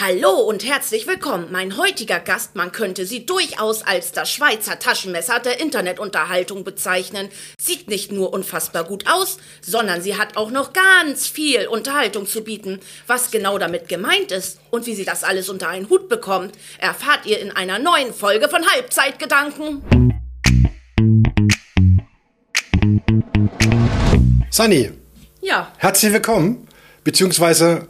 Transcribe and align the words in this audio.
Hallo 0.00 0.30
und 0.30 0.64
herzlich 0.64 1.08
willkommen. 1.08 1.48
Mein 1.50 1.76
heutiger 1.76 2.20
Gast, 2.20 2.54
man 2.54 2.70
könnte 2.70 3.04
sie 3.04 3.26
durchaus 3.26 3.82
als 3.82 4.12
das 4.12 4.30
Schweizer 4.30 4.78
Taschenmesser 4.78 5.40
der 5.40 5.58
Internetunterhaltung 5.58 6.62
bezeichnen, 6.62 7.28
sieht 7.60 7.88
nicht 7.88 8.12
nur 8.12 8.32
unfassbar 8.32 8.84
gut 8.84 9.06
aus, 9.08 9.38
sondern 9.60 10.00
sie 10.00 10.16
hat 10.16 10.36
auch 10.36 10.52
noch 10.52 10.72
ganz 10.72 11.26
viel 11.26 11.66
Unterhaltung 11.66 12.28
zu 12.28 12.44
bieten. 12.44 12.78
Was 13.08 13.32
genau 13.32 13.58
damit 13.58 13.88
gemeint 13.88 14.30
ist 14.30 14.60
und 14.70 14.86
wie 14.86 14.94
sie 14.94 15.04
das 15.04 15.24
alles 15.24 15.48
unter 15.48 15.68
einen 15.68 15.90
Hut 15.90 16.08
bekommt, 16.08 16.54
erfahrt 16.78 17.26
ihr 17.26 17.40
in 17.40 17.50
einer 17.50 17.80
neuen 17.80 18.14
Folge 18.14 18.48
von 18.48 18.64
Halbzeitgedanken. 18.70 19.82
Sunny, 24.48 24.92
Ja, 25.40 25.72
herzlich 25.78 26.12
willkommen, 26.12 26.68
beziehungsweise 27.02 27.88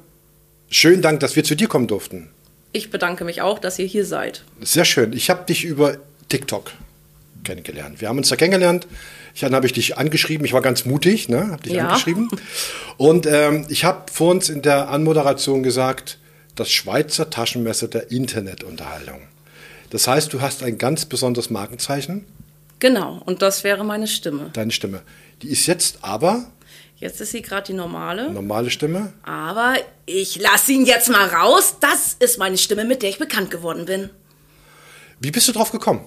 schönen 0.70 1.02
Dank, 1.02 1.20
dass 1.20 1.36
wir 1.36 1.44
zu 1.44 1.54
dir 1.54 1.68
kommen 1.68 1.86
durften. 1.86 2.28
ich 2.72 2.90
bedanke 2.90 3.24
mich 3.24 3.40
auch, 3.42 3.58
dass 3.58 3.78
ihr 3.78 3.86
hier 3.86 4.04
seid. 4.04 4.44
Sehr 4.60 4.84
schön. 4.84 5.12
Ich 5.12 5.30
habe 5.30 5.44
dich 5.46 5.64
über 5.64 5.96
TikTok 6.28 6.70
kennengelernt. 7.44 8.00
Wir 8.00 8.08
haben 8.08 8.18
uns 8.18 8.28
da 8.28 8.36
kennengelernt. 8.36 8.86
Ich, 9.34 9.40
dann 9.40 9.54
habe 9.54 9.66
ich 9.66 9.72
dich 9.72 9.96
angeschrieben. 9.96 10.44
Ich 10.44 10.52
war 10.52 10.60
ganz 10.62 10.84
mutig, 10.84 11.28
ne? 11.28 11.48
Habe 11.50 11.62
dich 11.62 11.72
Ja. 11.72 11.88
angeschrieben. 11.88 12.28
Und 12.96 13.26
ähm, 13.26 13.66
ich 13.68 13.84
habe 13.84 14.10
vor 14.12 14.30
uns 14.32 14.48
in 14.48 14.62
der 14.62 14.88
Anmoderation 14.90 15.62
gesagt, 15.62 16.18
das 16.56 16.70
Schweizer 16.70 17.30
Taschenmesser 17.30 17.88
der 17.88 18.10
Internetunterhaltung. 18.10 19.20
Das 19.90 20.06
heißt, 20.08 20.32
du 20.32 20.40
hast 20.40 20.62
ein 20.62 20.76
ganz 20.76 21.06
besonderes 21.06 21.50
Markenzeichen, 21.50 22.24
Genau, 22.80 23.20
und 23.26 23.42
das 23.42 23.64
wäre 23.64 23.82
meine 23.84 24.06
Stimme. 24.06 24.50
deine 24.52 24.70
Stimme. 24.70 25.00
Die 25.42 25.48
ist 25.48 25.66
jetzt 25.66 25.98
aber 26.02 26.44
Jetzt 27.00 27.20
ist 27.20 27.30
sie 27.30 27.42
gerade 27.42 27.68
die 27.68 27.74
normale. 27.74 28.30
normale 28.30 28.70
Stimme. 28.70 29.12
Aber 29.22 29.74
ich 30.04 30.36
lasse 30.40 30.72
ihn 30.72 30.84
jetzt 30.84 31.08
mal 31.08 31.28
raus. 31.28 31.76
Das 31.80 32.14
ist 32.18 32.38
meine 32.38 32.58
Stimme, 32.58 32.84
mit 32.84 33.02
der 33.02 33.10
ich 33.10 33.18
bekannt 33.18 33.50
geworden 33.50 33.84
bin. 33.84 34.10
Wie 35.20 35.30
bist 35.30 35.46
du 35.46 35.52
drauf 35.52 35.70
gekommen? 35.70 36.04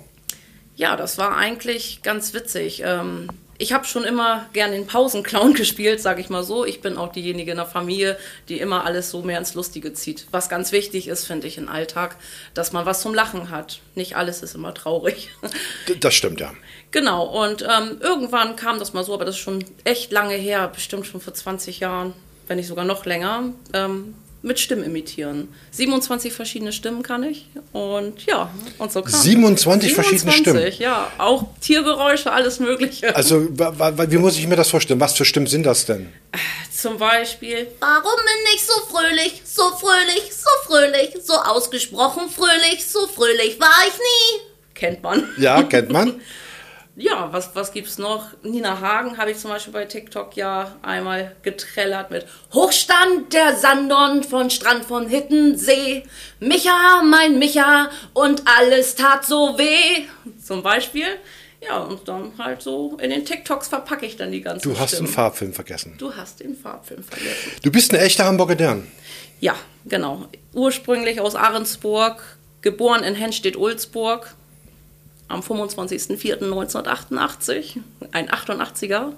Ja, 0.76 0.98
das 0.98 1.18
war 1.18 1.38
eigentlich 1.38 2.02
ganz 2.02 2.34
witzig. 2.34 2.82
Ähm, 2.86 3.28
ich 3.62 3.74
habe 3.74 3.86
schon 3.86 4.04
immer 4.04 4.48
gern 4.54 4.72
den 4.72 4.88
Pausenclown 4.88 5.54
gespielt, 5.56 6.02
sage 6.02 6.20
ich 6.20 6.30
mal 6.30 6.44
so. 6.44 6.66
Ich 6.66 6.82
bin 6.82 6.98
auch 6.98 7.12
diejenige 7.12 7.52
in 7.52 7.58
der 7.58 7.68
Familie, 7.68 8.18
die 8.50 8.60
immer 8.60 8.86
alles 8.86 9.12
so 9.12 9.22
mehr 9.22 9.38
ins 9.38 9.54
Lustige 9.54 9.94
zieht. 9.94 10.26
Was 10.32 10.50
ganz 10.50 10.72
wichtig 10.72 11.08
ist, 11.08 11.28
finde 11.28 11.46
ich, 11.46 11.60
im 11.60 11.70
Alltag, 11.70 12.16
dass 12.56 12.72
man 12.72 12.88
was 12.88 13.02
zum 13.02 13.14
Lachen 13.14 13.52
hat. 13.52 13.80
Nicht 13.94 14.16
alles 14.16 14.42
ist 14.42 14.56
immer 14.56 14.74
traurig. 14.74 15.30
Das 16.00 16.14
stimmt, 16.14 16.40
ja. 16.40 16.54
Genau, 16.92 17.26
und 17.26 17.64
ähm, 17.64 17.98
irgendwann 18.00 18.56
kam 18.56 18.80
das 18.80 18.94
mal 18.94 19.04
so, 19.04 19.14
aber 19.14 19.26
das 19.26 19.36
ist 19.36 19.42
schon 19.42 19.64
echt 19.84 20.12
lange 20.12 20.36
her, 20.36 20.68
bestimmt 20.74 21.06
schon 21.06 21.22
vor 21.22 21.34
20 21.34 21.80
Jahren, 21.80 22.14
wenn 22.48 22.58
nicht 22.58 22.68
sogar 22.68 22.86
noch 22.86 23.06
länger, 23.06 23.54
ähm, 23.74 24.16
mit 24.42 24.60
Stimmen 24.60 24.84
imitieren. 24.84 25.50
27 25.72 26.34
verschiedene 26.34 26.72
Stimmen 26.72 27.04
kann 27.04 27.24
ich 27.24 27.48
und 27.74 28.26
ja, 28.26 28.52
und 28.78 28.92
so 28.92 29.02
kam 29.02 29.20
27 29.20 29.94
verschiedene 29.94 30.32
Stimmen? 30.32 30.72
ja, 30.80 31.12
auch 31.18 31.46
Tiergeräusche, 31.62 32.32
alles 32.32 32.60
mögliche. 32.60 33.16
Also, 33.22 33.48
wie 33.50 34.18
muss 34.18 34.38
ich 34.38 34.48
mir 34.48 34.56
das 34.56 34.70
vorstellen? 34.70 35.00
Was 35.00 35.16
für 35.16 35.26
Stimmen 35.26 35.48
sind 35.48 35.64
das 35.64 35.86
denn? 35.86 36.12
Zum 36.72 36.98
Beispiel, 36.98 37.68
Warum 37.80 38.04
bin 38.04 38.56
ich 38.56 38.64
so 38.66 38.74
fröhlich, 38.90 39.42
so 39.46 39.64
fröhlich, 39.80 40.32
so 40.34 40.50
fröhlich, 40.66 41.24
so 41.24 41.34
ausgesprochen 41.34 42.30
fröhlich, 42.30 42.84
so 42.86 43.08
fröhlich 43.08 43.60
war 43.60 43.70
ich 43.88 43.94
nie? 43.94 44.52
kennt 44.82 45.04
man. 45.04 45.24
Ja, 45.38 45.62
kennt 45.64 45.92
man. 45.92 46.20
Ja, 46.98 47.30
was, 47.32 47.56
was 47.56 47.72
gibt's 47.72 47.98
noch? 47.98 48.28
Nina 48.44 48.82
Hagen 48.82 49.18
habe 49.18 49.32
ich 49.32 49.38
zum 49.38 49.50
Beispiel 49.50 49.72
bei 49.72 49.86
TikTok 49.86 50.36
ja 50.36 50.76
einmal 50.82 51.36
getrellert 51.42 52.12
mit 52.12 52.26
Hochstand 52.54 53.32
der 53.34 53.56
Sandon 53.56 54.24
von 54.24 54.50
Strand 54.50 54.84
von 54.84 55.08
Hittensee. 55.08 56.04
Micha, 56.42 57.02
mein 57.04 57.40
Micha, 57.40 57.90
und 58.14 58.44
alles 58.46 58.96
tat 58.96 59.26
so 59.26 59.58
weh. 59.58 60.04
Zum 60.44 60.64
Beispiel. 60.64 61.06
Ja, 61.66 61.78
und 61.78 62.08
dann 62.08 62.34
halt 62.38 62.62
so 62.62 62.98
in 63.02 63.10
den 63.12 63.24
TikToks 63.24 63.70
verpacke 63.70 64.06
ich 64.06 64.18
dann 64.18 64.32
die 64.32 64.42
ganzen 64.42 64.64
Du 64.68 64.78
hast 64.78 64.92
den 64.92 64.98
Stimmen. 64.98 65.14
Farbfilm 65.14 65.54
vergessen. 65.54 65.96
Du 65.98 66.14
hast 66.14 66.42
den 66.42 66.58
Farbfilm 66.58 67.04
vergessen. 67.04 67.52
Du 67.64 67.72
bist 67.72 67.94
eine 67.94 68.04
echte 68.04 68.26
Hamburger 68.26 68.56
Dern. 68.56 68.86
Ja, 69.40 69.56
genau. 69.86 70.26
Ursprünglich 70.54 71.22
aus 71.22 71.36
Ahrensburg, 71.36 72.22
geboren 72.62 73.04
in 73.04 73.16
Hennstedt-Ulzburg 73.16 74.36
am 75.32 75.42
25.04.1988, 75.42 77.78
ein 78.12 78.30
88er. 78.30 79.14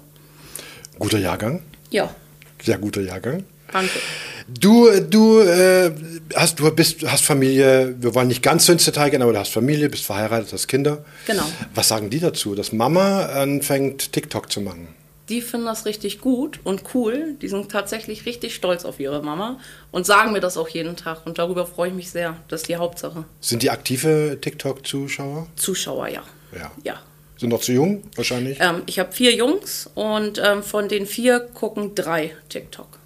Guter 0.98 1.18
Jahrgang. 1.18 1.62
Ja, 1.90 2.14
Sehr 2.62 2.78
guter 2.78 3.00
Jahrgang. 3.02 3.44
danke. 3.72 3.98
Du, 4.46 4.88
du, 5.00 5.40
äh, 5.40 5.90
hast, 6.34 6.60
du 6.60 6.70
bist, 6.70 7.02
hast 7.06 7.24
Familie, 7.24 7.94
wir 7.98 8.14
wollen 8.14 8.28
nicht 8.28 8.42
ganz 8.42 8.66
so 8.66 8.72
ins 8.72 8.84
Detail 8.84 9.08
gehen, 9.10 9.22
aber 9.22 9.32
du 9.32 9.38
hast 9.38 9.52
Familie, 9.52 9.88
bist 9.88 10.04
verheiratet, 10.04 10.52
hast 10.52 10.66
Kinder. 10.68 11.02
Genau. 11.26 11.44
Was 11.74 11.88
sagen 11.88 12.10
die 12.10 12.20
dazu, 12.20 12.54
dass 12.54 12.72
Mama 12.72 13.24
anfängt, 13.26 14.12
TikTok 14.12 14.52
zu 14.52 14.60
machen? 14.60 14.88
Die 15.28 15.40
finden 15.40 15.66
das 15.66 15.86
richtig 15.86 16.20
gut 16.20 16.60
und 16.64 16.82
cool. 16.94 17.36
Die 17.40 17.48
sind 17.48 17.70
tatsächlich 17.70 18.26
richtig 18.26 18.54
stolz 18.54 18.84
auf 18.84 19.00
ihre 19.00 19.22
Mama 19.22 19.58
und 19.90 20.04
sagen 20.04 20.32
mir 20.32 20.40
das 20.40 20.56
auch 20.56 20.68
jeden 20.68 20.96
Tag. 20.96 21.26
Und 21.26 21.38
darüber 21.38 21.66
freue 21.66 21.88
ich 21.88 21.94
mich 21.94 22.10
sehr. 22.10 22.36
Das 22.48 22.62
ist 22.62 22.68
die 22.68 22.76
Hauptsache. 22.76 23.24
Sind 23.40 23.62
die 23.62 23.70
aktive 23.70 24.38
TikTok-Zuschauer? 24.40 25.46
Zuschauer, 25.56 26.08
ja. 26.08 26.22
Ja. 26.52 26.70
Ja. 26.82 27.00
Sind 27.38 27.48
noch 27.48 27.60
zu 27.60 27.72
jung, 27.72 28.02
wahrscheinlich? 28.16 28.58
Ähm, 28.60 28.82
ich 28.86 28.98
habe 28.98 29.12
vier 29.12 29.34
Jungs 29.34 29.90
und 29.94 30.40
ähm, 30.44 30.62
von 30.62 30.88
den 30.88 31.06
vier 31.06 31.40
gucken 31.40 31.94
drei 31.94 32.36
TikTok. 32.48 32.98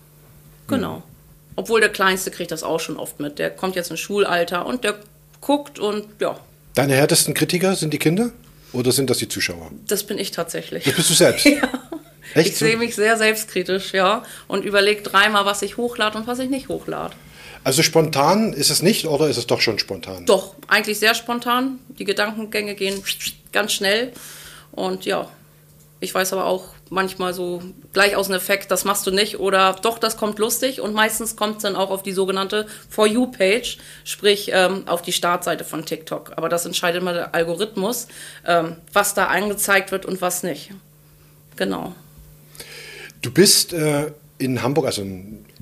Genau. 0.66 1.02
Obwohl 1.56 1.80
der 1.80 1.88
Kleinste 1.88 2.30
kriegt 2.30 2.50
das 2.50 2.62
auch 2.62 2.80
schon 2.80 2.96
oft 2.98 3.20
mit. 3.20 3.38
Der 3.38 3.50
kommt 3.50 3.74
jetzt 3.74 3.90
ins 3.90 4.00
Schulalter 4.00 4.66
und 4.66 4.84
der 4.84 4.96
guckt 5.40 5.78
und 5.78 6.04
ja, 6.20 6.38
Deine 6.74 6.94
härtesten 6.94 7.34
Kritiker 7.34 7.74
sind 7.74 7.92
die 7.92 7.98
Kinder? 7.98 8.30
Oder 8.72 8.92
sind 8.92 9.10
das 9.10 9.18
die 9.18 9.28
Zuschauer? 9.28 9.70
das 9.88 10.04
bin 10.04 10.16
ich 10.18 10.30
tatsächlich. 10.30 10.84
Das 10.84 10.94
bist 10.94 11.10
du 11.10 11.14
selbst? 11.14 11.48
Echt? 12.34 12.50
Ich 12.50 12.56
sehe 12.56 12.76
mich 12.76 12.94
sehr 12.94 13.16
selbstkritisch, 13.16 13.92
ja, 13.92 14.22
und 14.46 14.64
überlege 14.64 15.02
dreimal, 15.02 15.46
was 15.46 15.62
ich 15.62 15.76
hochlade 15.76 16.18
und 16.18 16.26
was 16.26 16.38
ich 16.38 16.50
nicht 16.50 16.68
hochlade. 16.68 17.14
Also 17.64 17.82
spontan 17.82 18.52
ist 18.52 18.70
es 18.70 18.82
nicht 18.82 19.06
oder 19.06 19.28
ist 19.28 19.36
es 19.36 19.46
doch 19.46 19.60
schon 19.60 19.78
spontan? 19.78 20.26
Doch, 20.26 20.54
eigentlich 20.68 20.98
sehr 20.98 21.14
spontan. 21.14 21.78
Die 21.88 22.04
Gedankengänge 22.04 22.74
gehen 22.74 23.02
ganz 23.52 23.72
schnell. 23.72 24.12
Und 24.72 25.04
ja, 25.04 25.28
ich 26.00 26.14
weiß 26.14 26.32
aber 26.32 26.46
auch 26.46 26.68
manchmal 26.90 27.34
so 27.34 27.62
gleich 27.92 28.16
aus 28.16 28.28
dem 28.28 28.36
Effekt, 28.36 28.70
das 28.70 28.84
machst 28.84 29.06
du 29.06 29.10
nicht 29.10 29.40
oder 29.40 29.76
doch, 29.82 29.98
das 29.98 30.16
kommt 30.16 30.38
lustig. 30.38 30.80
Und 30.80 30.94
meistens 30.94 31.36
kommt 31.36 31.58
es 31.58 31.62
dann 31.64 31.76
auch 31.76 31.90
auf 31.90 32.02
die 32.02 32.12
sogenannte 32.12 32.66
For 32.88 33.06
You-Page, 33.06 33.78
sprich 34.04 34.50
ähm, 34.52 34.86
auf 34.86 35.02
die 35.02 35.12
Startseite 35.12 35.64
von 35.64 35.84
TikTok. 35.84 36.32
Aber 36.36 36.48
das 36.48 36.64
entscheidet 36.64 37.02
immer 37.02 37.12
der 37.12 37.34
Algorithmus, 37.34 38.06
ähm, 38.46 38.76
was 38.92 39.14
da 39.14 39.26
angezeigt 39.26 39.90
wird 39.90 40.06
und 40.06 40.22
was 40.22 40.42
nicht. 40.42 40.70
Genau. 41.56 41.94
Du 43.22 43.30
bist 43.30 43.72
äh, 43.72 44.12
in 44.38 44.62
Hamburg, 44.62 44.86
also 44.86 45.04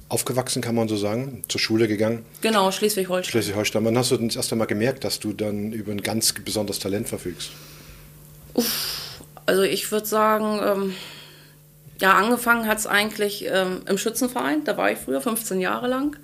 aufgewachsen, 0.09 0.63
kann 0.63 0.75
man 0.75 0.89
so 0.89 0.97
sagen, 0.97 1.43
zur 1.49 1.61
Schule 1.61 1.89
gegangen, 1.89 2.25
Genau, 2.41 2.71
Schleswig-Holstein. 2.71 3.31
Schleswig-Holstein. 3.31 3.85
Wann 3.85 3.99
hast 3.99 4.11
du 4.11 4.17
denn 4.17 4.29
das 4.29 4.37
erste 4.37 4.55
Mal 4.55 4.67
gemerkt, 4.67 5.05
dass 5.05 5.19
du 5.19 5.33
dann 5.33 5.73
über 5.73 5.91
ein 5.93 6.03
ganz 6.03 6.33
besonderes 6.33 6.79
Talent 6.79 7.09
verfügst? 7.09 7.51
Also 9.47 9.63
ich 9.63 9.91
würde 9.91 10.07
sagen, 10.07 10.61
ähm, 10.65 10.95
ja, 12.01 12.13
angefangen 12.15 12.67
hat 12.69 12.79
es 12.79 12.87
eigentlich 12.87 13.47
ähm, 13.49 13.83
im 13.89 13.99
Schützenverein, 13.99 14.65
da 14.65 14.77
war 14.77 14.93
ich 14.93 14.99
früher 14.99 15.21
15 15.21 15.61
Jahre 15.61 15.89
lang. 15.89 16.17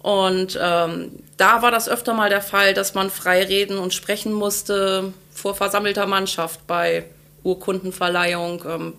Und 0.00 0.58
ähm, 0.60 1.10
da 1.36 1.62
war 1.62 1.70
das 1.70 1.88
öfter 1.88 2.14
mal 2.14 2.30
der 2.30 2.40
Fall, 2.40 2.72
dass 2.72 2.94
man 2.94 3.10
frei 3.10 3.42
reden 3.42 3.78
und 3.78 3.94
sprechen 3.94 4.32
musste 4.32 5.12
vor 5.32 5.54
versammelter 5.54 6.06
Mannschaft 6.06 6.66
bei 6.66 7.04
Urkundenverleihung, 7.42 8.64
ähm, 8.66 8.92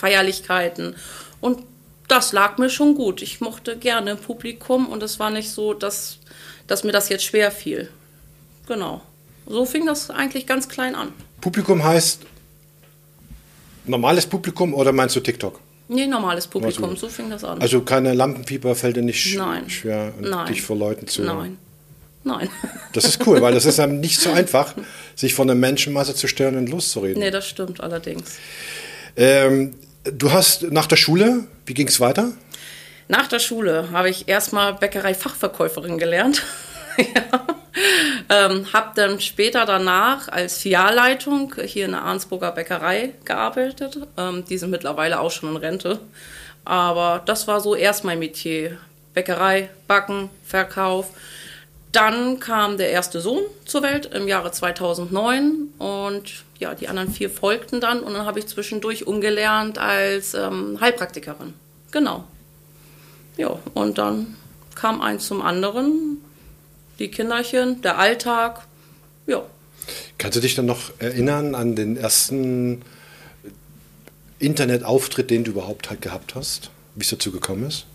Feierlichkeiten. 0.00 0.94
Und 1.40 1.62
das 2.08 2.32
lag 2.32 2.58
mir 2.58 2.70
schon 2.70 2.94
gut. 2.94 3.22
Ich 3.22 3.40
mochte 3.40 3.76
gerne 3.76 4.16
Publikum 4.16 4.88
und 4.88 5.02
es 5.02 5.18
war 5.20 5.30
nicht 5.30 5.50
so, 5.50 5.74
dass, 5.74 6.18
dass 6.66 6.82
mir 6.84 6.92
das 6.92 7.08
jetzt 7.08 7.24
schwer 7.24 7.50
fiel. 7.50 7.88
Genau. 8.66 9.02
So 9.46 9.64
fing 9.64 9.86
das 9.86 10.10
eigentlich 10.10 10.46
ganz 10.46 10.68
klein 10.68 10.94
an. 10.94 11.12
Publikum 11.40 11.82
heißt 11.84 12.20
normales 13.86 14.26
Publikum 14.26 14.74
oder 14.74 14.92
meinst 14.92 15.16
du 15.16 15.20
TikTok? 15.20 15.60
Nee, 15.88 16.06
normales 16.06 16.46
Publikum, 16.46 16.84
Also- 16.90 17.06
so 17.06 17.08
fing 17.08 17.30
das 17.30 17.42
an. 17.44 17.60
Also 17.60 17.80
keine 17.82 18.14
Lampenfieber 18.14 18.74
fällt 18.76 18.96
dir 18.96 19.02
nicht 19.02 19.36
Nein. 19.36 19.68
schwer, 19.68 20.12
Nein. 20.20 20.46
dich 20.46 20.62
vor 20.62 20.76
Leuten 20.76 21.06
zu. 21.08 21.22
Nein. 21.22 21.58
Nein. 22.24 22.48
Das 22.92 23.04
ist 23.04 23.24
cool, 23.26 23.40
weil 23.40 23.54
das 23.54 23.66
ist 23.66 23.78
einem 23.78 24.00
nicht 24.00 24.18
so 24.20 24.30
einfach, 24.32 24.74
sich 25.14 25.32
von 25.34 25.46
der 25.46 25.54
Menschenmasse 25.56 26.12
zu 26.14 26.26
stören 26.26 26.56
und 26.56 26.68
loszureden. 26.68 27.22
nee, 27.22 27.30
das 27.30 27.46
stimmt 27.48 27.80
allerdings. 27.80 28.36
Ähm, 29.16 29.74
du 30.04 30.32
hast 30.32 30.70
nach 30.70 30.86
der 30.86 30.96
Schule, 30.96 31.44
wie 31.66 31.74
ging 31.74 31.88
es 31.88 32.00
weiter? 32.00 32.32
Nach 33.08 33.26
der 33.26 33.40
Schule 33.40 33.90
habe 33.90 34.08
ich 34.08 34.28
erstmal 34.28 34.74
Bäckerei-Fachverkäuferin 34.74 35.98
gelernt. 35.98 36.42
ja. 36.96 37.46
ähm, 38.28 38.72
habe 38.72 38.92
dann 38.94 39.20
später 39.20 39.66
danach 39.66 40.28
als 40.28 40.58
Filialleitung 40.58 41.54
hier 41.64 41.86
in 41.86 41.92
der 41.92 42.02
Arnsburger 42.02 42.52
Bäckerei 42.52 43.14
gearbeitet. 43.24 43.98
Ähm, 44.16 44.44
die 44.44 44.58
sind 44.58 44.70
mittlerweile 44.70 45.20
auch 45.20 45.30
schon 45.30 45.50
in 45.50 45.56
Rente. 45.56 45.98
Aber 46.64 47.22
das 47.24 47.48
war 47.48 47.60
so 47.60 47.74
erst 47.74 48.04
mein 48.04 48.18
Metier. 48.18 48.78
Bäckerei, 49.12 49.70
Backen, 49.88 50.30
Verkauf. 50.44 51.08
dann 51.90 52.38
kam 52.38 52.76
der 52.76 52.90
erste 52.90 53.20
Sohn 53.20 53.42
zur 53.64 53.82
Welt 53.82 54.06
im 54.06 54.28
Jahre 54.28 54.52
2009 54.52 55.70
und 55.78 56.44
ja, 56.60 56.74
die 56.74 56.88
anderen 56.88 57.10
vier 57.10 57.30
folgten 57.30 57.80
dann 57.80 58.00
und 58.00 58.12
dann 58.12 58.26
habe 58.26 58.38
ich 58.38 58.46
zwischendurch 58.46 59.06
umgelernt 59.06 59.78
als 59.78 60.34
ähm, 60.34 60.78
Heilpraktikerin. 60.80 61.54
Genau. 61.90 62.24
Ja, 63.36 63.58
und 63.74 63.98
dann 63.98 64.36
kam 64.74 65.00
eins 65.00 65.26
zum 65.26 65.42
anderen, 65.42 66.18
die 66.98 67.08
Kinderchen, 67.08 67.80
der 67.82 67.98
Alltag, 67.98 68.66
ja. 69.26 69.42
Kannst 70.18 70.36
du 70.36 70.40
dich 70.40 70.54
dann 70.54 70.66
noch 70.66 70.92
erinnern 70.98 71.54
an 71.54 71.74
den 71.74 71.96
ersten 71.96 72.82
Internetauftritt, 74.38 75.30
den 75.30 75.44
du 75.44 75.52
überhaupt 75.52 75.90
halt 75.90 76.02
gehabt 76.02 76.34
hast? 76.34 76.70
Wie 76.94 77.02
es 77.02 77.08
dazu 77.08 77.32
gekommen 77.32 77.66
ist? 77.66 77.86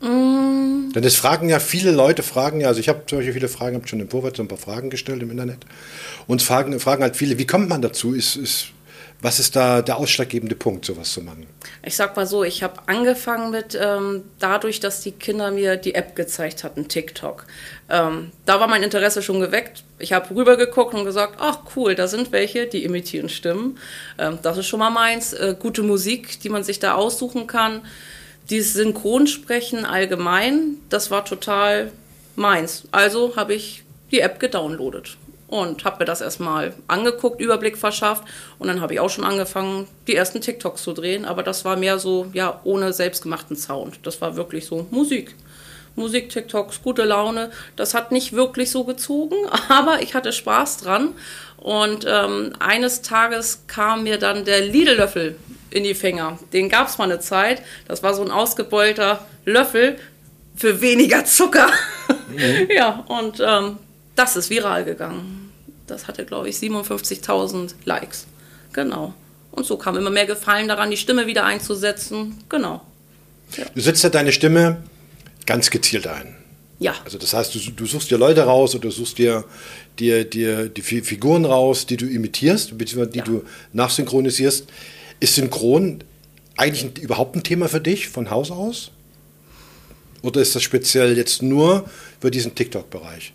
Mm. 0.00 0.92
Denn 0.92 1.04
es 1.04 1.16
fragen 1.16 1.48
ja 1.48 1.58
viele 1.58 1.90
Leute, 1.90 2.22
fragen 2.22 2.60
ja, 2.60 2.68
also 2.68 2.80
ich 2.80 2.88
habe 2.88 3.02
zum 3.06 3.18
Beispiel 3.18 3.34
viele 3.34 3.48
Fragen, 3.48 3.76
habe 3.76 3.86
schon 3.86 4.00
im 4.00 4.08
Vorwärts 4.08 4.38
so 4.38 4.42
ein 4.42 4.48
paar 4.48 4.58
Fragen 4.58 4.90
gestellt 4.90 5.22
im 5.22 5.30
Internet. 5.30 5.66
Und 6.26 6.42
fragen, 6.42 6.78
fragen 6.80 7.02
halt 7.02 7.16
viele, 7.16 7.38
wie 7.38 7.46
kommt 7.46 7.68
man 7.68 7.82
dazu? 7.82 8.14
Ist, 8.14 8.36
ist, 8.36 8.68
was 9.22 9.38
ist 9.38 9.56
da 9.56 9.82
der 9.82 9.96
ausschlaggebende 9.96 10.54
Punkt, 10.54 10.84
sowas 10.84 11.12
zu 11.12 11.22
machen? 11.22 11.46
Ich 11.82 11.96
sag 11.96 12.16
mal 12.16 12.26
so, 12.26 12.44
ich 12.44 12.62
habe 12.62 12.80
angefangen 12.86 13.50
mit 13.50 13.78
ähm, 13.80 14.24
dadurch, 14.38 14.80
dass 14.80 15.00
die 15.00 15.12
Kinder 15.12 15.50
mir 15.50 15.76
die 15.76 15.94
App 15.94 16.14
gezeigt 16.14 16.64
hatten, 16.64 16.88
TikTok. 16.88 17.46
Ähm, 17.88 18.30
da 18.44 18.60
war 18.60 18.66
mein 18.66 18.82
Interesse 18.82 19.22
schon 19.22 19.40
geweckt. 19.40 19.84
Ich 19.98 20.12
habe 20.12 20.34
rübergeguckt 20.34 20.94
und 20.94 21.04
gesagt, 21.04 21.36
ach 21.40 21.60
cool, 21.76 21.94
da 21.94 22.08
sind 22.08 22.32
welche, 22.32 22.66
die 22.66 22.84
imitieren 22.84 23.28
Stimmen. 23.28 23.78
Ähm, 24.18 24.38
das 24.42 24.58
ist 24.58 24.66
schon 24.66 24.80
mal 24.80 24.90
meins. 24.90 25.32
Äh, 25.32 25.56
gute 25.58 25.82
Musik, 25.82 26.40
die 26.40 26.48
man 26.48 26.62
sich 26.62 26.78
da 26.78 26.94
aussuchen 26.94 27.46
kann. 27.46 27.82
Dieses 28.50 28.74
Synchronsprechen 28.74 29.84
allgemein, 29.84 30.76
das 30.88 31.10
war 31.10 31.24
total 31.24 31.90
meins. 32.36 32.84
Also 32.92 33.36
habe 33.36 33.54
ich 33.54 33.82
die 34.12 34.20
App 34.20 34.38
gedownloadet 34.38 35.16
und 35.48 35.84
habe 35.84 36.00
mir 36.00 36.04
das 36.04 36.20
erstmal 36.20 36.74
angeguckt, 36.88 37.40
Überblick 37.40 37.76
verschafft 37.76 38.24
und 38.58 38.68
dann 38.68 38.80
habe 38.80 38.94
ich 38.94 39.00
auch 39.00 39.10
schon 39.10 39.24
angefangen, 39.24 39.86
die 40.06 40.14
ersten 40.14 40.40
TikToks 40.40 40.82
zu 40.82 40.92
drehen, 40.92 41.24
aber 41.24 41.42
das 41.42 41.64
war 41.64 41.76
mehr 41.76 41.98
so, 41.98 42.26
ja, 42.32 42.60
ohne 42.64 42.92
selbstgemachten 42.92 43.56
Sound. 43.56 44.00
Das 44.02 44.20
war 44.20 44.36
wirklich 44.36 44.66
so 44.66 44.86
Musik. 44.90 45.34
Musik, 45.94 46.28
TikToks, 46.28 46.82
gute 46.82 47.04
Laune. 47.04 47.50
Das 47.74 47.94
hat 47.94 48.12
nicht 48.12 48.34
wirklich 48.34 48.70
so 48.70 48.84
gezogen, 48.84 49.36
aber 49.68 50.02
ich 50.02 50.14
hatte 50.14 50.32
Spaß 50.32 50.78
dran. 50.78 51.14
Und 51.58 52.06
ähm, 52.08 52.52
eines 52.58 53.02
Tages 53.02 53.62
kam 53.66 54.04
mir 54.04 54.18
dann 54.18 54.44
der 54.44 54.60
Lidl-Löffel 54.60 55.36
in 55.70 55.84
die 55.84 55.94
Finger. 55.94 56.38
Den 56.52 56.68
gab 56.68 56.88
es 56.88 56.98
mal 56.98 57.04
eine 57.04 57.20
Zeit. 57.20 57.62
Das 57.88 58.02
war 58.02 58.14
so 58.14 58.22
ein 58.22 58.30
ausgebeulter 58.30 59.26
Löffel 59.44 59.98
für 60.54 60.80
weniger 60.80 61.24
Zucker. 61.24 61.68
Mhm. 62.28 62.68
ja, 62.74 63.04
und 63.08 63.40
ähm, 63.40 63.78
das 64.14 64.36
ist 64.36 64.50
viral 64.50 64.84
gegangen. 64.84 65.52
Das 65.86 66.08
hatte, 66.08 66.24
glaube 66.24 66.48
ich, 66.48 66.56
57.000 66.56 67.74
Likes. 67.84 68.26
Genau. 68.72 69.14
Und 69.50 69.64
so 69.64 69.76
kam 69.76 69.96
immer 69.96 70.10
mehr 70.10 70.26
Gefallen 70.26 70.68
daran, 70.68 70.90
die 70.90 70.96
Stimme 70.96 71.26
wieder 71.26 71.44
einzusetzen. 71.44 72.42
Genau. 72.48 72.82
Ja. 73.56 73.64
Du 73.74 73.80
setzt 73.80 74.02
ja 74.02 74.10
deine 74.10 74.32
Stimme 74.32 74.82
ganz 75.46 75.70
gezielt 75.70 76.06
ein. 76.06 76.34
Ja. 76.78 76.94
Also 77.04 77.18
das 77.18 77.32
heißt, 77.32 77.54
du, 77.54 77.58
du 77.58 77.86
suchst 77.86 78.10
dir 78.10 78.18
Leute 78.18 78.42
raus 78.42 78.74
oder 78.74 78.82
du 78.82 78.90
suchst 78.90 79.18
dir, 79.18 79.44
dir, 79.98 80.24
dir 80.24 80.68
die 80.68 80.82
Figuren 80.82 81.44
raus, 81.44 81.86
die 81.86 81.96
du 81.96 82.06
imitierst, 82.06 82.76
beziehungsweise 82.76 83.12
die 83.12 83.18
ja. 83.18 83.24
du 83.24 83.44
nachsynchronisierst. 83.72 84.66
Ist 85.18 85.34
Synchron 85.34 86.04
eigentlich 86.56 86.98
überhaupt 86.98 87.36
ein 87.36 87.42
Thema 87.42 87.68
für 87.68 87.80
dich 87.80 88.08
von 88.08 88.30
Haus 88.30 88.50
aus? 88.50 88.90
Oder 90.22 90.40
ist 90.40 90.54
das 90.54 90.62
speziell 90.62 91.16
jetzt 91.16 91.42
nur 91.42 91.88
für 92.20 92.30
diesen 92.30 92.54
TikTok-Bereich? 92.54 93.32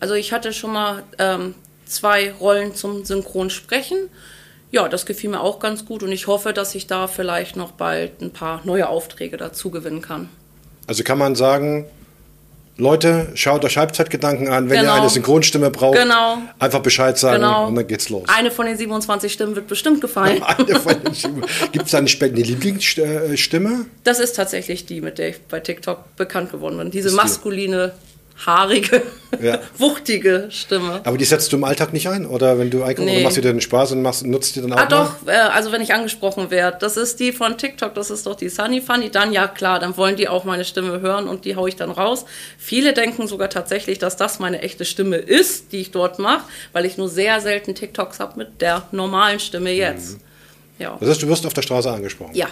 Also 0.00 0.14
ich 0.14 0.32
hatte 0.32 0.52
schon 0.52 0.72
mal 0.72 1.04
ähm, 1.18 1.54
zwei 1.86 2.32
Rollen 2.32 2.74
zum 2.74 3.04
Synchronsprechen. 3.04 4.10
Ja, 4.70 4.88
das 4.88 5.06
gefiel 5.06 5.30
mir 5.30 5.40
auch 5.40 5.60
ganz 5.60 5.86
gut 5.86 6.02
und 6.02 6.12
ich 6.12 6.26
hoffe, 6.26 6.52
dass 6.52 6.74
ich 6.74 6.86
da 6.86 7.06
vielleicht 7.06 7.56
noch 7.56 7.72
bald 7.72 8.20
ein 8.20 8.32
paar 8.32 8.60
neue 8.64 8.88
Aufträge 8.88 9.38
dazu 9.38 9.70
gewinnen 9.70 10.02
kann. 10.02 10.28
Also 10.86 11.04
kann 11.04 11.18
man 11.18 11.34
sagen, 11.34 11.86
Leute, 12.80 13.26
schaut 13.34 13.64
euch 13.64 13.76
Halbzeitgedanken 13.76 14.46
an. 14.48 14.70
Wenn 14.70 14.80
genau. 14.80 14.94
ihr 14.94 15.00
eine 15.00 15.10
Synchronstimme 15.10 15.68
braucht, 15.70 15.98
genau. 15.98 16.38
einfach 16.60 16.78
Bescheid 16.78 17.18
sagen 17.18 17.42
genau. 17.42 17.66
und 17.66 17.74
dann 17.74 17.88
geht's 17.88 18.08
los. 18.08 18.22
Eine 18.28 18.52
von 18.52 18.66
den 18.66 18.76
27 18.76 19.32
Stimmen 19.32 19.56
wird 19.56 19.66
bestimmt 19.66 20.00
gefallen. 20.00 20.40
Gibt 21.72 21.86
es 21.86 21.90
da 21.90 21.98
eine, 21.98 22.08
eine 22.08 22.40
Lieblingsstimme? 22.40 23.86
Das 24.04 24.20
ist 24.20 24.36
tatsächlich 24.36 24.86
die, 24.86 25.00
mit 25.00 25.18
der 25.18 25.30
ich 25.30 25.40
bei 25.40 25.58
TikTok 25.58 26.14
bekannt 26.14 26.52
geworden 26.52 26.78
bin. 26.78 26.92
Diese 26.92 27.10
maskuline 27.10 27.94
haarige, 28.46 29.02
ja. 29.40 29.60
wuchtige 29.78 30.46
Stimme. 30.50 31.00
Aber 31.04 31.18
die 31.18 31.24
setzt 31.24 31.52
du 31.52 31.56
im 31.56 31.64
Alltag 31.64 31.92
nicht 31.92 32.08
ein? 32.08 32.26
Oder 32.26 32.58
wenn 32.58 32.70
du 32.70 32.82
einkaufen, 32.82 33.06
nee. 33.06 33.22
machst 33.22 33.36
du 33.36 33.40
dir 33.40 33.52
den 33.52 33.60
Spaß 33.60 33.92
und 33.92 34.02
machst, 34.02 34.24
nutzt 34.24 34.56
die 34.56 34.60
dann 34.60 34.72
auch? 34.72 34.78
Ah, 34.78 34.86
doch, 34.86 35.14
äh, 35.26 35.32
also 35.32 35.72
wenn 35.72 35.80
ich 35.80 35.92
angesprochen 35.92 36.50
werde. 36.50 36.78
Das 36.80 36.96
ist 36.96 37.20
die 37.20 37.32
von 37.32 37.58
TikTok, 37.58 37.94
das 37.94 38.10
ist 38.10 38.26
doch 38.26 38.36
die 38.36 38.48
Sunny 38.48 38.80
Funny. 38.80 39.10
Dann 39.10 39.32
ja, 39.32 39.48
klar, 39.48 39.78
dann 39.80 39.96
wollen 39.96 40.16
die 40.16 40.28
auch 40.28 40.44
meine 40.44 40.64
Stimme 40.64 41.00
hören 41.00 41.28
und 41.28 41.44
die 41.44 41.56
haue 41.56 41.68
ich 41.68 41.76
dann 41.76 41.90
raus. 41.90 42.24
Viele 42.58 42.92
denken 42.92 43.26
sogar 43.26 43.50
tatsächlich, 43.50 43.98
dass 43.98 44.16
das 44.16 44.38
meine 44.38 44.62
echte 44.62 44.84
Stimme 44.84 45.16
ist, 45.16 45.72
die 45.72 45.78
ich 45.78 45.90
dort 45.90 46.18
mache, 46.18 46.44
weil 46.72 46.84
ich 46.84 46.96
nur 46.96 47.08
sehr 47.08 47.40
selten 47.40 47.74
TikToks 47.74 48.20
habe 48.20 48.38
mit 48.38 48.60
der 48.60 48.88
normalen 48.92 49.40
Stimme 49.40 49.70
jetzt. 49.70 50.14
Mhm. 50.14 50.20
Ja. 50.78 50.96
Das 51.00 51.08
heißt, 51.08 51.22
du 51.22 51.28
wirst 51.28 51.44
auf 51.44 51.54
der 51.54 51.62
Straße 51.62 51.90
angesprochen? 51.90 52.34
Ja. 52.34 52.46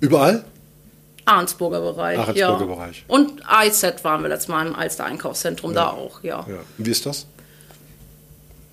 Überall? 0.00 0.44
Ahrensburger 1.24 1.80
Bereich. 1.80 2.18
Ahrensburger 2.18 2.66
ja. 2.66 2.74
Bereich. 2.74 3.04
Und 3.08 3.42
IZ 3.64 4.04
waren 4.04 4.22
wir 4.22 4.28
letztes 4.28 4.48
Mal 4.48 4.66
im 4.66 4.74
Alster 4.74 5.04
Einkaufszentrum, 5.04 5.72
ja. 5.72 5.76
da 5.76 5.90
auch, 5.90 6.22
ja. 6.22 6.46
ja. 6.48 6.58
Wie 6.78 6.90
ist 6.90 7.06
das? 7.06 7.26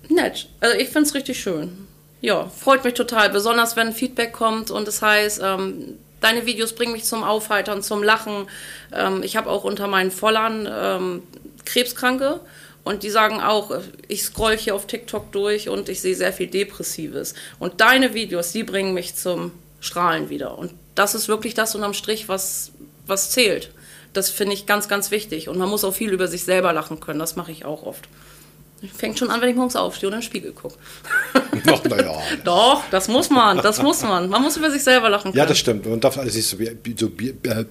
Nett. 0.08 0.48
Also 0.60 0.76
ich 0.76 0.88
finde 0.88 1.08
es 1.08 1.14
richtig 1.14 1.40
schön. 1.40 1.88
Ja, 2.20 2.46
freut 2.46 2.84
mich 2.84 2.94
total, 2.94 3.30
besonders 3.30 3.76
wenn 3.76 3.92
Feedback 3.92 4.32
kommt 4.32 4.70
und 4.70 4.86
das 4.86 5.02
heißt, 5.02 5.40
ähm, 5.42 5.98
deine 6.20 6.46
Videos 6.46 6.72
bringen 6.74 6.92
mich 6.92 7.04
zum 7.04 7.24
Aufheitern, 7.24 7.82
zum 7.82 8.02
Lachen. 8.02 8.46
Ähm, 8.92 9.22
ich 9.24 9.36
habe 9.36 9.50
auch 9.50 9.64
unter 9.64 9.88
meinen 9.88 10.10
Vollern 10.10 10.68
ähm, 10.70 11.22
Krebskranke 11.64 12.40
und 12.84 13.02
die 13.02 13.10
sagen 13.10 13.40
auch, 13.40 13.72
ich 14.08 14.22
scroll 14.22 14.56
hier 14.56 14.74
auf 14.74 14.86
TikTok 14.86 15.32
durch 15.32 15.68
und 15.68 15.88
ich 15.88 16.00
sehe 16.00 16.14
sehr 16.14 16.32
viel 16.32 16.48
Depressives. 16.48 17.34
Und 17.58 17.80
deine 17.80 18.14
Videos, 18.14 18.52
die 18.52 18.64
bringen 18.64 18.94
mich 18.94 19.14
zum 19.14 19.52
Strahlen 19.80 20.30
wieder. 20.30 20.58
Und 20.58 20.72
das 20.94 21.14
ist 21.14 21.28
wirklich 21.28 21.54
das 21.54 21.74
unterm 21.74 21.94
Strich, 21.94 22.28
was, 22.28 22.72
was 23.06 23.30
zählt. 23.30 23.72
Das 24.12 24.30
finde 24.30 24.54
ich 24.54 24.66
ganz, 24.66 24.88
ganz 24.88 25.10
wichtig. 25.10 25.48
Und 25.48 25.58
man 25.58 25.68
muss 25.68 25.84
auch 25.84 25.94
viel 25.94 26.12
über 26.12 26.28
sich 26.28 26.44
selber 26.44 26.72
lachen 26.72 27.00
können. 27.00 27.18
Das 27.18 27.36
mache 27.36 27.50
ich 27.52 27.64
auch 27.64 27.82
oft. 27.82 28.08
Fängt 28.96 29.18
schon 29.18 29.30
an, 29.30 29.40
wenn 29.40 29.48
ich 29.48 29.54
morgens 29.54 29.76
aufstehe 29.76 30.08
und 30.08 30.14
in 30.14 30.20
den 30.20 30.24
Spiegel 30.24 30.52
gucke. 30.52 30.74
Doch, 31.66 31.84
naja. 31.84 32.20
Doch, 32.44 32.82
das 32.90 33.06
muss 33.06 33.30
man, 33.30 33.58
das 33.58 33.80
muss 33.80 34.02
man. 34.02 34.28
Man 34.28 34.42
muss 34.42 34.56
über 34.56 34.70
sich 34.70 34.82
selber 34.82 35.08
lachen 35.08 35.30
können. 35.30 35.36
Ja, 35.36 35.46
das 35.46 35.58
stimmt. 35.58 35.86
Man 35.86 36.00
darf 36.00 36.18
alles 36.18 36.34
nicht 36.34 36.48
so, 36.48 36.56
so 36.96 37.06
äh, 37.06 37.64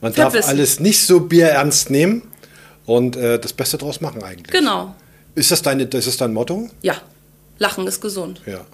man 0.00 0.12
darf 0.14 0.34
alles 0.48 0.80
nicht 0.80 1.06
so 1.06 1.20
bierernst 1.20 1.90
nehmen 1.90 2.22
und 2.86 3.16
äh, 3.16 3.38
das 3.38 3.52
Beste 3.52 3.78
draus 3.78 4.00
machen 4.00 4.22
eigentlich. 4.24 4.52
Genau. 4.52 4.96
Ist 5.36 5.52
das, 5.52 5.62
deine, 5.62 5.86
das 5.86 6.08
ist 6.08 6.20
dein 6.20 6.32
Motto? 6.32 6.68
Ja. 6.82 6.96
Lachen 7.58 7.86
ist 7.86 8.00
gesund. 8.00 8.40
Ja. 8.46 8.66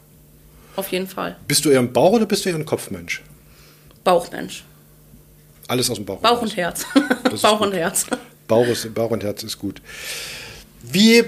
Auf 0.77 0.89
jeden 0.89 1.07
Fall. 1.07 1.37
Bist 1.47 1.65
du 1.65 1.71
eher 1.71 1.81
ein 1.81 1.93
Bauch- 1.93 2.13
oder 2.13 2.27
bist 2.27 2.45
du 2.45 2.51
eher 2.51 2.57
ein 2.57 2.65
Kopfmensch? 2.65 3.23
Bauchmensch. 4.03 4.65
Alles 5.69 5.89
aus 5.91 5.97
dem 5.97 6.05
Bauch. 6.05 6.21
Bauch 6.21 6.43
und 6.43 6.57
Herz. 6.57 6.85
Bauch 7.43 7.61
und 7.61 7.73
Herz. 7.73 8.07
Bauch, 8.47 8.67
ist, 8.67 8.95
Bauch 8.95 9.11
und 9.11 9.25
Herz 9.25 9.43
ist 9.43 9.59
gut. 9.59 9.81
Wie 10.83 11.25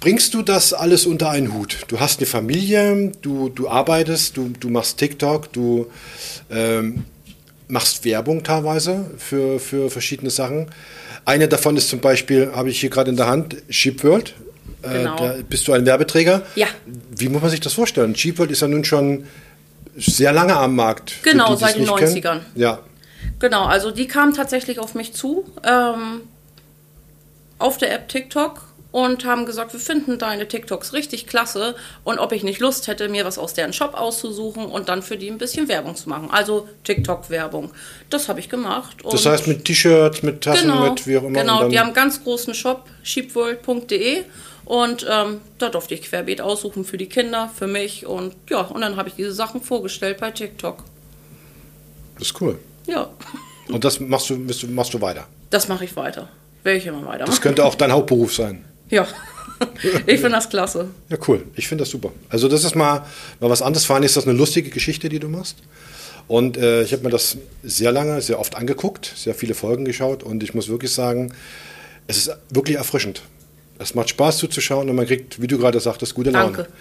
bringst 0.00 0.34
du 0.34 0.42
das 0.42 0.72
alles 0.72 1.06
unter 1.06 1.30
einen 1.30 1.52
Hut? 1.52 1.78
Du 1.88 1.98
hast 1.98 2.20
eine 2.20 2.26
Familie, 2.26 3.12
du, 3.22 3.48
du 3.48 3.68
arbeitest, 3.68 4.36
du, 4.36 4.50
du 4.58 4.68
machst 4.68 4.98
TikTok, 4.98 5.52
du 5.52 5.90
ähm, 6.50 7.04
machst 7.68 8.04
Werbung 8.04 8.44
teilweise 8.44 9.10
für, 9.18 9.58
für 9.58 9.90
verschiedene 9.90 10.30
Sachen. 10.30 10.66
Eine 11.24 11.48
davon 11.48 11.76
ist 11.76 11.88
zum 11.88 12.00
Beispiel, 12.00 12.52
habe 12.54 12.70
ich 12.70 12.80
hier 12.80 12.90
gerade 12.90 13.10
in 13.10 13.16
der 13.16 13.26
Hand, 13.26 13.56
ShipWorld. 13.68 14.34
Äh, 14.82 14.98
genau. 14.98 15.16
da 15.16 15.36
bist 15.48 15.66
du 15.68 15.72
ein 15.72 15.86
Werbeträger? 15.86 16.42
Ja. 16.54 16.66
Wie 16.86 17.28
muss 17.28 17.42
man 17.42 17.50
sich 17.50 17.60
das 17.60 17.72
vorstellen? 17.72 18.14
Cheapworld 18.14 18.50
ist 18.50 18.62
ja 18.62 18.68
nun 18.68 18.84
schon 18.84 19.26
sehr 19.96 20.32
lange 20.32 20.56
am 20.56 20.74
Markt. 20.74 21.22
Genau, 21.22 21.54
die, 21.54 21.60
seit 21.60 21.76
den 21.76 21.86
90ern. 21.86 22.20
Kennen. 22.20 22.46
Ja. 22.54 22.80
Genau, 23.38 23.64
also 23.64 23.90
die 23.90 24.06
kamen 24.06 24.34
tatsächlich 24.34 24.78
auf 24.78 24.94
mich 24.94 25.14
zu, 25.14 25.44
ähm, 25.64 26.22
auf 27.58 27.78
der 27.78 27.92
App 27.94 28.08
TikTok 28.08 28.72
und 28.92 29.24
haben 29.24 29.46
gesagt, 29.46 29.72
wir 29.72 29.80
finden 29.80 30.18
deine 30.18 30.46
TikToks 30.46 30.92
richtig 30.92 31.26
klasse 31.26 31.74
und 32.04 32.18
ob 32.18 32.32
ich 32.32 32.44
nicht 32.44 32.60
Lust 32.60 32.86
hätte, 32.86 33.08
mir 33.08 33.24
was 33.24 33.38
aus 33.38 33.54
deren 33.54 33.72
Shop 33.72 33.94
auszusuchen 33.94 34.66
und 34.66 34.88
dann 34.88 35.02
für 35.02 35.16
die 35.16 35.30
ein 35.30 35.38
bisschen 35.38 35.68
Werbung 35.68 35.96
zu 35.96 36.08
machen. 36.08 36.28
Also 36.30 36.68
TikTok-Werbung. 36.84 37.70
Das 38.10 38.28
habe 38.28 38.40
ich 38.40 38.48
gemacht. 38.48 38.98
das 39.10 39.24
heißt 39.24 39.48
mit 39.48 39.64
T-Shirts, 39.64 40.22
mit 40.22 40.42
Tassen, 40.42 40.68
genau, 40.68 40.90
mit 40.90 41.06
wie 41.06 41.16
auch 41.16 41.24
immer. 41.24 41.40
Genau, 41.40 41.68
die 41.68 41.78
haben 41.78 41.86
einen 41.86 41.94
ganz 41.94 42.22
großen 42.22 42.54
Shop, 42.54 42.84
sheepworld.de 43.02 44.24
und 44.64 45.06
ähm, 45.10 45.40
da 45.58 45.68
durfte 45.68 45.94
ich 45.94 46.02
querbeet 46.02 46.40
aussuchen 46.40 46.84
für 46.84 46.98
die 46.98 47.06
Kinder, 47.06 47.50
für 47.54 47.66
mich 47.66 48.06
und 48.06 48.34
ja, 48.48 48.60
und 48.60 48.80
dann 48.80 48.96
habe 48.96 49.08
ich 49.08 49.14
diese 49.14 49.32
Sachen 49.32 49.62
vorgestellt 49.62 50.18
bei 50.18 50.30
TikTok. 50.30 50.84
Das 52.18 52.28
ist 52.28 52.40
cool. 52.40 52.58
Ja. 52.86 53.10
Und 53.68 53.84
das 53.84 54.00
machst 54.00 54.30
du, 54.30 54.36
machst 54.36 54.94
du 54.94 55.00
weiter? 55.00 55.26
Das 55.50 55.68
mache 55.68 55.84
ich 55.84 55.96
weiter. 55.96 56.28
Will 56.62 56.76
ich 56.76 56.86
immer 56.86 57.04
weitermachen. 57.04 57.30
Das 57.30 57.40
könnte 57.40 57.64
auch 57.64 57.74
dein 57.74 57.92
Hauptberuf 57.92 58.34
sein. 58.34 58.64
Ja, 58.92 59.06
ich 60.06 60.20
finde 60.20 60.32
das 60.32 60.50
klasse. 60.50 60.88
Ja, 61.08 61.16
cool. 61.26 61.46
Ich 61.54 61.66
finde 61.66 61.82
das 61.82 61.90
super. 61.90 62.12
Also 62.28 62.46
das 62.46 62.62
ist 62.62 62.74
mal, 62.74 63.06
mal 63.40 63.48
was 63.48 63.62
anderes. 63.62 63.86
Vor 63.86 63.96
allem 63.96 64.04
ist 64.04 64.18
das 64.18 64.26
eine 64.26 64.36
lustige 64.36 64.68
Geschichte, 64.68 65.08
die 65.08 65.18
du 65.18 65.28
machst. 65.28 65.56
Und 66.28 66.58
äh, 66.58 66.82
ich 66.82 66.92
habe 66.92 67.04
mir 67.04 67.10
das 67.10 67.38
sehr 67.62 67.90
lange, 67.90 68.20
sehr 68.20 68.38
oft 68.38 68.54
angeguckt, 68.54 69.12
sehr 69.16 69.34
viele 69.34 69.54
Folgen 69.54 69.86
geschaut 69.86 70.22
und 70.22 70.42
ich 70.42 70.52
muss 70.52 70.68
wirklich 70.68 70.92
sagen, 70.92 71.32
es 72.06 72.18
ist 72.18 72.36
wirklich 72.50 72.76
erfrischend. 72.76 73.22
Es 73.82 73.94
macht 73.94 74.10
Spaß 74.10 74.38
zuzuschauen 74.38 74.88
und 74.88 74.96
man 74.96 75.06
kriegt, 75.06 75.40
wie 75.40 75.46
du 75.46 75.58
gerade 75.58 75.80
sagtest, 75.80 76.14
gute 76.14 76.30
Laune. 76.30 76.56
Danke. 76.56 76.72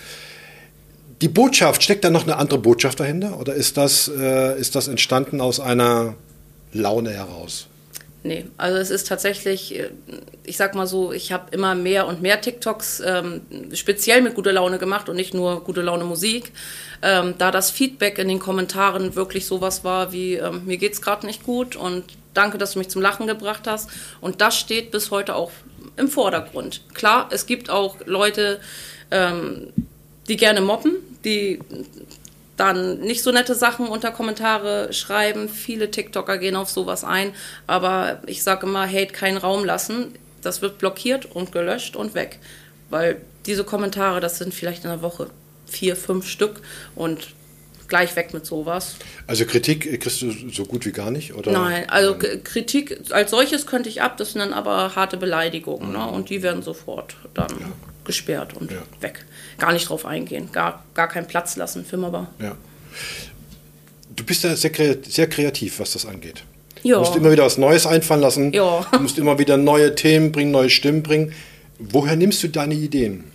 Die 1.22 1.28
Botschaft, 1.28 1.84
steckt 1.84 2.04
da 2.04 2.10
noch 2.10 2.24
eine 2.24 2.38
andere 2.38 2.60
Botschaft 2.60 3.00
dahinter 3.00 3.40
oder 3.40 3.54
ist 3.54 3.78
das, 3.78 4.08
äh, 4.08 4.60
ist 4.60 4.76
das 4.76 4.88
entstanden 4.88 5.40
aus 5.40 5.60
einer 5.60 6.16
Laune 6.74 7.12
heraus? 7.12 7.68
Nee, 8.24 8.46
also 8.58 8.78
es 8.78 8.92
ist 8.92 9.08
tatsächlich, 9.08 9.80
äh, 9.80 9.90
ich 10.44 10.58
sag 10.58 10.76
mal 10.76 10.86
so, 10.86 11.12
ich 11.12 11.32
habe 11.32 11.46
immer 11.52 11.74
mehr 11.74 12.06
und 12.06 12.22
mehr 12.22 12.40
TikToks 12.40 13.02
ähm, 13.04 13.42
speziell 13.74 14.22
mit 14.22 14.36
guter 14.36 14.54
Laune 14.54 14.78
gemacht 14.78 15.10
und 15.10 15.16
nicht 15.16 15.34
nur 15.34 15.64
gute 15.64 15.82
Laune 15.82 16.04
Musik. 16.04 16.52
Ähm, 17.02 17.34
da 17.40 17.50
das 17.50 17.72
Feedback 17.72 18.20
in 18.20 18.28
den 18.28 18.38
Kommentaren 18.38 19.16
wirklich 19.16 19.48
sowas 19.48 19.84
war 19.84 20.12
wie, 20.12 20.36
ähm, 20.36 20.66
mir 20.66 20.78
geht's 20.78 21.02
gerade 21.02 21.26
nicht 21.26 21.44
gut 21.44 21.76
und 21.76 22.04
danke, 22.34 22.58
dass 22.58 22.74
du 22.74 22.80
mich 22.80 22.90
zum 22.90 23.02
Lachen 23.02 23.28
gebracht 23.28 23.68
hast. 23.68 23.90
Und 24.20 24.42
das 24.42 24.58
steht 24.58 24.92
bis 24.92 25.12
heute 25.12 25.36
auch 25.36 25.52
im 25.98 26.08
Vordergrund. 26.08 26.82
Klar, 26.94 27.30
es 27.32 27.46
gibt 27.46 27.70
auch 27.70 27.98
Leute, 28.06 28.60
ähm, 29.12 29.74
die 30.28 30.38
gerne 30.38 30.62
mobben, 30.62 30.96
die 31.24 31.60
dann 32.58 33.00
nicht 33.00 33.24
so 33.24 33.32
nette 33.32 33.56
Sachen 33.56 33.88
unter 33.88 34.12
Kommentare 34.12 34.94
schreiben. 34.94 35.50
Viele 35.50 35.90
TikToker 35.90 36.38
gehen 36.38 36.56
auf 36.56 36.70
sowas 36.70 37.04
ein, 37.04 37.34
aber 37.66 38.22
ich 38.28 38.44
sage 38.44 38.68
immer, 38.68 38.88
Hate 38.88 39.14
keinen 39.14 39.38
Raum 39.38 39.66
lassen. 39.66 40.14
Das 40.42 40.62
wird 40.62 40.78
blockiert 40.78 41.26
und 41.26 41.52
gelöscht 41.52 41.96
und 41.96 42.14
weg. 42.14 42.40
Weil 42.90 43.22
diese 43.46 43.64
Kommentare, 43.64 44.20
das 44.20 44.38
sind 44.38 44.54
vielleicht 44.54 44.84
in 44.84 44.92
der 44.92 45.02
Woche 45.02 45.30
vier, 45.66 45.96
fünf 45.96 46.28
Stück 46.28 46.62
und 46.96 47.30
gleich 47.92 48.16
weg 48.16 48.34
mit 48.34 48.46
sowas. 48.48 48.96
Also 49.28 49.46
Kritik 49.46 49.82
kriegst 50.02 50.22
du 50.24 50.32
so 50.50 50.66
gut 50.66 50.86
wie 50.88 50.92
gar 50.92 51.12
nicht? 51.12 51.36
Oder? 51.36 51.52
Nein, 51.52 51.88
also 51.90 52.16
K- 52.16 52.38
Kritik 52.44 53.00
als 53.12 53.30
solches 53.30 53.68
könnte 53.68 53.90
ich 53.90 54.02
ab, 54.02 54.18
das 54.18 54.32
sind 54.32 54.40
dann 54.40 54.54
aber 54.54 54.96
harte 54.96 55.18
Beleidigungen 55.18 55.92
ne? 55.92 56.08
und 56.08 56.30
die 56.30 56.42
werden 56.42 56.64
sofort 56.64 57.16
dann 57.36 57.54
gesperrt 58.06 58.56
und 58.56 58.72
Ja. 58.72 58.78
weg. 59.02 59.26
Gar 59.60 59.74
nicht 59.74 59.88
drauf 59.90 60.06
eingehen, 60.06 60.50
gar, 60.52 60.84
gar 60.96 61.08
keinen 61.08 61.28
Platz 61.28 61.56
lassen 61.58 61.86
aber. 62.04 62.28
Ja. 62.40 62.56
Du 64.16 64.24
bist 64.24 64.44
ja 64.44 64.56
sehr, 64.56 64.72
sehr 65.08 65.28
kreativ, 65.30 65.80
was 65.80 65.92
das 65.94 66.06
angeht. 66.06 66.44
Ja. 66.84 66.96
Du 66.96 67.02
musst 67.02 67.16
immer 67.16 67.32
wieder 67.32 67.44
was 67.46 67.58
Neues 67.58 67.86
einfallen 67.86 68.22
lassen. 68.22 68.54
Ja. 68.54 68.86
Du 68.92 69.00
musst 69.00 69.18
immer 69.18 69.38
wieder 69.38 69.58
neue 69.58 69.94
Themen 69.96 70.32
bringen, 70.32 70.52
neue 70.52 70.70
Stimmen 70.70 71.04
bringen. 71.04 71.34
Woher 71.78 72.16
nimmst 72.16 72.42
du 72.44 72.48
deine 72.48 72.74
Ideen? 72.74 73.26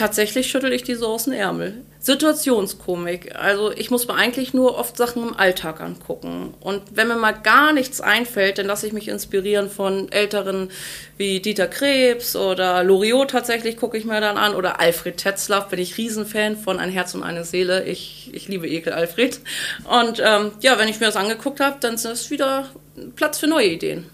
Tatsächlich 0.00 0.46
schüttel 0.46 0.72
ich 0.72 0.82
die 0.82 0.94
so 0.94 1.08
aus 1.08 1.24
dem 1.24 1.34
Ärmel. 1.34 1.74
Situationskomik. 1.98 3.36
Also 3.36 3.70
ich 3.70 3.90
muss 3.90 4.08
mir 4.08 4.14
eigentlich 4.14 4.54
nur 4.54 4.78
oft 4.78 4.96
Sachen 4.96 5.28
im 5.28 5.36
Alltag 5.36 5.82
angucken. 5.82 6.54
Und 6.60 6.80
wenn 6.92 7.08
mir 7.08 7.16
mal 7.16 7.32
gar 7.32 7.74
nichts 7.74 8.00
einfällt, 8.00 8.56
dann 8.56 8.64
lasse 8.64 8.86
ich 8.86 8.94
mich 8.94 9.08
inspirieren 9.08 9.68
von 9.68 10.10
Älteren 10.10 10.70
wie 11.18 11.40
Dieter 11.40 11.66
Krebs 11.66 12.34
oder 12.34 12.82
Loriot 12.82 13.32
tatsächlich 13.32 13.76
gucke 13.76 13.98
ich 13.98 14.06
mir 14.06 14.22
dann 14.22 14.38
an. 14.38 14.54
Oder 14.54 14.80
Alfred 14.80 15.18
Tetzlaff 15.18 15.68
bin 15.68 15.78
ich 15.78 15.98
Riesenfan 15.98 16.56
von 16.56 16.78
Ein 16.78 16.88
Herz 16.88 17.14
und 17.14 17.22
eine 17.22 17.44
Seele. 17.44 17.84
Ich, 17.84 18.30
ich 18.32 18.48
liebe 18.48 18.66
Ekel 18.66 18.94
Alfred. 18.94 19.38
Und 19.84 20.18
ähm, 20.24 20.52
ja, 20.60 20.78
wenn 20.78 20.88
ich 20.88 20.98
mir 20.98 21.06
das 21.08 21.16
angeguckt 21.16 21.60
habe, 21.60 21.76
dann 21.80 21.96
ist 21.96 22.06
es 22.06 22.30
wieder 22.30 22.70
Platz 23.16 23.38
für 23.38 23.48
neue 23.48 23.68
Ideen. 23.68 24.06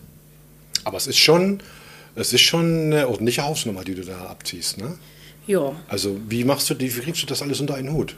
Aber 0.82 0.96
es 0.96 1.06
ist 1.06 1.18
schon, 1.18 1.60
es 2.16 2.32
ist 2.32 2.40
schon 2.40 2.86
eine 2.86 3.06
ordentliche 3.06 3.44
Hausnummer, 3.44 3.84
die 3.84 3.94
du 3.94 4.02
da 4.02 4.22
abziehst. 4.24 4.78
Ne? 4.78 4.98
Ja. 5.46 5.72
Also 5.88 6.16
wie 6.28 6.44
machst 6.44 6.68
du, 6.70 6.74
die- 6.74 6.94
wie 6.96 7.00
kriegst 7.00 7.22
du 7.22 7.26
das 7.26 7.42
alles 7.42 7.60
unter 7.60 7.74
einen 7.74 7.92
Hut? 7.92 8.14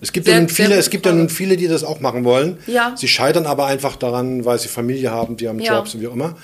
Es 0.00 0.12
gibt, 0.12 0.26
Sehr- 0.26 0.34
ja 0.34 0.40
nun 0.40 0.48
viele, 0.48 0.76
es 0.76 0.90
gibt 0.90 1.06
ja 1.06 1.12
nun 1.12 1.28
viele, 1.28 1.56
die 1.56 1.66
das 1.66 1.82
auch 1.82 1.98
machen 2.00 2.24
wollen. 2.24 2.58
Ja. 2.68 2.94
Sie 2.96 3.08
scheitern 3.08 3.46
aber 3.46 3.66
einfach 3.66 3.96
daran, 3.96 4.44
weil 4.44 4.58
sie 4.58 4.68
Familie 4.68 5.10
haben, 5.10 5.36
die 5.36 5.48
haben 5.48 5.58
Ja. 5.58 5.76
Jobs 5.78 5.94
und 5.94 6.00
wie 6.00 6.06
auch 6.06 6.12
immer. 6.12 6.36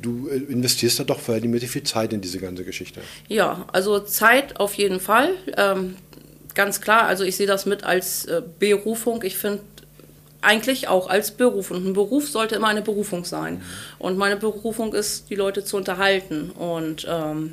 Du 0.00 0.28
äh, 0.28 0.36
investierst 0.52 1.00
da 1.00 1.04
doch 1.04 1.18
verhältnismäßig 1.18 1.70
viel 1.70 1.82
Zeit 1.82 2.12
in 2.12 2.20
diese 2.20 2.38
ganze 2.38 2.64
Geschichte. 2.64 3.00
Ja, 3.28 3.66
also 3.72 3.98
Zeit 3.98 4.58
auf 4.60 4.74
jeden 4.74 5.00
Fall. 5.00 5.30
Ähm, 5.56 5.96
ganz 6.54 6.80
klar, 6.80 7.02
also 7.06 7.24
ich 7.24 7.36
sehe 7.36 7.46
das 7.48 7.66
mit 7.66 7.82
als 7.82 8.26
äh, 8.26 8.42
Berufung. 8.60 9.22
Ich 9.24 9.36
finde 9.36 9.60
eigentlich 10.40 10.86
auch 10.88 11.10
als 11.10 11.32
Beruf. 11.32 11.70
Und 11.72 11.84
ein 11.86 11.92
Beruf 11.92 12.28
sollte 12.28 12.54
immer 12.54 12.68
eine 12.68 12.80
Berufung 12.82 13.24
sein. 13.24 13.60
Und 13.98 14.16
meine 14.16 14.36
Berufung 14.36 14.94
ist, 14.94 15.28
die 15.30 15.34
Leute 15.34 15.64
zu 15.64 15.76
unterhalten. 15.76 16.50
Und 16.52 17.06
ähm, 17.10 17.52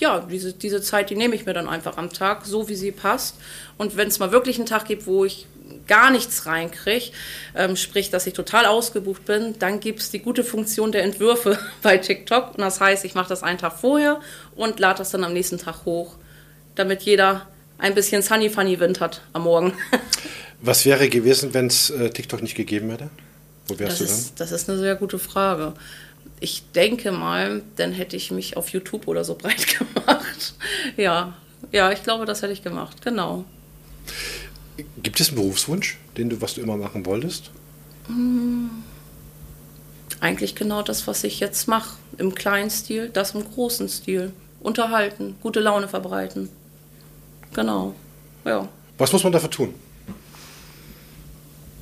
ja, 0.00 0.20
diese, 0.20 0.52
diese 0.52 0.80
Zeit, 0.82 1.10
die 1.10 1.16
nehme 1.16 1.34
ich 1.34 1.46
mir 1.46 1.54
dann 1.54 1.68
einfach 1.68 1.96
am 1.96 2.12
Tag, 2.12 2.44
so 2.46 2.68
wie 2.68 2.74
sie 2.74 2.92
passt. 2.92 3.36
Und 3.76 3.96
wenn 3.96 4.08
es 4.08 4.18
mal 4.18 4.32
wirklich 4.32 4.56
einen 4.56 4.66
Tag 4.66 4.86
gibt, 4.86 5.06
wo 5.06 5.24
ich 5.24 5.46
gar 5.86 6.10
nichts 6.10 6.46
reinkriege, 6.46 7.10
ähm, 7.54 7.76
sprich, 7.76 8.10
dass 8.10 8.26
ich 8.26 8.34
total 8.34 8.66
ausgebucht 8.66 9.24
bin, 9.24 9.54
dann 9.58 9.80
gibt 9.80 10.00
es 10.00 10.10
die 10.10 10.18
gute 10.20 10.44
Funktion 10.44 10.92
der 10.92 11.02
Entwürfe 11.04 11.58
bei 11.82 11.98
TikTok. 11.98 12.50
Und 12.54 12.58
das 12.60 12.80
heißt, 12.80 13.04
ich 13.04 13.14
mache 13.14 13.28
das 13.28 13.42
einen 13.42 13.58
Tag 13.58 13.78
vorher 13.78 14.20
und 14.56 14.78
lade 14.80 14.98
das 14.98 15.10
dann 15.10 15.24
am 15.24 15.32
nächsten 15.32 15.58
Tag 15.58 15.84
hoch, 15.84 16.14
damit 16.74 17.02
jeder 17.02 17.46
ein 17.78 17.94
bisschen 17.94 18.22
Sunny 18.22 18.50
Funny 18.50 18.80
Wind 18.80 19.00
hat 19.00 19.22
am 19.32 19.42
Morgen. 19.42 19.72
Was 20.60 20.84
wäre 20.84 21.08
gewesen, 21.08 21.54
wenn 21.54 21.68
es 21.68 21.90
äh, 21.90 22.10
TikTok 22.10 22.42
nicht 22.42 22.56
gegeben 22.56 22.90
hätte? 22.90 23.10
Wo 23.68 23.78
wärst 23.78 23.92
Das 23.92 23.98
du 24.00 24.04
dann? 24.04 24.14
ist, 24.14 24.40
das 24.40 24.52
ist 24.52 24.68
eine 24.68 24.78
sehr 24.78 24.96
gute 24.96 25.18
Frage. 25.18 25.74
Ich 26.40 26.70
denke 26.72 27.12
mal, 27.12 27.62
dann 27.76 27.92
hätte 27.92 28.16
ich 28.16 28.30
mich 28.30 28.56
auf 28.56 28.68
YouTube 28.70 29.08
oder 29.08 29.24
so 29.24 29.34
breit 29.34 29.66
gemacht. 29.78 30.54
Ja, 30.96 31.34
ja, 31.72 31.90
ich 31.92 32.02
glaube, 32.02 32.26
das 32.26 32.42
hätte 32.42 32.52
ich 32.52 32.62
gemacht. 32.62 33.02
Genau. 33.02 33.44
Gibt 35.02 35.20
es 35.20 35.28
einen 35.28 35.36
Berufswunsch, 35.36 35.98
den 36.16 36.30
du, 36.30 36.40
was 36.40 36.54
du 36.54 36.60
immer 36.60 36.76
machen 36.76 37.04
wolltest? 37.04 37.50
Eigentlich 40.20 40.54
genau 40.54 40.82
das, 40.82 41.06
was 41.06 41.24
ich 41.24 41.40
jetzt 41.40 41.66
mache. 41.68 41.96
Im 42.16 42.34
kleinen 42.34 42.70
Stil, 42.70 43.08
das 43.08 43.34
im 43.34 43.44
großen 43.44 43.88
Stil. 43.88 44.32
Unterhalten, 44.60 45.36
gute 45.40 45.60
Laune 45.60 45.88
verbreiten. 45.88 46.48
Genau. 47.54 47.94
Ja. 48.44 48.68
Was 48.98 49.12
muss 49.12 49.24
man 49.24 49.32
dafür 49.32 49.50
tun? 49.50 49.74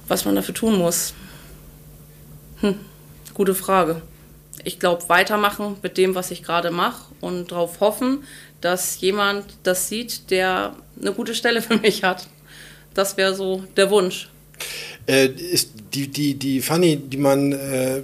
Was 0.08 0.25
man 0.25 0.34
dafür 0.34 0.54
tun 0.54 0.78
muss. 0.78 1.14
Hm, 2.60 2.76
gute 3.34 3.54
Frage. 3.54 4.02
Ich 4.66 4.80
glaube, 4.80 5.08
weitermachen 5.08 5.76
mit 5.80 5.96
dem, 5.96 6.16
was 6.16 6.32
ich 6.32 6.42
gerade 6.42 6.73
mache 6.73 7.04
und 7.20 7.52
darauf 7.52 7.78
hoffen, 7.78 8.25
dass 8.61 9.00
jemand 9.00 9.44
das 9.62 9.88
sieht, 9.88 10.32
der 10.32 10.75
eine 11.00 11.12
gute 11.12 11.37
Stelle 11.37 11.62
für 11.68 11.76
mich 11.76 12.02
hat. 12.02 12.26
Das 12.92 13.16
wäre 13.16 13.32
so 13.32 13.62
der 13.76 13.90
Wunsch. 13.90 14.28
Äh, 15.06 15.26
ist 15.26 15.70
die, 15.94 16.08
die, 16.08 16.35
die 16.35 16.61
Fanny, 16.61 16.96
die 16.96 17.16
man, 17.16 17.52
äh, 17.52 17.99
äh, 17.99 18.02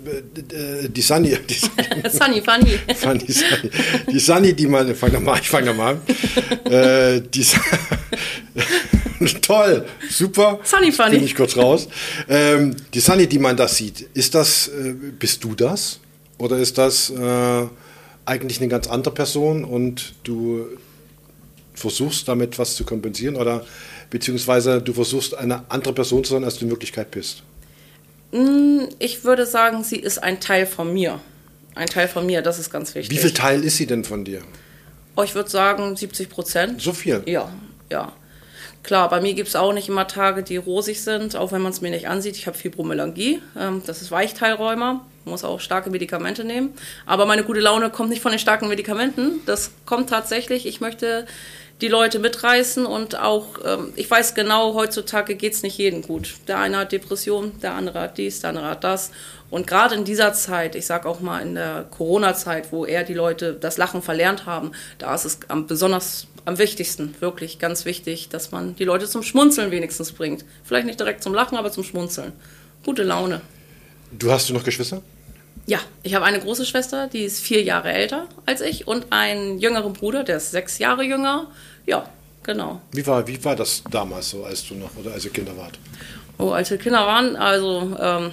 die 0.88 1.00
Sunny, 1.00 1.37
die, 1.50 1.54
Sunny, 2.09 2.40
funny. 2.40 2.78
Fanny, 2.95 3.33
Sunny, 3.33 3.71
die 4.12 4.21
Sunny, 4.21 4.54
die 4.54 4.69
man, 4.69 4.95
fang 4.95 5.12
nochmal, 5.12 5.40
ich 5.40 5.49
fang 5.49 5.64
nochmal 5.64 5.97
an. 5.97 6.73
Äh, 6.73 7.23
die, 7.23 7.45
toll, 9.40 9.85
super. 10.09 10.61
Sunny, 10.62 10.92
funny. 10.92 11.16
Bin 11.16 11.25
ich 11.25 11.35
kurz 11.35 11.57
raus. 11.57 11.88
Ähm, 12.28 12.76
die 12.95 13.00
Sunny, 13.00 13.26
die 13.26 13.40
man 13.40 13.57
da 13.57 13.66
sieht, 13.66 14.02
ist 14.14 14.33
das, 14.37 14.69
äh, 14.69 14.95
bist 15.19 15.42
du 15.42 15.57
das? 15.57 15.99
Oder 16.43 16.59
ist 16.59 16.77
das 16.77 17.09
äh, 17.09 17.67
eigentlich 18.25 18.59
eine 18.59 18.67
ganz 18.67 18.89
andere 18.89 19.15
Person 19.15 19.65
und 19.65 20.15
du 20.25 20.67
versuchst 21.73 22.27
damit 22.27 22.59
was 22.59 22.75
zu 22.75 22.83
kompensieren 22.83 23.37
oder 23.37 23.65
beziehungsweise 24.11 24.83
du 24.83 24.93
versuchst 24.93 25.37
eine 25.37 25.71
andere 25.71 25.95
Person 25.95 26.25
zu 26.25 26.33
sein, 26.33 26.43
als 26.43 26.59
du 26.59 26.65
in 26.65 26.71
Wirklichkeit 26.73 27.13
bist? 27.13 27.45
Ich 28.99 29.23
würde 29.23 29.47
sagen, 29.47 29.85
sie 29.85 29.99
ist 29.99 30.21
ein 30.21 30.41
Teil 30.41 30.67
von 30.67 30.93
mir. 30.93 31.21
Ein 31.77 31.87
Teil 31.87 32.09
von 32.09 32.27
mir, 32.27 32.43
das 32.43 32.59
ist 32.59 32.71
ganz 32.73 32.97
wichtig. 32.97 33.17
Wie 33.17 33.23
viel 33.23 33.33
Teil 33.33 33.63
ist 33.63 33.77
sie 33.77 33.87
denn 33.87 34.03
von 34.03 34.25
dir? 34.25 34.43
Oh, 35.15 35.23
ich 35.23 35.37
würde 35.37 35.49
sagen 35.49 35.95
70 35.95 36.29
Prozent. 36.29 36.83
So 36.83 36.93
viel? 36.93 37.23
Ja, 37.27 37.53
ja. 37.89 38.13
Klar, 38.83 39.09
bei 39.09 39.21
mir 39.21 39.35
gibt 39.35 39.49
es 39.49 39.57
auch 39.57 39.73
nicht 39.73 39.89
immer 39.89 40.09
Tage, 40.09 40.43
die 40.43 40.57
rosig 40.57 41.03
sind, 41.03 41.37
auch 41.37 41.53
wenn 41.53 41.62
man 41.62 41.73
es 41.73 41.81
mir 41.81 41.91
nicht 41.91 42.09
ansieht. 42.09 42.37
Ich 42.37 42.47
habe 42.49 42.57
Fibromyalgie, 42.57 43.41
ähm, 43.59 43.83
das 43.87 44.03
ist 44.03 44.11
Weichteilrheuma, 44.11 45.07
muss 45.25 45.45
auch 45.45 45.61
starke 45.61 45.89
Medikamente 45.91 46.43
nehmen. 46.43 46.75
Aber 47.07 47.27
meine 47.27 47.45
gute 47.45 47.61
Laune 47.61 47.91
kommt 47.91 48.11
nicht 48.11 48.23
von 48.23 48.33
den 48.33 48.41
starken 48.41 48.69
Medikamenten. 48.69 49.41
Das 49.47 49.71
kommt 49.87 50.11
tatsächlich, 50.11 50.67
ich 50.67 50.81
möchte 50.81 51.27
die 51.81 51.89
Leute 51.89 52.19
mitreißen 52.19 52.87
und 52.87 53.19
auch, 53.19 53.47
ähm, 53.65 53.93
ich 53.97 54.11
weiß 54.11 54.35
genau, 54.35 54.75
heutzutage 54.75 55.37
geht 55.37 55.53
es 55.53 55.62
nicht 55.62 55.79
jedem 55.79 56.03
gut. 56.03 56.35
Der 56.49 56.59
eine 56.59 56.79
hat 56.79 56.93
Depression, 56.93 57.53
der 57.61 57.75
andere 57.75 58.01
hat 58.01 58.19
dies, 58.19 58.41
der 58.41 58.51
andere 58.51 58.67
hat 58.67 58.85
das. 58.85 59.11
Und 59.51 59.67
gerade 59.67 59.95
in 59.97 60.05
dieser 60.05 60.33
Zeit, 60.33 60.75
ich 60.77 60.87
sage 60.87 61.09
auch 61.09 61.21
mal 61.21 61.41
in 61.41 61.57
der 61.57 61.85
Corona-Zeit, 61.91 62.73
wo 62.73 62.87
eher 62.87 63.05
die 63.05 63.15
Leute 63.15 63.53
das 63.53 63.77
Lachen 63.77 64.01
verlernt 64.01 64.47
haben, 64.47 64.73
da 64.99 65.15
ist 65.15 65.25
es 65.25 65.41
besonders 65.67 66.27
am 66.45 66.59
wichtigsten, 66.59 67.15
wirklich 67.21 67.59
ganz 67.59 67.85
wichtig, 67.85 68.29
dass 68.29 68.51
man 68.51 68.75
die 68.77 68.85
Leute 68.85 69.09
zum 69.09 69.23
Schmunzeln 69.23 69.71
wenigstens 69.71 70.13
bringt. 70.13 70.45
Vielleicht 70.65 70.87
nicht 70.87 70.99
direkt 70.99 71.23
zum 71.23 71.35
Lachen, 71.35 71.57
aber 71.57 71.71
zum 71.71 71.85
Schmunzeln. 71.85 72.33
Gute 72.85 73.03
Laune. 73.03 73.41
Du 74.11 74.31
hast 74.31 74.49
du 74.49 74.55
noch 74.55 74.65
Geschwister? 74.65 75.03
Ja, 75.67 75.79
ich 76.03 76.15
habe 76.15 76.25
eine 76.25 76.41
große 76.41 76.67
Schwester, 76.67 77.07
die 77.07 77.23
ist 77.23 77.41
vier 77.41 77.63
Jahre 77.63 77.93
älter 77.93 78.27
als 78.47 78.61
ich 78.61 78.89
und 78.89 79.07
einen 79.11 79.59
jüngeren 79.61 79.93
Bruder, 79.93 80.25
der 80.25 80.39
ist 80.39 80.51
sechs 80.51 80.79
Jahre 80.79 81.05
jünger. 81.05 81.47
Ja, 81.87 82.09
genau. 82.43 82.81
Wie 82.91 83.07
war, 83.07 83.27
wie 83.29 83.43
war 83.45 83.55
das 83.55 83.83
damals 83.89 84.31
so, 84.31 84.45
als 84.45 84.67
du 84.67 84.75
noch 84.75 84.97
oder 84.97 85.13
als 85.13 85.25
ihr 85.25 85.31
Kinder 85.31 85.57
wart? 85.57 85.79
Oh, 86.39 86.51
als 86.51 86.71
wir 86.71 86.79
Kinder 86.79 87.07
waren, 87.07 87.37
also 87.37 87.97
ähm, 88.01 88.33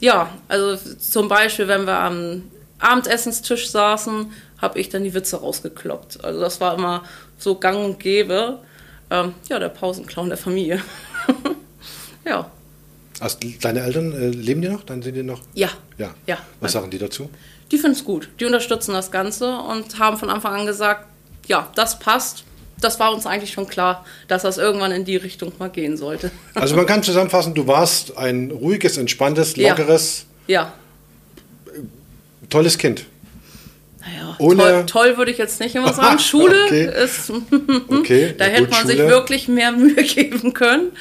ja, 0.00 0.30
also 0.48 0.76
zum 0.98 1.28
Beispiel, 1.28 1.68
wenn 1.68 1.86
wir 1.86 1.98
am 1.98 2.42
Abendessenstisch 2.78 3.70
saßen, 3.70 4.32
habe 4.58 4.78
ich 4.78 4.88
dann 4.88 5.04
die 5.04 5.14
Witze 5.14 5.36
rausgekloppt. 5.36 6.24
Also 6.24 6.40
das 6.40 6.60
war 6.60 6.74
immer 6.74 7.04
so 7.38 7.54
gang 7.56 7.84
und 7.84 7.98
gäbe. 8.00 8.60
Ähm, 9.10 9.34
ja, 9.48 9.58
der 9.58 9.68
Pausenclown 9.68 10.28
der 10.28 10.38
Familie. 10.38 10.82
ja. 12.24 12.50
Also 13.20 13.38
deine 13.60 13.80
Eltern 13.80 14.12
äh, 14.12 14.28
leben 14.28 14.60
die 14.62 14.68
noch? 14.68 14.82
Dann 14.84 15.00
sind 15.02 15.14
die 15.14 15.22
noch? 15.22 15.40
Ja. 15.54 15.68
Ja. 15.98 16.14
Ja. 16.26 16.38
Was 16.60 16.72
sagen 16.72 16.90
die 16.90 16.98
dazu? 16.98 17.30
Die 17.70 17.78
finden 17.78 17.96
es 17.96 18.04
gut. 18.04 18.28
Die 18.40 18.44
unterstützen 18.44 18.92
das 18.92 19.10
Ganze 19.10 19.56
und 19.58 19.98
haben 19.98 20.18
von 20.18 20.28
Anfang 20.30 20.54
an 20.54 20.66
gesagt, 20.66 21.06
ja, 21.46 21.70
das 21.74 21.98
passt. 21.98 22.44
Das 22.78 23.00
war 23.00 23.12
uns 23.14 23.24
eigentlich 23.24 23.52
schon 23.52 23.66
klar, 23.66 24.04
dass 24.28 24.42
das 24.42 24.58
irgendwann 24.58 24.92
in 24.92 25.04
die 25.06 25.16
Richtung 25.16 25.50
mal 25.58 25.70
gehen 25.70 25.96
sollte. 25.96 26.30
Also 26.54 26.76
man 26.76 26.84
kann 26.84 27.02
zusammenfassen, 27.02 27.54
du 27.54 27.66
warst 27.66 28.18
ein 28.18 28.50
ruhiges, 28.50 28.98
entspanntes, 28.98 29.56
Ja. 29.56 29.70
lockeres, 29.70 30.26
Ja. 30.46 30.72
tolles 32.50 32.76
Kind. 32.78 33.06
Naja, 34.06 34.36
Ohne- 34.38 34.56
toll, 34.62 34.86
toll 34.86 35.16
würde 35.18 35.30
ich 35.30 35.38
jetzt 35.38 35.60
nicht 35.60 35.74
immer 35.74 35.92
sagen. 35.94 36.18
Schule 36.18 36.64
Okay. 36.66 36.90
ist, 37.04 37.30
Okay, 37.88 38.34
da 38.38 38.46
ja 38.46 38.50
hätte 38.52 38.62
gut, 38.64 38.70
man 38.72 38.86
sich 38.86 38.96
Schule. 38.96 39.08
wirklich 39.08 39.48
mehr 39.48 39.72
Mühe 39.72 39.94
geben 40.04 40.52
können. 40.52 40.92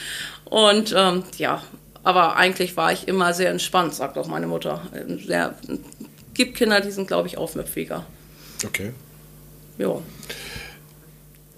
Und 0.46 0.94
ähm, 0.98 1.24
ja, 1.38 1.62
aber 2.04 2.36
eigentlich 2.36 2.78
war 2.78 2.92
ich 2.92 3.08
immer 3.08 3.34
sehr 3.34 3.50
entspannt, 3.50 3.94
sagt 3.96 4.18
auch 4.18 4.28
meine 4.28 4.48
Mutter. 4.48 4.82
Ähm, 4.96 5.20
Sehr, 5.20 5.56
gibt 6.34 6.56
Kinder, 6.58 6.82
die 6.82 6.92
sind, 6.92 7.08
glaube 7.08 7.28
ich, 7.28 7.38
aufmüpfiger. 7.38 8.06
Okay. 8.66 8.92
Ja. 9.78 10.00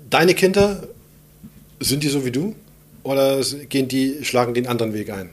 Deine 0.09 0.33
Kinder, 0.33 0.83
sind 1.79 2.03
die 2.03 2.07
so 2.09 2.25
wie 2.25 2.31
du? 2.31 2.55
Oder 3.03 3.41
gehen 3.69 3.87
die, 3.87 4.23
schlagen 4.23 4.53
den 4.53 4.67
anderen 4.67 4.93
Weg 4.93 5.09
ein? 5.11 5.29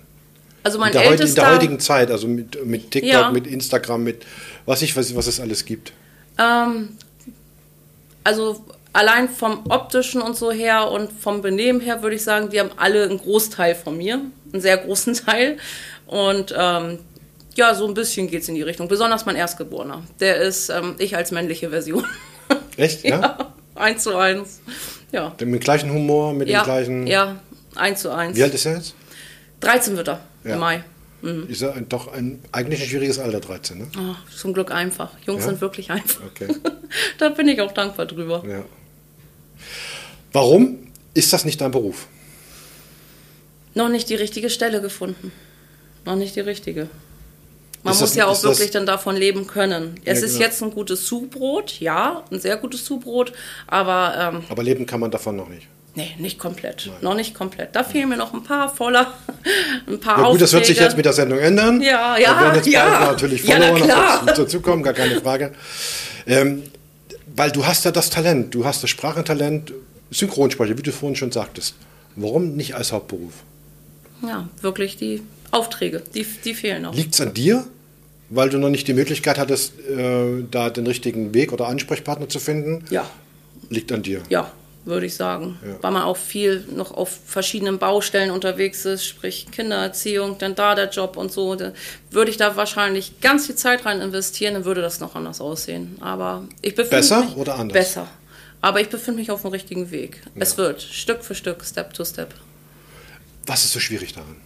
Also 0.63 0.79
mein 0.79 0.89
in, 0.89 0.93
der 0.93 1.03
heut, 1.03 1.07
in 1.07 1.13
ältester, 1.21 1.43
der 1.43 1.55
heutigen 1.55 1.81
Zeit, 1.81 2.11
also 2.11 2.27
mit, 2.27 2.65
mit 2.67 2.91
TikTok, 2.91 3.13
Ja. 3.13 3.31
mit 3.31 3.47
Instagram, 3.47 4.03
mit 4.03 4.25
was 4.67 4.83
ich 4.83 4.97
weiß, 4.97 5.15
was 5.15 5.27
es 5.27 5.41
alles 5.41 5.65
gibt. 5.65 5.93
Ähm, 6.39 6.91
also 8.23 8.65
allein 8.93 9.29
vom 9.29 9.65
optischen 9.69 10.23
und 10.23 10.37
so 10.37 10.51
her 10.53 10.91
und 10.91 11.11
vom 11.13 11.43
Benehmen 11.43 11.81
her 11.81 12.03
würde 12.03 12.17
ich 12.17 12.23
sagen, 12.25 12.51
die 12.51 12.61
haben 12.61 12.71
alle 12.77 13.05
einen 13.05 13.19
Großteil 13.19 13.75
von 13.75 13.97
mir, 13.97 14.21
einen 14.53 14.63
sehr 14.63 14.77
großen 14.79 15.15
Teil. 15.27 15.59
Und 16.07 16.55
ähm, 16.57 16.99
ja, 17.57 17.75
so 17.75 17.87
ein 17.87 17.95
bisschen 17.95 18.27
geht 18.29 18.43
es 18.43 18.49
in 18.49 18.55
die 18.55 18.63
Richtung. 18.63 18.89
Besonders 18.89 19.27
mein 19.27 19.37
Erstgeborener. 19.37 20.03
Der 20.21 20.37
ist 20.39 20.69
ähm, 20.71 20.95
ich 20.99 21.17
als 21.17 21.31
männliche 21.31 21.71
Version. 21.71 22.05
Echt? 22.77 23.05
Ja? 23.05 23.21
ja, 23.21 23.39
eins 23.75 24.03
zu 24.03 24.17
eins. 24.17 24.61
Ja. 25.13 25.29
Mit 25.31 25.41
dem 25.41 25.61
gleichen 25.61 25.91
Humor, 25.93 26.33
mit 26.33 26.49
Ja, 26.49 26.63
dem 26.63 26.65
gleichen. 26.65 27.07
ja, 27.07 27.37
eins 27.77 28.01
zu 28.03 28.11
eins. 28.11 28.37
Wie 28.37 28.43
alt 28.43 28.55
ist 28.55 28.67
er 28.67 28.77
jetzt? 28.77 28.95
13 29.61 29.97
wird 29.97 30.09
er 30.09 30.21
Ja. 30.45 30.55
im 30.55 30.59
Mai. 30.61 30.85
Ist 31.49 31.63
er 31.63 31.75
ein, 31.75 31.89
doch 31.89 32.13
ein, 32.13 32.41
eigentlich 32.53 32.83
ein 32.83 32.89
schwieriges 32.89 33.19
Alter, 33.19 33.41
13, 33.41 33.79
ne? 33.79 33.87
Oh, 33.99 34.15
zum 34.35 34.53
Glück 34.53 34.71
einfach. 34.71 35.11
Jungs 35.27 35.45
Ja? 35.45 35.51
sind 35.51 35.61
wirklich 35.61 35.91
einfach. 35.91 36.21
Okay. 36.27 36.49
da 37.19 37.31
bin 37.31 37.49
ich 37.49 37.61
auch 37.61 37.73
dankbar 37.73 38.07
drüber. 38.07 38.43
Ja. 38.47 38.65
Warum 40.33 40.79
ist 41.15 41.33
das 41.33 41.45
nicht 41.45 41.61
dein 41.61 41.71
Beruf? 41.71 42.07
Noch 43.75 43.89
nicht 43.89 44.09
die 44.09 44.15
richtige 44.15 44.51
Stelle 44.51 44.81
gefunden. 44.81 45.33
Noch 46.05 46.17
nicht 46.17 46.37
die 46.37 46.41
richtige. 46.41 46.89
Man 47.83 47.93
Ist 47.95 48.01
muss 48.01 48.11
das- 48.11 48.17
ja 48.17 48.27
auch 48.27 48.33
ist 48.33 48.45
das- 48.45 48.59
wirklich 48.59 48.71
dann 48.71 48.87
davon 48.87 49.17
leben 49.17 49.47
können. 49.47 50.01
Es 50.05 50.21
Ja, 50.21 50.27
ist 50.27 50.33
genau. 50.35 50.45
jetzt 50.47 50.63
ein 50.63 50.71
gutes 50.71 51.05
Zubrot, 51.07 51.81
ja, 51.81 52.25
ein 52.31 52.41
sehr 52.41 52.57
gutes 52.57 52.85
Zubrot, 52.85 53.33
aber 53.67 54.15
ähm, 54.37 54.45
Aber 54.49 54.63
leben 54.63 54.87
kann 54.87 55.01
man 55.01 55.11
davon 55.11 55.37
noch 55.37 55.49
nicht. 55.49 55.69
Nee, 55.95 56.15
nicht 56.19 56.39
komplett. 56.39 56.91
Noch 57.01 57.15
nicht 57.15 57.35
komplett. 57.35 57.75
Da 57.77 57.85
fehlen 57.85 58.09
mir 58.09 58.17
noch 58.17 58.33
ein 58.35 58.43
paar 58.43 58.75
voller, 58.75 59.13
ein 59.87 60.01
paar 60.01 60.21
Ja 60.23 60.31
gut, 60.31 60.41
das 60.41 60.53
wird 60.53 60.67
sich 60.67 60.79
jetzt 60.79 60.97
mit 60.97 61.05
der 61.07 61.13
Sendung 61.13 61.39
ändern. 61.39 61.81
Ja, 61.83 62.15
Da 62.15 62.21
ja, 62.21 62.41
werden 62.41 62.55
jetzt 62.57 62.67
ja. 62.69 62.99
bald 62.99 63.11
natürlich 63.13 63.45
Ja, 63.45 63.59
na 63.59 63.67
Follower 63.69 63.85
klar. 63.87 64.17
noch 64.21 64.27
dazu, 64.27 64.43
dazukommen, 64.43 64.83
gar 64.83 64.95
keine 64.95 65.21
Frage. 65.21 65.53
Ähm, 66.27 66.63
weil 67.37 67.51
du 67.51 67.67
hast 67.67 67.85
ja 67.85 67.91
das 67.91 68.11
Talent, 68.11 68.55
du 68.55 68.65
hast 68.65 68.83
das 68.83 68.91
Sprachentalent, 68.91 69.73
Synchronsprecher, 70.11 70.79
wie 70.79 70.83
du 70.83 70.93
vorhin 70.93 71.17
schon 71.17 71.33
sagtest. 71.33 71.75
Warum 72.17 72.55
nicht 72.55 72.75
als 72.75 72.93
Hauptberuf? 72.93 73.33
Ja, 74.23 74.49
wirklich 74.61 74.97
die 74.97 75.23
Aufträge, 75.51 76.03
die, 76.15 76.25
die 76.45 76.55
fehlen 76.55 76.83
noch. 76.83 76.95
Liegt 76.95 77.15
es 77.15 77.21
an 77.21 77.35
dir, 77.35 77.65
weil 78.31 78.49
du 78.51 78.59
noch 78.59 78.71
nicht 78.71 78.87
die 78.89 78.95
Möglichkeit 78.95 79.39
hattest, 79.39 79.79
äh, 79.81 80.45
da 80.51 80.71
den 80.71 80.87
richtigen 80.87 81.35
Weg 81.35 81.53
oder 81.53 81.67
Ansprechpartner 81.67 82.29
zu 82.29 82.39
finden? 82.39 82.85
Ja, 82.91 83.09
Liegt 83.71 83.91
an 83.93 84.03
dir. 84.03 84.23
ja, 84.29 84.51
würde 84.85 85.07
ich 85.07 85.15
sagen. 85.15 85.59
Ja. 85.67 85.83
Weil 85.83 85.93
man 85.93 86.03
auch 86.03 86.17
viel 86.17 86.65
noch 86.71 86.93
auf 86.93 87.19
verschiedenen 87.27 87.79
Baustellen 87.79 88.31
unterwegs 88.31 88.85
ist, 88.85 89.05
sprich 89.07 89.47
Kindererziehung, 89.51 90.39
dann 90.39 90.55
da 90.55 90.75
der 90.75 90.91
Job 90.91 91.17
und 91.17 91.33
so. 91.33 91.55
Da 91.55 91.73
würde 92.11 92.31
ich 92.31 92.37
da 92.37 92.57
wahrscheinlich 92.57 93.21
ganz 93.21 93.47
viel 93.47 93.55
Zeit 93.55 93.85
rein 93.87 94.01
investieren, 94.01 94.55
dann 94.55 94.65
würde 94.65 94.83
das 94.83 95.01
noch 95.01 95.15
anders 95.15 95.41
aussehen. 95.41 95.97
Aber 96.01 96.47
ich 96.63 96.75
befinde 96.75 96.97
Besser 96.97 97.25
mich 97.25 97.37
oder 97.37 97.57
anders? 97.57 97.73
Besser. 97.73 98.09
Aber 98.61 98.81
ich 98.81 98.89
befinde 98.89 99.21
mich 99.21 99.31
auf 99.31 99.43
dem 99.43 99.51
richtigen 99.51 99.91
Weg. 99.91 100.23
Es 100.37 100.57
wird 100.57 100.81
Stück 100.81 101.23
für 101.23 101.35
Stück, 101.35 101.65
Step 101.65 101.93
to 101.93 102.05
Step, 102.05 102.35
Was 103.47 103.65
ist 103.65 103.73
so 103.73 103.81
schwierig 103.81 104.15
daran? 104.15 104.37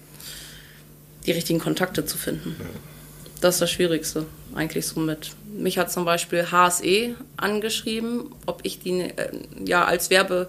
die 1.27 1.33
richtigen 1.33 1.59
Kontakte 1.59 2.07
zu 2.07 2.17
finden. 2.17 2.57
Das 3.41 3.57
ist 3.57 3.61
das 3.61 3.71
Schwierigste, 3.71 4.27
eigentlich 4.55 4.87
so 4.87 5.01
mit. 5.01 5.31
Mich 5.57 5.79
hat 5.79 5.93
zum 5.93 6.05
Beispiel 6.05 6.51
HSE 6.51 7.15
angeschrieben, 7.37 8.33
ob 8.47 8.61
ich 8.65 8.81
die 8.81 9.01
äh, 9.01 9.31
ja 9.65 9.85
als 9.85 10.11
Werbe, 10.11 10.49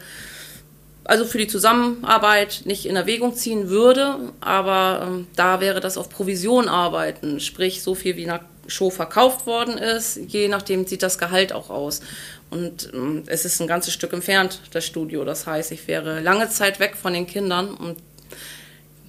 also 1.04 1.26
für 1.26 1.38
die 1.38 1.48
Zusammenarbeit 1.48 2.62
nicht 2.66 2.86
in 2.86 2.96
Erwägung 2.96 3.36
ziehen 3.36 3.70
würde, 3.70 4.18
aber 4.42 5.08
ähm, 5.08 5.28
da 5.36 5.60
wäre 5.62 5.82
das 5.82 5.98
auf 5.98 6.10
Provision 6.10 6.68
arbeiten, 6.68 7.40
sprich 7.40 7.84
so 7.84 7.96
viel 7.96 8.16
wie 8.16 8.26
nach 8.26 8.42
Show 8.68 8.90
verkauft 8.90 9.46
worden 9.48 9.78
ist, 9.78 10.18
je 10.28 10.48
nachdem 10.48 10.86
sieht 10.86 11.04
das 11.04 11.18
Gehalt 11.18 11.54
auch 11.54 11.70
aus. 11.70 12.02
Und 12.50 12.92
ähm, 12.94 13.24
es 13.28 13.46
ist 13.46 13.60
ein 13.62 13.68
ganzes 13.68 13.94
Stück 13.94 14.14
entfernt, 14.14 14.62
das 14.72 14.86
Studio. 14.86 15.26
Das 15.26 15.48
heißt, 15.48 15.72
ich 15.72 15.88
wäre 15.88 16.22
lange 16.22 16.50
Zeit 16.50 16.80
weg 16.80 16.96
von 16.96 17.14
den 17.14 17.28
Kindern 17.28 17.74
und 17.74 17.98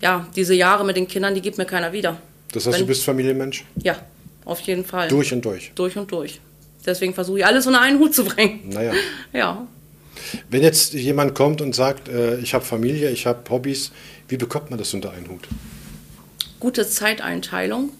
ja, 0.00 0.26
diese 0.34 0.54
Jahre 0.54 0.84
mit 0.84 0.96
den 0.96 1.08
Kindern, 1.08 1.34
die 1.34 1.42
gibt 1.42 1.58
mir 1.58 1.66
keiner 1.66 1.92
wieder. 1.92 2.16
Das 2.52 2.66
heißt, 2.66 2.74
Wenn- 2.74 2.80
du 2.82 2.86
bist 2.88 3.04
Familienmensch? 3.04 3.64
Ja, 3.82 3.96
auf 4.44 4.60
jeden 4.60 4.84
Fall. 4.84 5.08
Durch 5.08 5.32
und 5.32 5.44
durch. 5.44 5.72
Durch 5.74 5.96
und 5.96 6.10
durch. 6.10 6.40
Deswegen 6.84 7.14
versuche 7.14 7.38
ich 7.40 7.46
alles 7.46 7.66
unter 7.66 7.80
einen 7.80 7.98
Hut 7.98 8.14
zu 8.14 8.24
bringen. 8.24 8.60
Naja. 8.68 8.92
Ja. 9.32 9.66
Wenn 10.50 10.62
jetzt 10.62 10.92
jemand 10.92 11.34
kommt 11.34 11.60
und 11.62 11.74
sagt, 11.74 12.08
äh, 12.08 12.38
ich 12.40 12.52
habe 12.52 12.64
Familie, 12.64 13.10
ich 13.10 13.26
habe 13.26 13.48
Hobbys, 13.48 13.90
wie 14.28 14.36
bekommt 14.36 14.68
man 14.70 14.78
das 14.78 14.92
unter 14.92 15.12
einen 15.12 15.28
Hut? 15.28 15.42
Gute 16.58 16.86
Zeiteinteilung, 16.86 17.90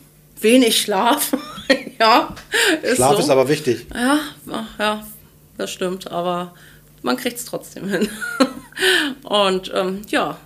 wenig 0.41 0.81
Schlaf. 0.81 1.33
ja, 1.99 2.35
ist 2.83 2.97
Schlaf 2.97 3.15
so. 3.15 3.19
ist 3.21 3.31
aber 3.31 3.49
wichtig. 3.49 3.87
Ja, 3.95 4.21
ja, 4.79 5.07
das 5.57 5.71
stimmt, 5.71 6.11
aber 6.11 6.55
man 7.03 7.17
kriegt 7.17 7.39
es 7.39 7.47
trotzdem 7.47 7.89
hin. 7.89 8.09
Und 9.23 9.73
ähm, 9.75 10.03
ja, 10.09 10.37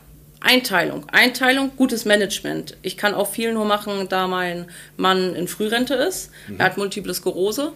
Einteilung. 0.44 1.06
Einteilung, 1.10 1.72
gutes 1.74 2.04
Management. 2.04 2.76
Ich 2.82 2.98
kann 2.98 3.14
auch 3.14 3.30
viel 3.30 3.54
nur 3.54 3.64
machen, 3.64 4.08
da 4.10 4.28
mein 4.28 4.66
Mann 4.98 5.34
in 5.34 5.48
Frührente 5.48 5.94
ist. 5.94 6.30
Er 6.58 6.66
hat 6.66 6.76
Multiple 6.76 7.14
Sklerose 7.14 7.72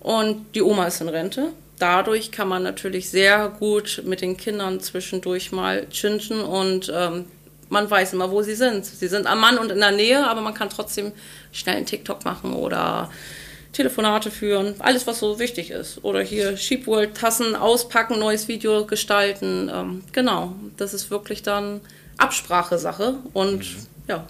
und 0.00 0.54
die 0.54 0.60
Oma 0.60 0.86
ist 0.86 1.00
in 1.00 1.08
Rente. 1.08 1.48
Dadurch 1.78 2.30
kann 2.30 2.46
man 2.46 2.62
natürlich 2.62 3.08
sehr 3.08 3.48
gut 3.48 4.02
mit 4.04 4.20
den 4.20 4.36
Kindern 4.36 4.80
zwischendurch 4.80 5.50
mal 5.50 5.86
chinchen 5.90 6.42
und 6.42 6.92
ähm, 6.94 7.24
man 7.70 7.90
weiß 7.90 8.12
immer, 8.12 8.30
wo 8.30 8.42
sie 8.42 8.54
sind. 8.54 8.84
Sie 8.84 9.08
sind 9.08 9.26
am 9.26 9.40
Mann 9.40 9.56
und 9.56 9.72
in 9.72 9.80
der 9.80 9.90
Nähe, 9.90 10.28
aber 10.28 10.42
man 10.42 10.52
kann 10.52 10.68
trotzdem 10.68 11.12
schnell 11.52 11.76
einen 11.76 11.86
TikTok 11.86 12.26
machen 12.26 12.52
oder 12.52 13.10
Telefonate 13.74 14.30
führen, 14.30 14.74
alles 14.78 15.06
was 15.06 15.18
so 15.18 15.38
wichtig 15.38 15.70
ist. 15.70 16.02
Oder 16.02 16.22
hier 16.22 16.56
Sheepworld 16.56 17.14
Tassen 17.14 17.54
auspacken, 17.54 18.18
neues 18.18 18.48
Video 18.48 18.86
gestalten. 18.86 19.70
Ähm, 19.72 20.02
genau, 20.12 20.54
das 20.76 20.94
ist 20.94 21.10
wirklich 21.10 21.42
dann 21.42 21.80
Absprachesache 22.16 23.16
und 23.32 23.64
ja, 24.08 24.26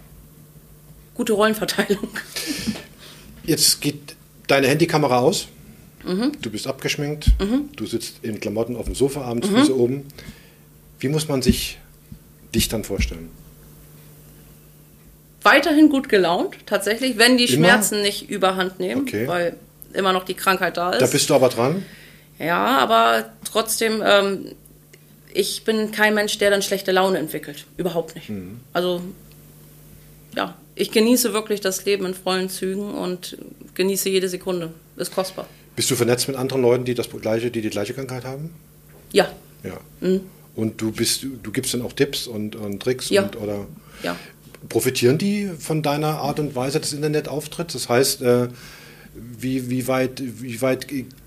gute 1.14 1.34
Rollenverteilung. 1.34 2.08
Jetzt 3.44 3.80
geht 3.80 4.16
deine 4.46 4.66
Handykamera 4.66 5.20
aus. 5.20 5.48
Mhm. 6.04 6.32
Du 6.40 6.50
bist 6.50 6.66
abgeschminkt. 6.66 7.30
Du 7.76 7.86
sitzt 7.86 8.16
in 8.22 8.40
Klamotten 8.40 8.76
auf 8.76 8.86
dem 8.86 8.94
Sofa 8.94 9.22
abends, 9.22 9.48
Füße 9.48 9.76
oben. 9.76 10.04
Wie 10.98 11.08
muss 11.08 11.28
man 11.28 11.42
sich 11.42 11.78
dich 12.54 12.68
dann 12.68 12.84
vorstellen? 12.84 13.30
Weiterhin 15.44 15.88
gut 15.90 16.08
gelaunt, 16.08 16.56
tatsächlich, 16.66 17.18
wenn 17.18 17.36
die 17.36 17.44
Immer? 17.44 17.68
Schmerzen 17.68 18.02
nicht 18.02 18.28
überhand 18.30 18.80
nehmen, 18.80 19.02
Okay. 19.02 19.28
weil 19.28 19.56
immer 19.92 20.12
noch 20.12 20.24
die 20.24 20.34
Krankheit 20.34 20.76
da 20.76 20.90
ist. 20.90 21.00
Da 21.02 21.06
bist 21.06 21.28
du 21.30 21.34
aber 21.34 21.48
dran. 21.50 21.84
Ja, 22.38 22.78
aber 22.78 23.30
trotzdem, 23.44 24.02
ähm, 24.04 24.46
ich 25.32 25.62
bin 25.64 25.92
kein 25.92 26.14
Mensch, 26.14 26.38
der 26.38 26.50
dann 26.50 26.62
schlechte 26.62 26.90
Laune 26.92 27.18
entwickelt. 27.18 27.66
Überhaupt 27.76 28.14
nicht. 28.16 28.28
Mhm. 28.30 28.60
Also, 28.72 29.02
ja, 30.34 30.56
ich 30.74 30.90
genieße 30.90 31.32
wirklich 31.32 31.60
das 31.60 31.84
Leben 31.84 32.06
in 32.06 32.14
vollen 32.14 32.48
Zügen 32.48 32.92
und 32.94 33.36
genieße 33.74 34.08
jede 34.08 34.28
Sekunde. 34.28 34.72
Ist 34.96 35.14
kostbar. 35.14 35.46
Bist 35.76 35.90
du 35.90 35.94
vernetzt 35.96 36.26
mit 36.28 36.36
anderen 36.36 36.62
Leuten, 36.62 36.84
die 36.84 36.94
das 36.94 37.08
gleiche, 37.10 37.50
die 37.50 37.60
die 37.60 37.70
gleiche 37.70 37.94
Krankheit 37.94 38.24
haben? 38.24 38.50
Ja. 39.12 39.28
Ja. 39.62 39.78
Und 40.56 40.80
du 40.80 40.90
bist, 40.92 41.24
du 41.42 41.50
gibst 41.52 41.74
dann 41.74 41.82
auch 41.82 41.92
Tipps 41.92 42.26
und, 42.26 42.56
und 42.56 42.80
Tricks 42.82 43.10
Ja. 43.10 43.22
und 43.22 43.36
oder 43.36 43.66
Ja. 44.02 44.16
Profitieren 44.68 45.18
die 45.18 45.50
von 45.58 45.82
deiner 45.82 46.18
Art 46.18 46.38
und 46.40 46.54
Weise 46.54 46.80
des 46.80 46.92
Internetauftritts? 46.92 47.72
Das 47.74 47.88
heißt, 47.88 48.22
äh, 48.22 48.48
wie, 49.14 49.70
wie, 49.70 49.86
weit, 49.88 50.22
wie 50.22 50.60
weit 50.62 50.86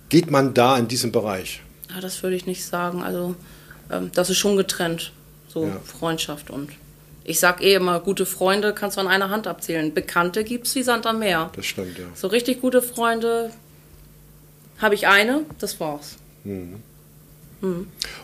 geht 0.09 0.31
man 0.31 0.53
da 0.53 0.77
in 0.77 0.87
diesem 0.87 1.11
Bereich? 1.11 1.61
Ja, 1.93 2.01
das 2.01 2.23
würde 2.23 2.35
ich 2.35 2.45
nicht 2.45 2.65
sagen. 2.65 3.01
Also, 3.03 3.35
ähm, 3.91 4.11
das 4.13 4.29
ist 4.29 4.37
schon 4.37 4.57
getrennt. 4.57 5.11
So 5.47 5.65
Ja. 5.65 5.79
Freundschaft 5.83 6.49
und. 6.49 6.71
Ich 7.23 7.41
sag 7.41 7.61
eh 7.61 7.73
immer, 7.73 7.99
gute 7.99 8.25
Freunde 8.25 8.73
kannst 8.73 8.95
du 8.95 9.01
an 9.01 9.07
einer 9.07 9.29
Hand 9.29 9.47
abzählen. 9.47 9.93
Bekannte 9.93 10.45
gibt's 10.45 10.73
wie 10.75 10.83
Sand 10.83 11.05
am 11.05 11.19
Meer. 11.19 11.51
Das 11.57 11.65
stimmt, 11.65 11.97
ja. 11.97 12.05
So 12.15 12.27
richtig 12.27 12.61
gute 12.61 12.81
Freunde 12.81 13.51
habe 14.77 14.95
ich 14.95 15.07
eine, 15.07 15.41
das 15.59 15.79
war's. 15.81 16.15
Und 16.45 16.81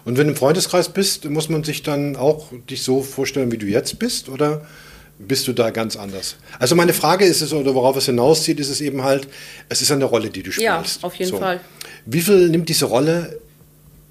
wenn 0.06 0.16
du 0.16 0.22
im 0.32 0.36
Freundeskreis 0.38 0.90
bist, 0.90 1.26
muss 1.30 1.50
man 1.50 1.66
sich 1.66 1.84
dann 1.84 2.16
auch 2.16 2.52
dich 2.70 2.84
so 2.84 3.02
vorstellen, 3.02 3.52
wie 3.52 3.58
du 3.58 3.66
jetzt 3.66 4.00
bist, 4.00 4.30
oder 4.30 4.66
bist 5.28 5.48
du 5.48 5.54
da 5.54 5.70
ganz 5.72 5.96
anders? 5.96 6.36
Also 6.60 6.76
meine 6.76 6.94
Frage 6.94 7.26
ist 7.26 7.42
es, 7.42 7.52
oder 7.54 7.74
worauf 7.76 7.96
es 7.98 8.06
hinauszieht, 8.06 8.60
ist 8.60 8.70
es 8.70 8.82
eben 8.82 9.04
halt, 9.04 9.28
es 9.70 9.82
ist 9.82 9.92
eine 9.92 10.06
Rolle, 10.06 10.30
die 10.30 10.44
du 10.44 10.52
Ja, 10.52 10.78
spielst. 10.84 11.04
auf 11.04 11.16
jeden 11.16 11.38
Fall. 11.38 11.60
Wie 12.06 12.22
viel 12.22 12.50
nimmt 12.50 12.70
diese 12.70 12.86
Rolle 12.86 13.40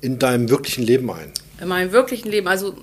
in 0.00 0.18
deinem 0.18 0.48
wirklichen 0.50 0.82
Leben 0.84 1.10
ein? 1.10 1.30
In 1.60 1.68
meinem 1.68 1.92
wirklichen 1.92 2.30
Leben, 2.30 2.48
also 2.48 2.74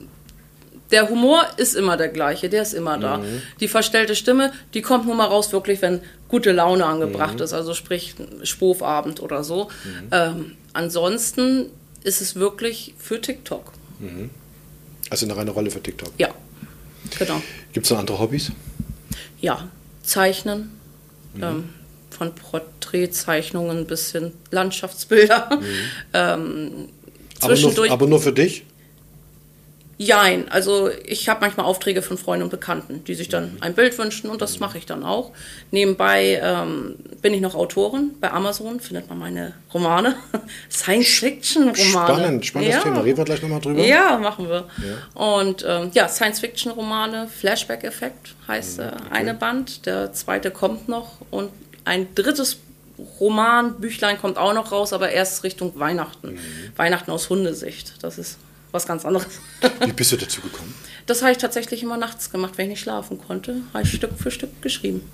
der 0.91 1.09
Humor 1.09 1.45
ist 1.57 1.75
immer 1.75 1.97
der 1.97 2.07
gleiche, 2.09 2.49
der 2.49 2.63
ist 2.63 2.73
immer 2.73 2.97
da. 2.97 3.21
Die 3.59 3.67
verstellte 3.67 4.15
Stimme, 4.15 4.51
die 4.73 4.81
kommt 4.81 5.05
nur 5.05 5.15
mal 5.15 5.25
raus, 5.25 5.51
wirklich, 5.51 5.81
wenn 5.81 6.01
gute 6.29 6.51
Laune 6.51 6.85
angebracht 6.85 7.39
ist, 7.41 7.53
also 7.53 7.73
sprich 7.73 8.15
Spofabend 8.43 9.21
oder 9.21 9.43
so. 9.43 9.69
Ähm, 10.11 10.53
ansonsten 10.73 11.67
ist 12.03 12.21
es 12.21 12.35
wirklich 12.35 12.93
für 12.97 13.19
TikTok. 13.21 13.71
Also 15.11 15.25
eine 15.25 15.35
reine 15.35 15.51
Rolle 15.51 15.69
für 15.69 15.81
TikTok. 15.81 16.11
Ja, 16.17 16.29
genau. 17.17 17.41
Gibt 17.73 17.85
es 17.85 17.91
noch 17.91 17.99
andere 17.99 18.19
Hobbys? 18.19 18.51
Ja, 19.39 19.67
Zeichnen. 20.03 20.71
Ähm, 21.41 21.69
von 22.09 22.33
Porträtzeichnungen 22.35 23.85
bis 23.85 24.11
hin 24.11 24.31
Landschaftsbilder. 24.51 25.49
Ähm, 26.13 26.89
Aber 27.41 27.55
nur, 27.55 27.91
aber 27.91 28.07
nur 28.07 28.19
für 28.19 28.33
dich? 28.33 28.65
Jein, 30.01 30.49
also 30.49 30.89
ich 31.05 31.27
habe 31.27 31.41
manchmal 31.41 31.65
Aufträge 31.65 32.01
von 32.01 32.17
Freunden 32.17 32.43
und 32.43 32.49
Bekannten, 32.49 33.03
die 33.03 33.15
sich 33.15 33.27
dann 33.27 33.57
ein 33.59 33.73
Bild 33.73 33.97
wünschen 33.97 34.29
und 34.29 34.41
das 34.41 34.61
mache 34.61 34.77
ich 34.77 34.85
dann 34.85 35.03
auch. 35.03 35.33
Nebenbei 35.71 36.39
ähm, 36.41 36.95
bin 37.21 37.33
ich 37.33 37.41
noch 37.41 37.53
Autorin. 37.53 38.11
Bei 38.21 38.31
Amazon 38.31 38.79
findet 38.79 39.09
man 39.09 39.19
meine 39.19 39.55
Romane. 39.73 40.15
Science-Fiction-Romane. 40.71 41.75
Spannend, 41.75 42.45
spannendes 42.45 42.77
ja. 42.77 42.81
Thema. 42.83 43.01
Reden 43.01 43.17
wir 43.17 43.25
gleich 43.25 43.41
nochmal 43.41 43.59
drüber. 43.59 43.83
Ja, 43.83 44.17
machen 44.17 44.47
wir. 44.47 44.69
Und 45.15 45.65
ähm, 45.67 45.91
ja, 45.93 46.07
Science-Fiction-Romane, 46.07 47.27
Flashback-Effekt 47.27 48.35
heißt 48.47 48.79
äh, 48.79 48.91
eine 49.09 49.33
Band, 49.33 49.85
der 49.85 50.13
zweite 50.13 50.49
kommt 50.49 50.87
noch 50.87 51.17
und 51.29 51.51
ein 51.83 52.07
drittes 52.15 52.59
Roman, 53.19 53.81
Büchlein 53.81 54.17
kommt 54.17 54.37
auch 54.37 54.53
noch 54.53 54.71
raus, 54.71 54.93
aber 54.93 55.09
erst 55.09 55.43
Richtung 55.43 55.77
Weihnachten. 55.77 56.39
Weihnachten 56.77 57.11
aus 57.11 57.29
Hundesicht. 57.29 57.95
Das 58.01 58.17
ist 58.17 58.37
was 58.71 58.85
ganz 58.85 59.05
anderes. 59.05 59.39
Wie 59.85 59.91
bist 59.91 60.11
du 60.11 60.17
dazu 60.17 60.41
gekommen? 60.41 60.73
Das 61.05 61.21
habe 61.21 61.31
ich 61.31 61.37
tatsächlich 61.37 61.81
immer 61.81 61.97
nachts 61.97 62.31
gemacht, 62.31 62.53
wenn 62.57 62.65
ich 62.65 62.69
nicht 62.71 62.81
schlafen 62.81 63.19
konnte. 63.19 63.61
Habe 63.73 63.83
ich 63.83 63.91
Stück 63.91 64.11
für 64.17 64.31
Stück 64.31 64.61
geschrieben. 64.61 65.09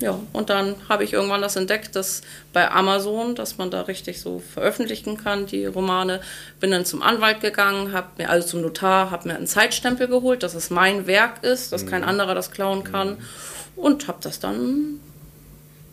Ja, 0.00 0.18
und 0.32 0.50
dann 0.50 0.74
habe 0.88 1.04
ich 1.04 1.12
irgendwann 1.12 1.40
das 1.40 1.56
entdeckt, 1.56 1.94
dass 1.94 2.22
bei 2.52 2.70
Amazon, 2.70 3.34
dass 3.34 3.58
man 3.58 3.70
da 3.70 3.82
richtig 3.82 4.20
so 4.20 4.40
veröffentlichen 4.40 5.16
kann, 5.16 5.46
die 5.46 5.66
Romane. 5.66 6.20
Bin 6.60 6.72
dann 6.72 6.84
zum 6.84 7.00
Anwalt 7.00 7.40
gegangen, 7.40 7.92
habe 7.92 8.08
mir, 8.18 8.28
also 8.28 8.46
zum 8.48 8.60
Notar, 8.60 9.10
habe 9.10 9.28
mir 9.28 9.36
einen 9.36 9.46
Zeitstempel 9.46 10.08
geholt, 10.08 10.42
dass 10.42 10.54
es 10.54 10.68
mein 10.68 11.06
Werk 11.06 11.44
ist, 11.44 11.72
dass 11.72 11.86
kein 11.86 12.04
anderer 12.04 12.34
das 12.34 12.50
klauen 12.50 12.84
kann. 12.84 13.18
Und 13.76 14.08
habe 14.08 14.18
das 14.20 14.40
dann 14.40 15.00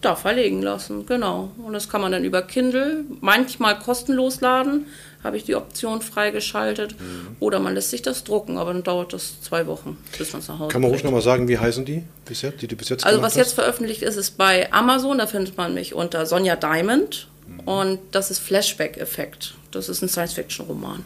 da 0.02 0.16
verlegen 0.16 0.62
lassen, 0.62 1.06
genau. 1.06 1.52
Und 1.64 1.74
das 1.74 1.88
kann 1.88 2.02
man 2.02 2.12
dann 2.12 2.24
über 2.24 2.42
Kindle 2.42 3.06
manchmal 3.22 3.78
kostenlos 3.80 4.42
laden, 4.42 4.88
habe 5.24 5.38
ich 5.38 5.44
die 5.44 5.56
Option 5.56 6.02
freigeschaltet. 6.02 6.96
Oder 7.40 7.60
man 7.60 7.74
lässt 7.76 7.90
sich 7.92 8.02
das 8.02 8.24
drucken, 8.24 8.58
aber 8.58 8.74
dann 8.74 8.84
dauert 8.84 9.14
das 9.14 9.42
zwei 9.42 9.68
Wochen, 9.68 9.98
bis 10.18 10.34
man 10.34 10.42
es 10.42 10.48
nach 10.48 10.60
Hause 10.60 10.72
Kann 10.72 10.82
man 10.82 10.92
ruhig 10.92 11.04
nochmal 11.04 11.22
sagen, 11.22 11.48
wie 11.48 11.58
heißen 11.58 11.86
die, 11.86 12.04
bis 12.26 12.42
jetzt, 12.42 12.62
die 12.62 12.68
du 12.68 12.76
bis 12.76 12.90
jetzt 12.90 13.06
Also 13.06 13.22
was 13.22 13.36
jetzt 13.36 13.48
hast? 13.48 13.54
veröffentlicht 13.54 14.02
ist, 14.02 14.16
ist 14.16 14.38
bei 14.38 14.72
Amazon, 14.74 15.18
da 15.20 15.28
findet 15.28 15.58
man 15.58 15.74
mich 15.74 15.94
unter 15.94 16.26
Sonja 16.26 16.56
Diamond. 16.56 17.28
Und 17.66 18.00
das 18.12 18.32
ist 18.32 18.40
Flashback-Effekt. 18.40 19.56
Das 19.72 19.90
ist 19.90 20.02
ein 20.02 20.08
Science-Fiction-Roman. 20.10 21.04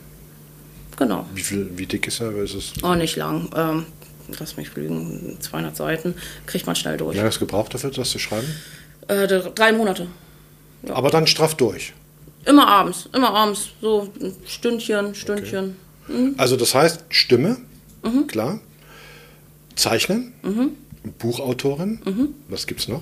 Genau. 0.98 1.26
Wie, 1.34 1.42
viel, 1.42 1.70
wie 1.76 1.86
dick 1.88 2.08
ist 2.08 2.22
er? 2.22 2.32
Ist 2.38 2.54
es, 2.54 2.74
Oh, 2.84 2.94
nicht 2.94 3.16
lang. 3.16 3.50
Ähm, 3.56 3.86
lass 4.40 4.56
mich 4.56 4.74
lügen, 4.76 5.38
200 5.40 5.76
Seiten. 5.76 6.16
Kriegt 6.46 6.66
man 6.68 6.76
schnell 6.76 6.98
durch. 6.98 7.14
wie 7.14 7.18
lange 7.18 7.28
hast 7.30 7.38
du 7.38 7.46
gebraucht 7.46 7.74
dafür, 7.74 7.90
das 7.92 8.12
zu 8.12 8.20
schreiben? 8.20 8.48
Äh, 9.08 9.28
drei 9.28 9.72
Monate. 9.74 10.08
Aber 10.90 11.10
dann 11.10 11.26
straff 11.28 11.56
durch. 11.56 11.94
Immer 12.46 12.68
abends, 12.68 13.10
immer 13.14 13.32
abends. 13.34 13.70
So 13.82 14.12
ein 14.22 14.34
Stündchen, 14.46 15.16
Stündchen. 15.16 15.76
Also 16.38 16.56
das 16.58 16.76
heißt 16.76 17.06
Stimme, 17.10 17.58
Mhm. 18.04 18.28
klar. 18.28 18.60
Zeichnen, 19.76 20.34
Buchautorin. 21.20 22.34
Was 22.48 22.68
gibt's 22.68 22.88
noch? 22.88 23.02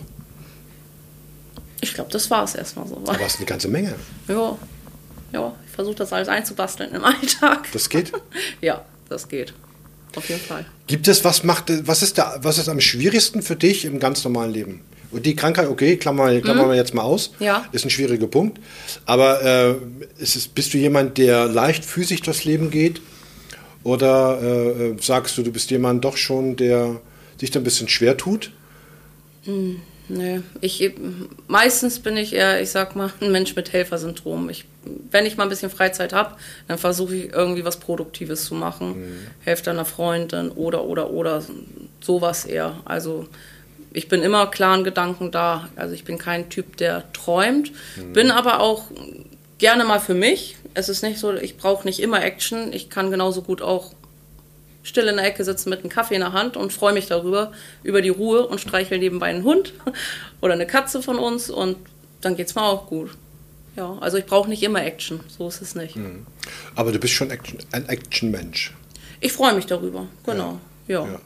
Ich 1.82 1.94
glaube, 1.94 2.10
das 2.12 2.32
war 2.32 2.46
es 2.46 2.56
erstmal 2.56 2.88
so. 2.88 2.96
Aber 2.96 3.20
es 3.22 3.34
ist 3.34 3.38
eine 3.40 3.46
ganze 3.46 3.68
Menge. 3.68 3.94
Ja, 4.30 4.58
ja 5.34 5.54
ich 5.66 5.72
versuche 5.72 5.96
das 5.96 6.14
alles 6.14 6.30
einzubasteln 6.30 6.94
im 6.94 7.04
Alltag. 7.04 7.68
Das 7.74 7.90
geht. 7.90 8.14
ja, 8.62 8.86
das 9.10 9.28
geht. 9.28 9.54
Auf 10.16 10.30
jeden 10.30 10.42
Fall. 10.42 10.66
Gibt 10.88 11.08
es, 11.08 11.24
was 11.26 11.44
macht, 11.44 11.66
was 11.88 12.02
ist 12.04 12.18
da, 12.18 12.40
was 12.42 12.58
ist 12.58 12.70
am 12.70 12.80
schwierigsten 12.80 13.42
für 13.42 13.56
dich 13.58 13.84
im 13.84 14.00
ganz 14.00 14.24
normalen 14.24 14.54
Leben? 14.54 14.82
Und 15.14 15.26
die 15.26 15.36
Krankheit, 15.36 15.68
okay, 15.68 15.98
klammern, 15.98 16.42
klammern 16.42 16.70
wir 16.70 16.76
jetzt 16.76 16.94
mal 16.94 17.04
aus. 17.04 17.32
Mhm. 17.40 17.46
Ja. 17.46 17.66
Ist 17.72 17.86
ein 17.86 17.90
schwieriger 17.90 18.28
Punkt. 18.28 18.60
Aber 19.06 19.44
äh, 19.44 19.76
ist 20.22 20.56
bist 20.56 20.74
du 20.74 20.78
jemand, 20.78 21.18
der 21.18 21.46
leicht 21.48 21.86
physisch 21.86 22.22
durchs 22.22 22.44
Leben 22.44 22.72
geht? 22.72 23.02
Oder 23.84 24.40
äh, 24.42 24.70
äh, 24.70 24.96
sagst 25.00 25.38
du, 25.38 25.44
du 25.44 25.52
bist 25.52 25.70
jemand 25.72 26.04
doch 26.04 26.18
schon, 26.18 26.56
der 26.56 27.02
sich 27.40 27.52
da 27.52 27.60
ein 27.60 27.64
bisschen 27.64 27.90
schwer 27.90 28.18
tut? 28.18 28.52
Nee, 30.08 30.42
ich, 30.62 30.92
meistens 31.48 32.00
bin 32.00 32.18
ich 32.18 32.34
eher, 32.34 32.62
ich 32.62 32.72
sag 32.72 32.96
mal, 32.96 33.12
ein 33.22 33.32
Mensch 33.32 33.56
mit 33.56 33.72
Helfersyndrom. 33.74 34.50
Ich, 34.50 34.66
wenn 35.12 35.26
ich 35.26 35.38
mal 35.38 35.44
ein 35.44 35.50
bisschen 35.50 35.70
Freizeit 35.70 36.14
habe, 36.14 36.36
dann 36.68 36.78
versuche 36.78 37.16
ich 37.16 37.34
irgendwie 37.34 37.66
was 37.66 37.78
Produktives 37.78 38.46
zu 38.46 38.56
machen. 38.56 38.96
Helfe 39.42 39.70
einer 39.70 39.86
Freundin 39.86 40.50
oder, 40.50 40.84
oder, 40.86 41.10
oder 41.10 41.44
sowas 42.02 42.46
eher. 42.46 42.80
Also 42.86 43.28
ich 43.94 44.08
bin 44.08 44.22
immer 44.22 44.48
klaren 44.48 44.84
Gedanken 44.84 45.32
da. 45.32 45.70
Also 45.76 45.94
ich 45.94 46.04
bin 46.04 46.18
kein 46.18 46.50
Typ, 46.50 46.78
der 46.78 47.12
träumt. 47.14 47.72
Bin 48.14 48.32
aber 48.32 48.60
auch 48.60 48.86
gerne 49.60 49.84
mal 49.86 50.00
für 50.00 50.16
mich. 50.16 50.58
Es 50.74 50.90
ist 50.90 51.04
nicht 51.04 51.20
so, 51.20 51.34
ich 51.34 51.58
brauche 51.58 51.88
nicht 51.88 52.00
immer 52.00 52.24
Action. 52.24 52.74
Ich 52.74 52.90
kann 52.90 53.12
genauso 53.12 53.44
gut 53.44 53.62
auch 53.62 53.94
still 54.82 55.08
in 55.08 55.16
der 55.16 55.26
Ecke 55.26 55.44
sitzen 55.46 55.70
mit 55.70 55.80
einem 55.80 55.90
Kaffee 55.90 56.16
in 56.16 56.22
der 56.22 56.34
Hand 56.34 56.58
und 56.58 56.74
freue 56.74 56.94
mich 56.94 57.06
darüber, 57.06 57.54
über 57.84 58.02
die 58.02 58.10
Ruhe 58.10 58.46
und 58.46 58.60
streichel 58.60 59.00
nebenbei 59.00 59.28
einen 59.28 59.44
Hund 59.44 59.74
oder 60.42 60.54
eine 60.54 60.68
Katze 60.68 61.02
von 61.02 61.18
uns 61.18 61.50
und 61.50 61.78
dann 62.22 62.36
geht's 62.36 62.56
mir 62.56 62.64
auch 62.64 62.88
gut. 62.88 63.12
Ja, 63.76 63.98
also 64.02 64.18
ich 64.18 64.26
brauche 64.26 64.50
nicht 64.50 64.62
immer 64.62 64.84
Action, 64.84 65.22
so 65.28 65.48
ist 65.48 65.62
es 65.62 65.74
nicht. 65.74 65.98
Aber 66.76 66.92
du 66.92 67.00
bist 67.00 67.14
schon 67.14 67.32
Action, 67.32 67.60
ein 67.72 67.88
Action-Mensch. 67.88 68.74
Ich 69.20 69.32
freue 69.32 69.54
mich 69.54 69.66
darüber, 69.66 70.08
genau. 70.26 70.60
Ja. 70.88 71.06
Ja. 71.08 71.20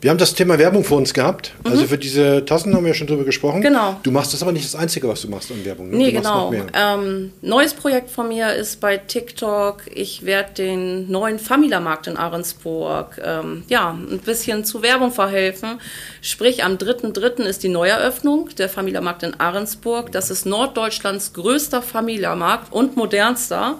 Wir 0.00 0.10
haben 0.10 0.18
das 0.18 0.34
Thema 0.34 0.58
Werbung 0.58 0.84
vor 0.84 0.98
uns 0.98 1.14
gehabt. 1.14 1.52
Also 1.64 1.86
für 1.86 1.96
diese 1.96 2.44
Tassen 2.44 2.74
haben 2.74 2.84
wir 2.84 2.90
ja 2.90 2.94
schon 2.94 3.06
drüber 3.06 3.24
gesprochen. 3.24 3.58
Mhm. 3.58 3.62
Genau. 3.62 3.96
Du 4.02 4.10
machst 4.10 4.32
das 4.34 4.42
aber 4.42 4.52
nicht 4.52 4.64
das 4.64 4.76
Einzige, 4.76 5.08
was 5.08 5.22
du 5.22 5.28
machst 5.28 5.50
an 5.50 5.64
Werbung. 5.64 5.90
Ne? 5.90 5.96
Nee, 5.96 6.12
du 6.12 6.18
genau. 6.18 6.52
Ähm, 6.74 7.32
neues 7.40 7.74
Projekt 7.74 8.10
von 8.10 8.28
mir 8.28 8.52
ist 8.52 8.80
bei 8.80 8.98
TikTok. 8.98 9.82
Ich 9.92 10.24
werde 10.24 10.52
den 10.52 11.10
neuen 11.10 11.38
Famila-Markt 11.38 12.08
in 12.08 12.16
Ahrensburg 12.16 13.20
ähm, 13.24 13.64
ja, 13.68 13.90
ein 13.90 14.18
bisschen 14.18 14.64
zu 14.64 14.82
Werbung 14.82 15.12
verhelfen. 15.12 15.80
Sprich, 16.20 16.62
am 16.62 16.74
3.3. 16.74 17.42
ist 17.44 17.62
die 17.62 17.68
Neueröffnung 17.68 18.50
der 18.58 18.68
Famila-Markt 18.68 19.22
in 19.22 19.40
Ahrensburg. 19.40 20.12
Das 20.12 20.30
ist 20.30 20.44
Norddeutschlands 20.46 21.32
größter 21.32 21.80
Famila-Markt 21.80 22.72
und 22.72 22.96
modernster. 22.96 23.78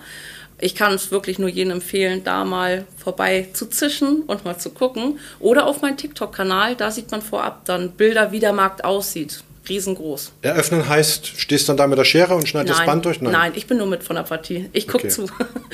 Ich 0.58 0.74
kann 0.74 0.94
es 0.94 1.10
wirklich 1.10 1.38
nur 1.38 1.48
jedem 1.48 1.72
empfehlen, 1.72 2.24
da 2.24 2.44
mal 2.44 2.86
vorbei 2.96 3.48
zu 3.52 3.66
zischen 3.66 4.22
und 4.22 4.44
mal 4.44 4.56
zu 4.58 4.70
gucken. 4.70 5.18
Oder 5.38 5.66
auf 5.66 5.82
meinen 5.82 5.96
TikTok-Kanal, 5.98 6.76
da 6.76 6.90
sieht 6.90 7.10
man 7.10 7.20
vorab 7.20 7.64
dann 7.66 7.90
Bilder, 7.90 8.32
wie 8.32 8.40
der 8.40 8.52
Markt 8.54 8.84
aussieht. 8.84 9.42
Riesengroß. 9.68 10.32
Eröffnen 10.42 10.88
heißt, 10.88 11.26
stehst 11.26 11.68
dann 11.68 11.76
da 11.76 11.86
mit 11.86 11.98
der 11.98 12.04
Schere 12.04 12.34
und 12.34 12.48
schneidest 12.48 12.78
das 12.78 12.86
Band 12.86 13.04
durch? 13.04 13.20
Nein. 13.20 13.52
ich 13.56 13.66
bin 13.66 13.78
nur 13.78 13.88
mit 13.88 14.02
von 14.04 14.16
der 14.16 14.22
Partie. 14.22 14.70
Ich 14.72 14.86
gucke 14.86 15.06
Okay. 15.06 15.08
zu. 15.08 15.26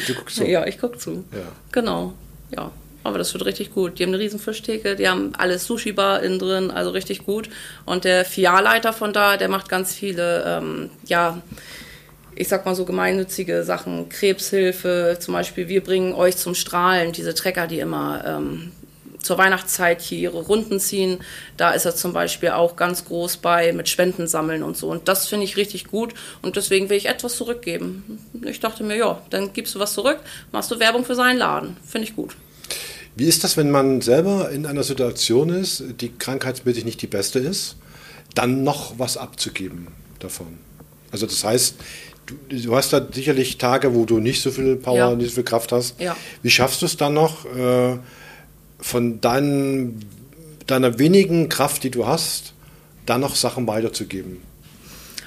Du 0.07 0.15
guckst 0.15 0.37
zu. 0.37 0.45
Ja, 0.47 0.67
ich 0.67 0.79
gucke 0.79 0.99
zu. 0.99 1.25
Ja. 1.33 1.41
Genau, 1.73 2.15
ja. 2.51 2.71
Aber 3.05 3.19
das 3.19 3.35
wird 3.35 3.45
richtig 3.45 3.75
gut. 3.75 3.99
Die 3.99 4.05
haben 4.05 4.11
eine 4.11 4.19
riesen 4.21 4.39
Fischtheke, 4.39 4.95
die 4.97 5.09
haben 5.09 5.33
alles 5.37 5.67
Sushi-Bar 5.67 6.23
innen 6.23 6.39
drin, 6.39 6.71
also 6.71 6.91
richtig 6.91 7.27
gut. 7.27 7.51
Und 7.85 8.05
der 8.05 8.25
Filialleiter 8.25 8.93
von 8.93 9.13
da, 9.13 9.37
der 9.37 9.49
macht 9.49 9.69
ganz 9.69 9.93
viele, 9.95 10.45
ähm, 10.47 10.91
ja, 11.07 11.43
ich 12.35 12.49
sag 12.49 12.65
mal 12.65 12.75
so 12.75 12.85
gemeinnützige 12.85 13.63
Sachen, 13.65 14.09
Krebshilfe, 14.09 15.19
zum 15.21 15.35
Beispiel, 15.35 15.69
wir 15.69 15.83
bringen 15.83 16.15
euch 16.15 16.37
zum 16.37 16.55
Strahlen, 16.55 17.13
diese 17.13 17.35
Trecker, 17.35 17.67
die 17.67 17.81
immer 17.81 18.25
ähm, 18.27 18.73
zur 19.23 19.39
Weihnachtszeit 19.39 20.01
hier 20.01 20.19
ihre 20.19 20.43
Runden 20.43 20.81
ziehen. 20.81 21.19
Da 21.57 21.73
ist 21.73 21.85
er 21.85 21.95
zum 21.95 22.13
Beispiel 22.13 22.51
auch 22.51 22.77
ganz 22.77 23.05
groß 23.05 23.39
bei 23.39 23.73
mit 23.73 23.89
Spenden 23.89 24.27
sammeln 24.27 24.63
und 24.63 24.77
so. 24.77 24.91
Und 24.91 25.09
das 25.09 25.29
finde 25.29 25.45
ich 25.45 25.57
richtig 25.57 25.87
gut 25.87 26.15
und 26.43 26.57
deswegen 26.57 26.91
will 26.91 26.97
ich 26.97 27.07
etwas 27.07 27.37
zurückgeben. 27.37 28.19
Ich 28.45 28.61
dachte 28.61 28.85
mir, 28.85 28.97
ja, 28.97 29.23
dann 29.31 29.53
gibst 29.53 29.75
du 29.75 29.79
was 29.79 29.95
zurück, 29.95 30.19
machst 30.51 30.71
du 30.71 30.81
Werbung 30.81 31.05
für 31.05 31.15
seinen 31.15 31.39
Laden. 31.39 31.77
Finde 31.87 32.09
ich 32.09 32.17
gut. 32.17 32.37
Wie 33.15 33.27
ist 33.27 33.45
das, 33.45 33.57
wenn 33.57 33.71
man 33.71 34.01
selber 34.01 34.51
in 34.51 34.65
einer 34.65 34.83
Situation 34.83 35.51
ist, 35.51 35.85
die 36.01 36.11
krankheitsmäßig 36.11 36.85
nicht 36.85 37.03
die 37.03 37.07
beste 37.07 37.39
ist, 37.39 37.77
dann 38.35 38.65
noch 38.65 38.99
was 38.99 39.19
abzugeben 39.19 39.89
davon? 40.19 40.59
Also 41.11 41.27
das 41.27 41.45
heißt, 41.45 41.77
du, 42.27 42.35
du 42.57 42.77
hast 42.77 42.93
da 42.93 43.07
sicherlich 43.13 43.59
Tage, 43.59 43.95
wo 43.95 44.05
du 44.05 44.19
nicht 44.19 44.43
so 44.43 44.51
viel 44.51 44.77
Power, 44.77 44.97
Ja. 44.97 45.15
nicht 45.15 45.31
so 45.31 45.35
viel 45.37 45.45
Kraft 45.45 45.73
hast. 45.73 46.01
Ja. 46.01 46.17
Wie 46.43 46.51
schaffst 46.51 46.83
du 46.83 46.87
es 46.87 46.97
dann 46.97 47.15
noch, 47.15 47.45
äh, 47.47 47.99
von 48.81 49.21
deinen, 49.21 50.05
deiner 50.67 50.99
wenigen 50.99 51.49
Kraft, 51.49 51.85
die 51.85 51.91
du 51.91 52.07
hast, 52.07 52.53
dann 53.07 53.21
noch 53.21 53.37
Sachen 53.37 53.67
weiterzugeben? 53.67 54.39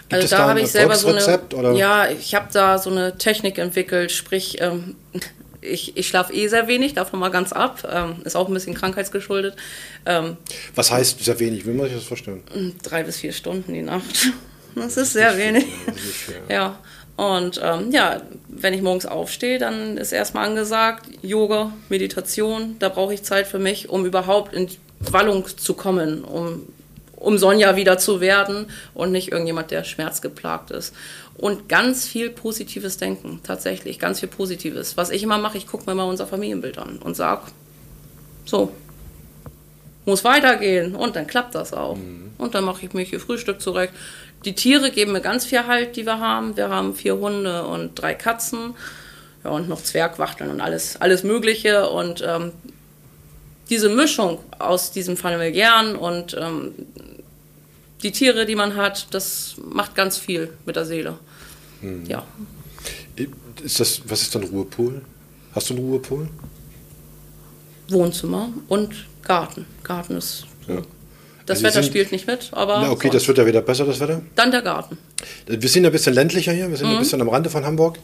Gibt 0.08 0.14
also 0.14 0.26
es 0.26 0.30
da 0.32 0.38
da 0.38 0.50
habe 0.50 0.62
ich 0.62 0.68
selber 0.68 0.96
so 0.96 1.08
eine, 1.08 1.40
oder? 1.56 1.74
ja, 1.74 2.08
ich 2.10 2.36
habe 2.36 2.48
da 2.54 2.78
so 2.78 2.92
eine 2.92 3.18
Technik 3.18 3.58
entwickelt, 3.58 4.12
sprich, 4.12 4.58
ähm, 4.62 4.96
ich, 5.62 5.98
ich 5.98 6.08
schlafe 6.08 6.32
eh 6.32 6.48
sehr 6.48 6.68
wenig, 6.68 6.94
davon 6.94 7.20
mal 7.20 7.30
ganz 7.30 7.52
ab, 7.52 7.88
ähm, 7.92 8.18
ist 8.24 8.36
auch 8.36 8.48
ein 8.48 8.54
bisschen 8.54 8.76
krankheitsgeschuldet, 8.76 9.56
ähm, 10.06 10.38
Was 10.76 10.92
heißt 10.92 11.24
sehr 11.24 11.40
wenig? 11.40 11.66
Wie 11.66 11.72
muss 11.72 11.88
ich 11.88 11.96
das 11.96 12.04
vorstellen? 12.04 12.44
drei 12.84 13.02
bis 13.02 13.18
vier 13.18 13.32
Stunden 13.32 13.74
die 13.74 13.82
Nacht, 13.82 14.28
das 14.76 14.98
ist 14.98 15.14
sehr 15.14 15.38
wenig. 15.38 15.66
Ja, 16.50 16.78
und 17.18 17.62
ähm, 17.64 17.92
ja, 17.92 18.22
wenn 18.50 18.74
ich 18.74 18.82
morgens 18.82 19.06
aufstehe, 19.06 19.58
dann 19.58 19.98
ist 19.98 20.12
erstmal 20.12 20.48
angesagt, 20.48 21.06
Yoga, 21.22 21.72
Meditation, 21.90 22.76
da 22.80 22.90
brauche 22.90 23.14
ich 23.14 23.24
Zeit 23.24 23.48
für 23.48 23.60
mich, 23.60 23.90
um 23.90 24.06
überhaupt 24.06 24.54
in 24.54 24.68
die 24.68 24.78
Wallung 25.00 25.46
zu 25.48 25.76
kommen, 25.76 26.24
um, 26.24 26.68
um 27.16 27.38
Sonja 27.38 27.78
wieder 27.78 27.98
zu 27.98 28.20
werden 28.20 28.68
und 28.94 29.12
nicht 29.12 29.32
irgendjemand, 29.32 29.72
der 29.72 29.84
schmerzgeplagt 29.86 30.72
ist. 30.72 30.94
Und 31.38 31.70
ganz 31.70 32.08
viel 32.08 32.30
positives 32.30 32.98
Denken, 32.98 33.42
tatsächlich, 33.44 34.00
ganz 34.00 34.20
viel 34.20 34.30
Positives. 34.30 34.98
Was 34.98 35.10
ich 35.10 35.24
immer 35.24 35.38
mache, 35.38 35.58
ich 35.58 35.68
gucke 35.68 35.86
mir 35.90 35.96
mal 35.96 36.04
unser 36.04 36.28
Familienbild 36.28 36.78
an 36.78 36.98
und 36.98 37.16
sage, 37.16 37.44
so, 38.46 38.72
muss 40.06 40.24
weitergehen 40.24 40.96
und 40.96 41.16
dann 41.16 41.28
klappt 41.28 41.56
das 41.56 41.74
auch. 41.74 41.98
Und 42.38 42.56
dann 42.56 42.64
mache 42.64 42.86
ich 42.86 42.94
mir 42.94 43.04
hier 43.04 43.20
Frühstück 43.20 43.62
zurecht. 43.62 43.94
Die 44.46 44.54
Tiere 44.54 44.92
geben 44.92 45.12
mir 45.12 45.22
ganz 45.22 45.46
viel 45.46 45.66
Halt, 45.66 45.96
die 45.96 46.06
wir 46.06 46.20
haben. 46.20 46.56
Wir 46.56 46.70
haben 46.70 46.94
vier 46.96 47.18
Hunde 47.18 47.66
und 47.66 47.96
drei 47.96 48.14
Katzen. 48.14 48.76
Ja, 49.44 49.52
und 49.52 49.70
noch 49.70 49.82
Zwergwachteln 49.82 50.50
und 50.52 50.62
alles, 50.62 51.00
alles 51.02 51.24
Mögliche. 51.24 51.90
Und 51.90 52.24
ähm, 52.26 52.52
diese 53.70 53.90
Mischung 53.90 54.40
aus 54.60 54.92
diesem 54.92 55.18
familiären 55.18 55.96
und 55.96 56.36
ähm, 56.40 56.74
die 58.04 58.12
Tiere, 58.12 58.46
die 58.46 58.56
man 58.56 58.76
hat, 58.76 59.08
das 59.12 59.56
macht 59.64 59.96
ganz 59.96 60.18
viel 60.18 60.54
mit 60.66 60.76
der 60.76 60.86
Seele. 60.86 61.18
Ja. 62.08 62.24
Ist 63.64 63.80
das, 63.80 64.02
was 64.06 64.22
ist 64.22 64.36
dann 64.36 64.44
Ruhepol? 64.44 65.02
Hast 65.54 65.70
du 65.70 65.76
einen 65.76 65.86
Ruhepol? 65.86 66.28
Wohnzimmer 67.90 68.50
und 68.68 68.94
Garten. 69.26 69.66
Garten 69.84 70.16
ist. 70.18 70.46
Ja. 70.68 70.78
Das 71.46 71.58
Also 71.58 71.64
Wetter 71.66 71.84
sind- 71.84 71.92
spielt 71.92 72.12
nicht 72.12 72.26
mit, 72.26 72.50
aber 72.54 72.80
Na, 72.82 72.90
okay, 72.92 73.08
sonst. 73.08 73.16
das 73.22 73.28
wird 73.28 73.38
ja 73.38 73.46
wieder 73.46 73.62
besser, 73.62 73.86
das 73.86 74.00
Wetter. 74.00 74.22
dann 74.36 74.50
der 74.52 74.62
Garten. 74.64 74.98
Wir 75.46 75.70
sind 75.70 75.84
ja 75.84 75.90
ein 75.90 75.92
bisschen 75.94 76.14
ländlicher 76.14 76.52
hier, 76.54 76.70
wir 76.70 76.78
sind 76.78 76.88
Mhm. 76.88 76.94
ein 76.94 77.00
bisschen 77.00 77.22
am 77.22 77.30
Rande 77.30 77.50
von 77.50 77.64
Hamburg. 77.66 78.00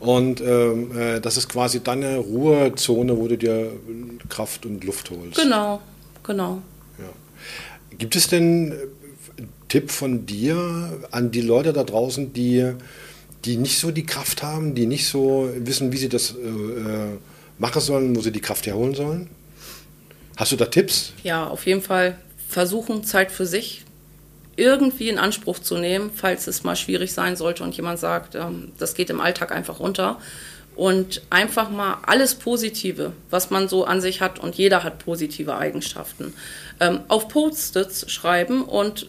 Und 0.00 0.40
ähm, 0.40 0.90
äh, 0.98 1.20
das 1.20 1.36
ist 1.36 1.48
quasi 1.48 1.78
deine 1.80 2.16
Ruhezone, 2.16 3.16
wo 3.16 3.28
du 3.28 3.38
dir 3.38 3.70
Kraft 4.28 4.66
und 4.66 4.82
Luft 4.82 5.10
holst. 5.10 5.36
Genau, 5.40 5.80
genau. 6.24 6.60
Ja. 6.98 7.04
Gibt 7.98 8.16
es 8.16 8.26
denn 8.26 8.72
äh, 8.72 8.74
einen 9.38 9.48
Tipp 9.68 9.92
von 9.92 10.26
dir 10.26 10.98
an 11.12 11.30
die 11.30 11.40
Leute 11.40 11.72
da 11.72 11.84
draußen, 11.84 12.32
die, 12.32 12.72
die 13.44 13.56
nicht 13.58 13.78
so 13.78 13.92
die 13.92 14.04
Kraft 14.04 14.42
haben, 14.42 14.74
die 14.74 14.86
nicht 14.86 15.06
so 15.06 15.48
wissen, 15.56 15.92
wie 15.92 15.98
sie 15.98 16.08
das 16.08 16.32
äh, 16.32 16.34
äh, 16.48 17.18
machen 17.58 17.80
sollen, 17.80 18.16
wo 18.16 18.20
sie 18.22 18.32
die 18.32 18.40
Kraft 18.40 18.66
herholen 18.66 18.94
sollen? 18.96 19.28
Hast 20.36 20.52
du 20.52 20.56
da 20.56 20.66
Tipps? 20.66 21.12
Ja, 21.22 21.46
auf 21.46 21.66
jeden 21.66 21.82
Fall 21.82 22.18
versuchen, 22.48 23.04
Zeit 23.04 23.30
für 23.30 23.46
sich 23.46 23.84
irgendwie 24.56 25.08
in 25.08 25.18
Anspruch 25.18 25.58
zu 25.58 25.78
nehmen, 25.78 26.10
falls 26.14 26.46
es 26.46 26.62
mal 26.62 26.76
schwierig 26.76 27.12
sein 27.12 27.36
sollte 27.36 27.64
und 27.64 27.76
jemand 27.76 27.98
sagt, 27.98 28.34
ähm, 28.34 28.72
das 28.78 28.94
geht 28.94 29.10
im 29.10 29.20
Alltag 29.20 29.52
einfach 29.52 29.80
unter. 29.80 30.18
Und 30.74 31.20
einfach 31.28 31.68
mal 31.68 31.98
alles 32.06 32.34
Positive, 32.34 33.12
was 33.28 33.50
man 33.50 33.68
so 33.68 33.84
an 33.84 34.00
sich 34.00 34.22
hat, 34.22 34.38
und 34.38 34.54
jeder 34.54 34.82
hat 34.82 35.04
positive 35.04 35.56
Eigenschaften, 35.56 36.32
ähm, 36.80 37.00
auf 37.08 37.28
Post-its 37.28 38.10
schreiben 38.10 38.62
und 38.62 39.06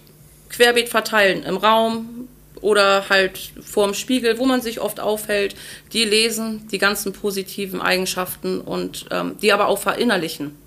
querbeet 0.50 0.90
verteilen 0.90 1.44
im 1.44 1.56
Raum 1.56 2.28
oder 2.60 3.10
halt 3.10 3.54
vorm 3.62 3.94
Spiegel, 3.94 4.40
wo 4.40 4.46
man 4.46 4.62
sich 4.62 4.82
oft 4.82 5.00
aufhält, 5.00 5.56
die 5.94 6.04
lesen, 6.04 6.68
die 6.70 6.78
ganzen 6.80 7.14
positiven 7.14 7.82
Eigenschaften 7.82 8.60
und 8.60 9.06
ähm, 9.12 9.38
die 9.42 9.54
aber 9.54 9.68
auch 9.68 9.80
verinnerlichen. 9.80 10.58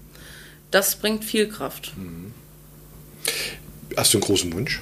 Das 0.70 0.96
bringt 0.96 1.24
viel 1.24 1.48
Kraft. 1.48 1.92
Hast 3.96 4.12
du 4.14 4.18
einen 4.18 4.24
großen 4.24 4.52
Wunsch? 4.52 4.80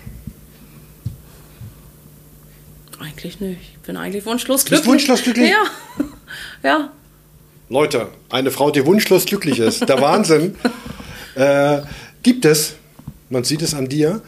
Eigentlich 3.01 3.41
nicht. 3.41 3.61
Ich 3.75 3.79
bin 3.87 3.97
eigentlich 3.97 4.25
wunschlos 4.25 4.63
bist 4.63 4.69
glücklich. 4.69 4.87
wunschlos 4.87 5.23
glücklich? 5.23 5.51
Ja. 5.51 6.05
Ja. 6.63 6.91
Leute, 7.69 8.09
eine 8.31 8.51
Frau, 8.51 8.71
die 8.71 8.85
wunschlos 8.87 9.25
glücklich 9.27 9.59
ist, 9.59 9.89
der 9.89 10.01
Wahnsinn. 10.01 10.57
Äh, 11.37 11.83
gibt 12.23 12.45
es, 12.45 12.77
man 13.29 13.43
sieht 13.43 13.61
es 13.61 13.75
an 13.75 13.89
dir. 13.89 14.23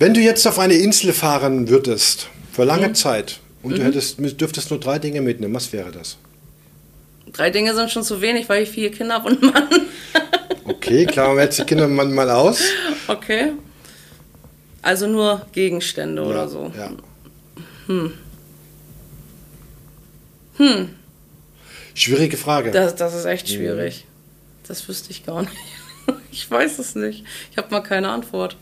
Wenn 0.00 0.12
du 0.12 0.18
jetzt 0.20 0.44
auf 0.48 0.58
eine 0.58 0.74
Insel 0.74 1.12
fahren 1.12 1.68
würdest, 1.68 2.26
für 2.50 2.64
lange 2.64 2.88
Mhm. 2.88 2.94
Zeit, 2.96 3.38
und 3.62 3.78
du 3.78 3.84
hättest, 3.84 4.18
dürftest 4.40 4.70
nur 4.70 4.80
drei 4.80 4.98
Dinge 4.98 5.20
mitnehmen, 5.22 5.54
was 5.54 5.72
wäre 5.72 5.92
das? 5.92 6.16
Drei 7.32 7.50
Dinge 7.50 7.76
sind 7.76 7.92
schon 7.92 8.02
zu 8.02 8.20
wenig, 8.20 8.48
weil 8.48 8.64
ich 8.64 8.70
vier 8.70 8.90
Kinder 8.90 9.14
habe 9.14 9.28
und 9.28 9.40
einen 9.40 9.52
Mann. 9.52 9.68
Okay, 10.64 11.06
klammern 11.06 11.36
wir 11.36 11.44
jetzt 11.44 11.58
die 11.58 11.64
Kinder 11.64 11.88
mal 11.88 12.30
aus. 12.30 12.62
Okay. 13.08 13.52
Also 14.82 15.06
nur 15.06 15.46
Gegenstände 15.52 16.22
Ja, 16.22 16.28
oder 16.28 16.48
so. 16.48 16.72
Ja. 16.76 16.90
Hm. 17.86 18.12
Schwierige 21.94 22.36
Frage. 22.36 22.70
Das, 22.70 22.94
das 22.96 23.14
ist 23.14 23.24
echt 23.24 23.48
schwierig. 23.48 24.06
Das 24.66 24.86
wüsste 24.88 25.10
ich 25.10 25.24
gar 25.24 25.42
nicht. 25.42 25.52
Ich 26.32 26.50
weiß 26.50 26.78
es 26.78 26.94
nicht. 26.96 27.24
Ich 27.52 27.58
habe 27.58 27.70
mal 27.70 27.80
keine 27.82 28.08
Antwort. 28.08 28.56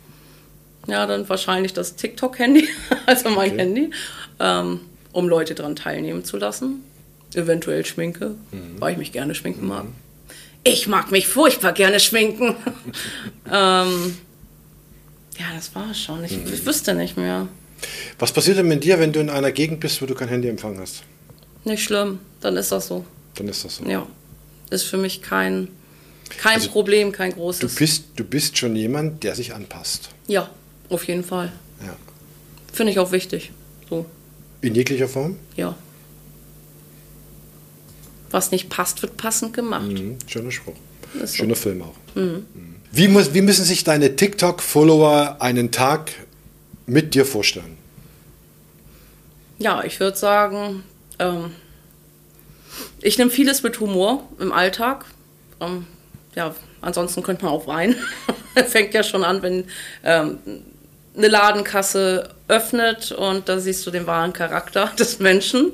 Ja, 0.89 1.07
dann 1.07 1.27
wahrscheinlich 1.29 1.73
das 1.73 1.95
TikTok-Handy, 1.97 2.69
also 3.07 3.31
mein 3.31 3.53
Okay. 3.53 3.59
Handy, 3.61 3.91
ähm, 4.41 4.81
um 5.13 5.29
Leute 5.29 5.55
daran 5.55 5.75
teilnehmen 5.77 6.25
zu 6.25 6.37
lassen. 6.37 6.83
Eventuell 7.33 7.87
Schminke, 7.87 8.35
weil 8.79 8.93
ich 8.93 8.99
mich 8.99 9.13
gerne 9.13 9.35
schminken 9.37 9.69
mag. 9.69 9.87
Ich 10.65 10.87
mag 10.89 11.11
mich 11.11 11.27
furchtbar 11.27 11.73
gerne 11.73 12.01
schminken. 12.01 12.55
ähm, 13.51 14.17
ja, 15.39 15.47
das 15.55 15.75
war 15.75 15.91
es 15.91 16.01
schon. 16.01 16.23
Ich, 16.25 16.33
ich 16.33 16.67
wüsste 16.67 16.95
nicht 16.95 17.17
mehr. 17.17 17.49
Was 18.19 18.33
passiert 18.33 18.59
denn 18.59 18.69
mit 18.69 18.85
dir, 18.85 18.99
wenn 18.99 19.13
du 19.13 19.21
in 19.21 19.31
einer 19.31 19.53
Gegend 19.53 19.81
bist, 19.81 20.03
wo 20.03 20.07
du 20.07 20.15
kein 20.15 20.29
Handyempfang 20.29 20.79
hast? 20.79 21.03
Nicht 21.65 21.83
schlimm, 21.85 22.19
dann 22.43 22.57
ist 22.57 22.73
das 22.73 22.89
so. 22.89 23.05
Dann 23.37 23.49
ist 23.49 23.65
das 23.65 23.77
so. 23.77 23.85
Ja, 23.85 24.07
ist 24.71 24.83
für 24.85 24.99
mich 24.99 25.23
kein, 25.23 25.69
kein 26.39 26.57
Also, 26.57 26.71
Problem, 26.71 27.11
kein 27.13 27.31
Du, 27.31 27.37
großes. 27.37 27.75
bist, 27.77 28.05
du 28.17 28.25
bist 28.25 28.59
schon 28.59 28.77
jemand, 28.77 29.23
der 29.25 29.35
sich 29.35 29.55
anpasst. 29.55 30.11
Ja, 30.27 30.51
auf 30.91 31.05
jeden 31.09 31.25
Fall. 31.25 31.53
Ja. 31.83 31.97
Finde 32.73 32.93
ich 32.93 32.99
auch 32.99 33.13
wichtig. 33.13 33.51
So, 33.89 34.05
In 34.61 34.75
jeglicher 34.75 35.09
Form? 35.09 35.37
ja. 35.57 35.75
Was 38.31 38.51
nicht 38.51 38.69
passt, 38.69 39.03
wird 39.03 39.17
passend 39.17 39.55
gemacht. 39.55 39.89
Mhm. 39.89 40.19
Schöner 40.27 40.51
Spruch. 40.51 40.77
Ist 41.15 41.33
so. 41.33 41.39
Schöner 41.39 41.57
Film 41.57 41.83
auch. 41.83 41.95
Mhm. 42.15 42.47
Wie, 42.93 43.09
muss, 43.09 43.35
wie 43.35 43.41
müssen 43.41 43.65
sich 43.65 43.85
deine 43.85 44.17
TikTok-Follower 44.17 45.37
einen 45.41 45.71
Tag 45.71 46.13
mit 46.87 47.15
dir 47.15 47.25
vorstellen? 47.25 47.77
Ja, 49.59 49.85
ich 49.85 50.01
würde 50.01 50.17
sagen, 50.17 50.83
ähm, 51.19 51.53
ich 53.01 53.19
nehme 53.19 53.31
vieles 53.31 53.63
mit 53.63 53.79
Humor 53.81 54.29
im 54.39 54.53
Alltag. 54.53 55.05
Ähm, 55.61 55.87
ja, 56.35 56.55
ansonsten 56.81 57.23
könnte 57.23 57.45
man 57.45 57.55
auch 57.55 57.67
weinen. 57.67 57.97
Fängt 58.69 58.95
ja 58.95 59.03
schon 59.03 59.23
an, 59.23 59.43
wenn 59.43 59.65
ähm, 60.03 60.39
eine 61.17 61.29
Ladenkasse 61.29 62.31
öffnet 62.49 63.13
und 63.13 63.49
da 63.49 63.59
siehst 63.59 63.87
du 63.87 63.91
den 63.91 64.07
wahren 64.07 64.33
Charakter 64.33 64.87
des 64.99 65.19
Menschen. 65.19 65.73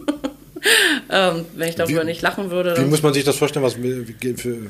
ähm, 1.11 1.45
wenn 1.55 1.69
ich 1.69 1.75
darüber 1.75 2.03
Wie- 2.03 2.07
nicht 2.07 2.23
lachen 2.23 2.51
würde. 2.51 2.77
Wie 2.77 2.85
muss 2.87 3.03
man 3.03 3.13
sich 3.15 3.25
das 3.25 3.37
vorstellen? 3.37 3.65
Was 3.65 3.77
mit- 3.77 4.23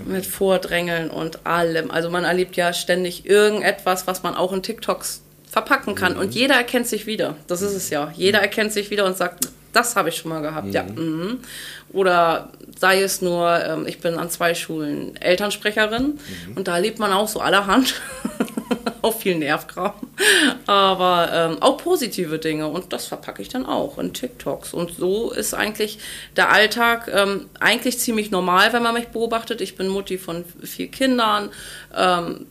mit 0.06 0.26
Vordrängeln 0.26 1.10
und 1.10 1.46
allem. 1.46 1.90
Also 1.90 2.10
man 2.10 2.24
erlebt 2.24 2.56
ja 2.56 2.72
ständig 2.72 3.26
irgendetwas, 3.26 4.06
was 4.06 4.22
man 4.22 4.34
auch 4.34 4.52
in 4.52 4.62
TikToks 4.62 5.22
verpacken 5.50 5.94
kann. 5.94 6.16
Und 6.16 6.34
jeder 6.34 6.54
erkennt 6.56 6.86
sich 6.86 7.06
wieder. 7.06 7.36
Das 7.46 7.62
ist 7.62 7.72
es 7.74 7.90
ja. 7.90 8.12
Jeder 8.16 8.40
erkennt 8.40 8.72
sich 8.72 8.90
wieder 8.90 9.04
und 9.06 9.16
sagt, 9.16 9.48
das 9.72 9.94
habe 9.96 10.08
ich 10.08 10.16
schon 10.16 10.30
mal 10.30 10.40
gehabt. 10.42 10.72
Ja. 10.74 10.82
Mhm. 10.84 11.38
Oder 11.92 12.50
sei 12.78 13.00
es 13.02 13.22
nur, 13.22 13.62
ähm, 13.64 13.86
ich 13.86 14.00
bin 14.00 14.14
an 14.14 14.28
zwei 14.30 14.54
Schulen 14.54 15.14
Elternsprecherin 15.16 16.18
und 16.56 16.66
da 16.68 16.74
erlebt 16.76 16.98
man 16.98 17.12
auch 17.12 17.28
so 17.28 17.40
allerhand. 17.40 17.94
auch 19.02 19.14
viel 19.14 19.36
Nervkram. 19.36 19.94
Aber 20.66 21.30
ähm, 21.32 21.62
auch 21.62 21.76
positive 21.78 22.38
Dinge 22.38 22.68
und 22.68 22.92
das 22.92 23.06
verpacke 23.06 23.42
ich 23.42 23.48
dann 23.48 23.66
auch 23.66 23.98
in 23.98 24.12
TikToks. 24.12 24.74
Und 24.74 24.94
so 24.96 25.30
ist 25.30 25.54
eigentlich 25.54 25.98
der 26.36 26.50
Alltag 26.50 27.10
ähm, 27.12 27.48
eigentlich 27.60 27.98
ziemlich 27.98 28.30
normal, 28.30 28.72
wenn 28.72 28.82
man 28.82 28.94
mich 28.94 29.08
beobachtet. 29.08 29.60
Ich 29.60 29.76
bin 29.76 29.88
Mutti 29.88 30.18
von 30.18 30.44
vier 30.62 30.88
Kindern, 30.88 31.50
ähm, 31.96 32.46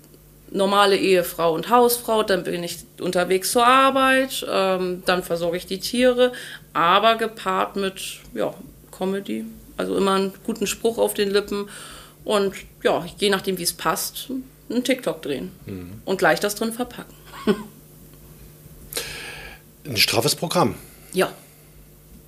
normale 0.52 0.98
Ehefrau 0.98 1.54
und 1.54 1.70
Hausfrau, 1.70 2.24
dann 2.24 2.44
bin 2.44 2.64
ich 2.64 2.80
unterwegs 3.02 3.52
zur 3.52 3.66
Arbeit, 3.66 4.46
ähm, 4.50 5.04
dann 5.06 5.24
versorge 5.24 5.58
ich 5.58 5.66
die 5.66 5.80
Tiere, 5.80 6.32
aber 6.74 7.16
gepaart 7.16 7.76
mit 7.76 8.20
ja, 8.34 8.54
Comedy, 8.98 9.46
also 9.76 9.98
immer 9.98 10.14
einen 10.14 10.34
guten 10.46 10.68
Spruch 10.68 10.98
auf 10.98 11.14
den 11.14 11.32
Lippen 11.32 11.68
und 12.24 12.56
ja, 12.84 13.06
je 13.18 13.30
nachdem 13.30 13.58
wie 13.58 13.64
es 13.64 13.74
passt, 13.74 14.30
einen 14.70 14.84
TikTok 14.84 15.22
drehen 15.22 15.52
und 16.06 16.18
gleich 16.18 16.40
das 16.40 16.56
drin 16.56 16.74
verpacken. 16.74 17.14
ein 19.86 19.98
straffes 19.98 20.36
Programm. 20.36 20.76
Ja, 21.14 21.32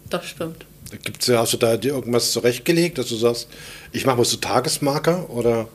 das 0.09 0.25
stimmt. 0.25 0.65
Gibt's, 1.03 1.27
hast 1.27 1.51
du 1.53 1.57
da 1.57 1.75
dir 1.75 1.93
irgendwas 1.93 2.31
zurechtgelegt, 2.31 2.97
dass 2.97 3.07
du 3.09 3.15
sagst, 3.15 3.49
ich 3.91 4.05
mache 4.05 4.17
mal 4.17 4.25
so 4.25 4.37
Tagesmarker 4.37 5.29
oder 5.29 5.67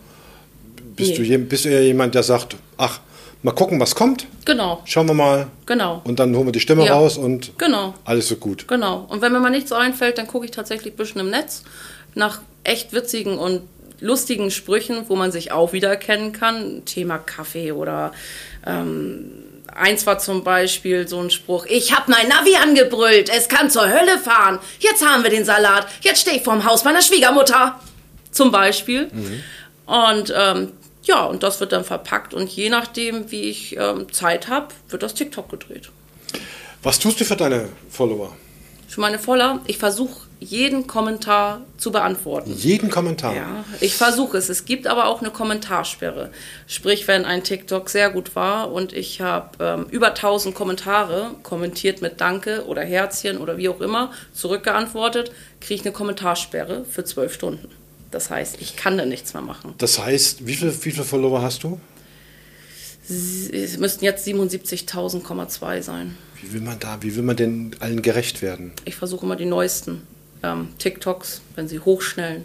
bist, 0.96 1.18
Nee. 1.18 1.28
du, 1.28 1.38
bist 1.40 1.64
du 1.64 1.68
eher 1.68 1.84
jemand, 1.84 2.14
der 2.14 2.22
sagt, 2.22 2.56
ach, 2.78 3.00
mal 3.42 3.52
gucken, 3.52 3.78
was 3.78 3.94
kommt, 3.94 4.26
Genau, 4.46 4.80
schauen 4.86 5.06
wir 5.08 5.14
mal 5.14 5.48
genau, 5.66 6.00
und 6.04 6.18
dann 6.18 6.34
holen 6.34 6.46
wir 6.46 6.52
die 6.52 6.60
Stimme 6.60 6.86
Ja. 6.86 6.94
raus 6.94 7.18
und 7.18 7.56
genau. 7.58 7.94
alles 8.04 8.28
so 8.28 8.36
gut. 8.36 8.66
Genau. 8.68 9.06
Und 9.08 9.20
wenn 9.20 9.32
mir 9.32 9.40
mal 9.40 9.50
nichts 9.50 9.72
einfällt, 9.72 10.16
dann 10.16 10.26
gucke 10.26 10.46
ich 10.46 10.50
tatsächlich 10.50 10.94
ein 10.94 10.96
bisschen 10.96 11.20
im 11.20 11.30
Netz 11.30 11.62
nach 12.14 12.40
echt 12.64 12.92
witzigen 12.94 13.36
und 13.38 13.62
lustigen 14.02 14.50
Sprüchen, 14.50 15.08
wo 15.08 15.16
man 15.16 15.32
sich 15.32 15.52
auch 15.52 15.72
wiedererkennen 15.72 16.32
kann. 16.32 16.84
Thema 16.84 17.18
Kaffee 17.18 17.72
oder 17.72 18.12
ähm, 18.66 19.32
eins 19.74 20.06
war 20.06 20.18
zum 20.18 20.44
Beispiel 20.44 21.08
so 21.08 21.20
ein 21.20 21.30
Spruch, 21.30 21.66
ich 21.66 21.94
hab 21.94 22.08
mein 22.08 22.28
Navi 22.28 22.56
angebrüllt, 22.56 23.30
es 23.30 23.48
kann 23.48 23.70
zur 23.70 23.88
Hölle 23.88 24.18
fahren. 24.18 24.58
Jetzt 24.80 25.06
haben 25.06 25.22
wir 25.22 25.30
den 25.30 25.44
Salat, 25.44 25.86
jetzt 26.02 26.20
stehe 26.20 26.36
ich 26.36 26.42
vorm 26.42 26.64
Haus 26.64 26.84
meiner 26.84 27.02
Schwiegermutter. 27.02 27.80
Zum 28.30 28.50
Beispiel. 28.50 29.10
Und 29.84 30.32
ähm, 30.34 30.72
ja, 31.04 31.24
und 31.24 31.42
das 31.42 31.60
wird 31.60 31.72
dann 31.72 31.84
verpackt 31.84 32.32
und 32.32 32.48
je 32.48 32.70
nachdem, 32.70 33.30
wie 33.30 33.42
ich 33.42 33.76
ähm, 33.76 34.10
Zeit 34.12 34.48
habe, 34.48 34.68
wird 34.88 35.02
das 35.02 35.14
TikTok 35.14 35.50
gedreht. 35.50 35.90
Was 36.82 36.98
tust 36.98 37.20
du 37.20 37.24
für 37.24 37.36
deine 37.36 37.68
Follower? 37.90 38.34
Für 38.88 39.00
meine 39.00 39.18
Voller, 39.18 39.60
ich 39.66 39.78
versuche 39.78 40.28
jeden 40.42 40.86
Kommentar 40.86 41.62
zu 41.78 41.92
beantworten. 41.92 42.52
Jeden 42.56 42.90
Kommentar. 42.90 43.34
Ja, 43.34 43.64
ich 43.80 43.96
versuche 43.96 44.36
es. 44.36 44.48
Es 44.48 44.64
gibt 44.64 44.86
aber 44.86 45.06
auch 45.06 45.20
eine 45.20 45.30
Kommentarsperre. 45.30 46.30
Sprich, 46.66 47.08
wenn 47.08 47.24
ein 47.24 47.44
TikTok 47.44 47.88
sehr 47.88 48.10
gut 48.10 48.34
war 48.34 48.72
und 48.72 48.92
ich 48.92 49.20
habe 49.20 49.64
ähm, 49.64 49.86
über 49.90 50.08
1000 50.08 50.54
Kommentare 50.54 51.30
kommentiert 51.42 52.02
mit 52.02 52.20
Danke 52.20 52.66
oder 52.66 52.82
Herzchen 52.82 53.38
oder 53.38 53.56
wie 53.56 53.68
auch 53.68 53.80
immer 53.80 54.12
zurückgeantwortet, 54.32 55.32
kriege 55.60 55.74
ich 55.74 55.82
eine 55.82 55.92
Kommentarsperre 55.92 56.84
für 56.84 57.04
zwölf 57.04 57.32
Stunden. 57.32 57.68
Das 58.10 58.28
heißt, 58.28 58.60
ich 58.60 58.76
kann 58.76 58.98
da 58.98 59.06
nichts 59.06 59.32
mehr 59.32 59.42
machen. 59.42 59.74
Das 59.78 59.98
heißt, 59.98 60.46
wie 60.46 60.54
viele 60.54 60.72
viel 60.72 60.92
Follower 60.92 61.40
hast 61.40 61.62
du? 61.62 61.80
Es 63.08 63.78
müssten 63.78 64.04
jetzt 64.04 64.26
77.000,2 64.26 65.82
sein. 65.82 66.16
Wie 66.40 66.52
will 66.52 66.60
man 66.60 66.78
da, 66.78 67.02
wie 67.02 67.16
will 67.16 67.22
man 67.22 67.36
denn 67.36 67.74
allen 67.80 68.02
gerecht 68.02 68.42
werden? 68.42 68.72
Ich 68.84 68.94
versuche 68.94 69.26
immer 69.26 69.36
die 69.36 69.44
neuesten 69.44 70.02
ähm, 70.42 70.68
TikToks, 70.78 71.40
wenn 71.56 71.68
sie 71.68 71.80
hochschnellen, 71.80 72.44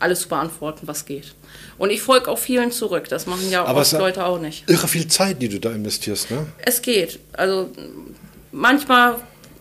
alles 0.00 0.20
zu 0.20 0.28
beantworten, 0.28 0.86
was 0.86 1.06
geht. 1.06 1.34
Und 1.76 1.90
ich 1.90 2.02
folge 2.02 2.30
auch 2.30 2.38
vielen 2.38 2.70
zurück. 2.70 3.08
Das 3.08 3.26
machen 3.26 3.50
ja 3.50 3.64
Aber 3.64 3.80
oft 3.80 3.92
es- 3.92 3.98
Leute 3.98 4.24
auch 4.24 4.38
nicht. 4.40 4.68
Irre 4.70 4.86
viel 4.88 5.08
Zeit, 5.08 5.42
die 5.42 5.48
du 5.48 5.58
da 5.58 5.72
investierst, 5.72 6.30
ne? 6.30 6.46
Es 6.64 6.82
geht. 6.82 7.18
Also 7.32 7.70
manchmal 8.52 9.16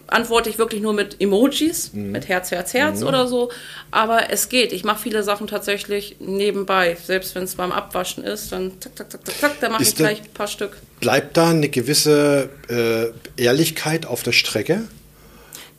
antworte 0.09 0.49
ich 0.49 0.57
wirklich 0.57 0.81
nur 0.81 0.93
mit 0.93 1.19
Emojis, 1.19 1.91
Mhm. 1.93 2.11
mit 2.11 2.27
Herz, 2.29 2.51
Herz, 2.51 2.73
Herz 2.73 3.03
oder 3.03 3.27
so. 3.27 3.51
Aber 3.91 4.29
es 4.31 4.47
geht. 4.47 4.71
Ich 4.71 4.83
mache 4.85 5.01
viele 5.01 5.21
Sachen 5.23 5.47
tatsächlich 5.47 6.15
nebenbei. 6.19 6.95
Selbst 7.03 7.35
wenn 7.35 7.43
es 7.43 7.55
beim 7.55 7.71
Abwaschen 7.73 8.23
ist, 8.23 8.51
dann 8.53 8.71
zack, 8.79 8.97
zack, 8.97 9.11
zack, 9.11 9.25
zack, 9.25 9.37
zack, 9.39 9.59
dann 9.59 9.71
mache 9.73 9.83
ich 9.83 9.95
gleich 9.95 10.21
ein 10.21 10.33
paar 10.33 10.47
Stück. 10.47 10.77
Bleibt 11.01 11.35
da 11.35 11.49
eine 11.49 11.67
gewisse 11.67 12.49
äh, 12.69 13.41
Ehrlichkeit 13.41 14.05
auf 14.05 14.23
der 14.23 14.31
Strecke? 14.31 14.83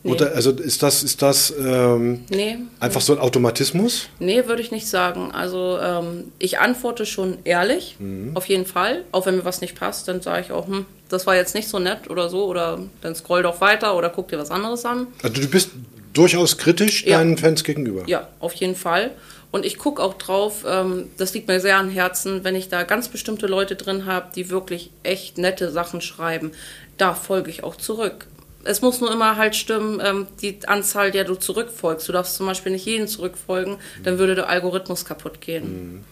Nee. 0.04 0.12
Oder 0.12 0.32
also 0.34 0.52
ist 0.52 0.82
das, 0.82 1.02
ist 1.02 1.22
das 1.22 1.52
ähm, 1.58 2.24
Nee, 2.30 2.58
einfach 2.78 3.00
so 3.00 3.12
ein 3.14 3.18
Automatismus? 3.18 4.08
Nee, 4.20 4.46
würde 4.46 4.62
ich 4.62 4.70
nicht 4.70 4.86
sagen. 4.86 5.32
Also 5.32 5.78
ähm, 5.82 6.30
ich 6.38 6.60
antworte 6.60 7.04
schon 7.04 7.38
ehrlich, 7.44 7.96
Mhm. 7.98 8.30
auf 8.36 8.46
jeden 8.46 8.64
Fall. 8.64 9.04
Auch 9.10 9.26
wenn 9.26 9.36
mir 9.36 9.44
was 9.44 9.60
nicht 9.60 9.74
passt, 9.78 10.06
dann 10.06 10.20
sage 10.20 10.42
ich 10.46 10.52
auch, 10.52 10.68
hm, 10.68 10.86
das 11.08 11.26
war 11.26 11.34
jetzt 11.34 11.54
nicht 11.54 11.68
so 11.68 11.78
nett 11.80 12.08
oder 12.10 12.28
so. 12.28 12.44
Oder 12.46 12.78
dann 13.00 13.14
scroll 13.16 13.42
doch 13.42 13.60
weiter 13.60 13.96
oder 13.96 14.08
guck 14.10 14.28
dir 14.28 14.38
was 14.38 14.50
anderes 14.52 14.84
an. 14.84 15.08
Also 15.22 15.40
du 15.40 15.48
bist 15.48 15.70
durchaus 16.12 16.58
kritisch 16.58 17.04
Ja. 17.04 17.18
deinen 17.18 17.36
Fans 17.36 17.64
gegenüber. 17.64 18.04
Ja, 18.06 18.28
auf 18.38 18.54
jeden 18.54 18.76
Fall. 18.76 19.10
Und 19.50 19.64
ich 19.66 19.78
gucke 19.78 20.00
auch 20.02 20.14
drauf, 20.14 20.64
ähm, 20.68 21.08
das 21.16 21.34
liegt 21.34 21.48
mir 21.48 21.58
sehr 21.58 21.76
am 21.78 21.88
Herzen, 21.90 22.44
wenn 22.44 22.54
ich 22.54 22.68
da 22.68 22.84
ganz 22.84 23.08
bestimmte 23.08 23.46
Leute 23.46 23.74
drin 23.76 24.06
habe, 24.06 24.28
die 24.34 24.48
wirklich 24.50 24.90
echt 25.02 25.38
nette 25.38 25.70
Sachen 25.72 26.00
schreiben, 26.02 26.52
da 26.98 27.14
folge 27.14 27.50
ich 27.50 27.64
auch 27.64 27.74
zurück. 27.76 28.26
Es 28.64 28.82
muss 28.82 29.00
nur 29.00 29.12
immer 29.12 29.36
halt 29.36 29.54
stimmen, 29.54 30.00
ähm, 30.04 30.26
die 30.42 30.58
Anzahl, 30.66 31.10
der 31.10 31.24
du 31.24 31.34
zurückfolgst. 31.34 32.08
Du 32.08 32.12
darfst 32.12 32.36
zum 32.36 32.46
Beispiel 32.46 32.72
nicht 32.72 32.84
jeden 32.84 33.08
zurückfolgen, 33.08 33.76
dann 34.02 34.18
würde 34.18 34.34
der 34.34 34.48
Algorithmus 34.48 35.04
kaputt 35.04 35.40
gehen. 35.40 36.04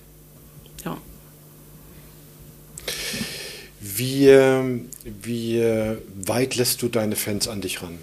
Ja. 0.84 0.96
Wie, 3.80 4.28
wie 5.04 5.96
weit 6.14 6.56
lässt 6.56 6.82
du 6.82 6.88
deine 6.88 7.16
Fans 7.16 7.48
an 7.48 7.60
dich 7.60 7.82
ran? 7.82 7.98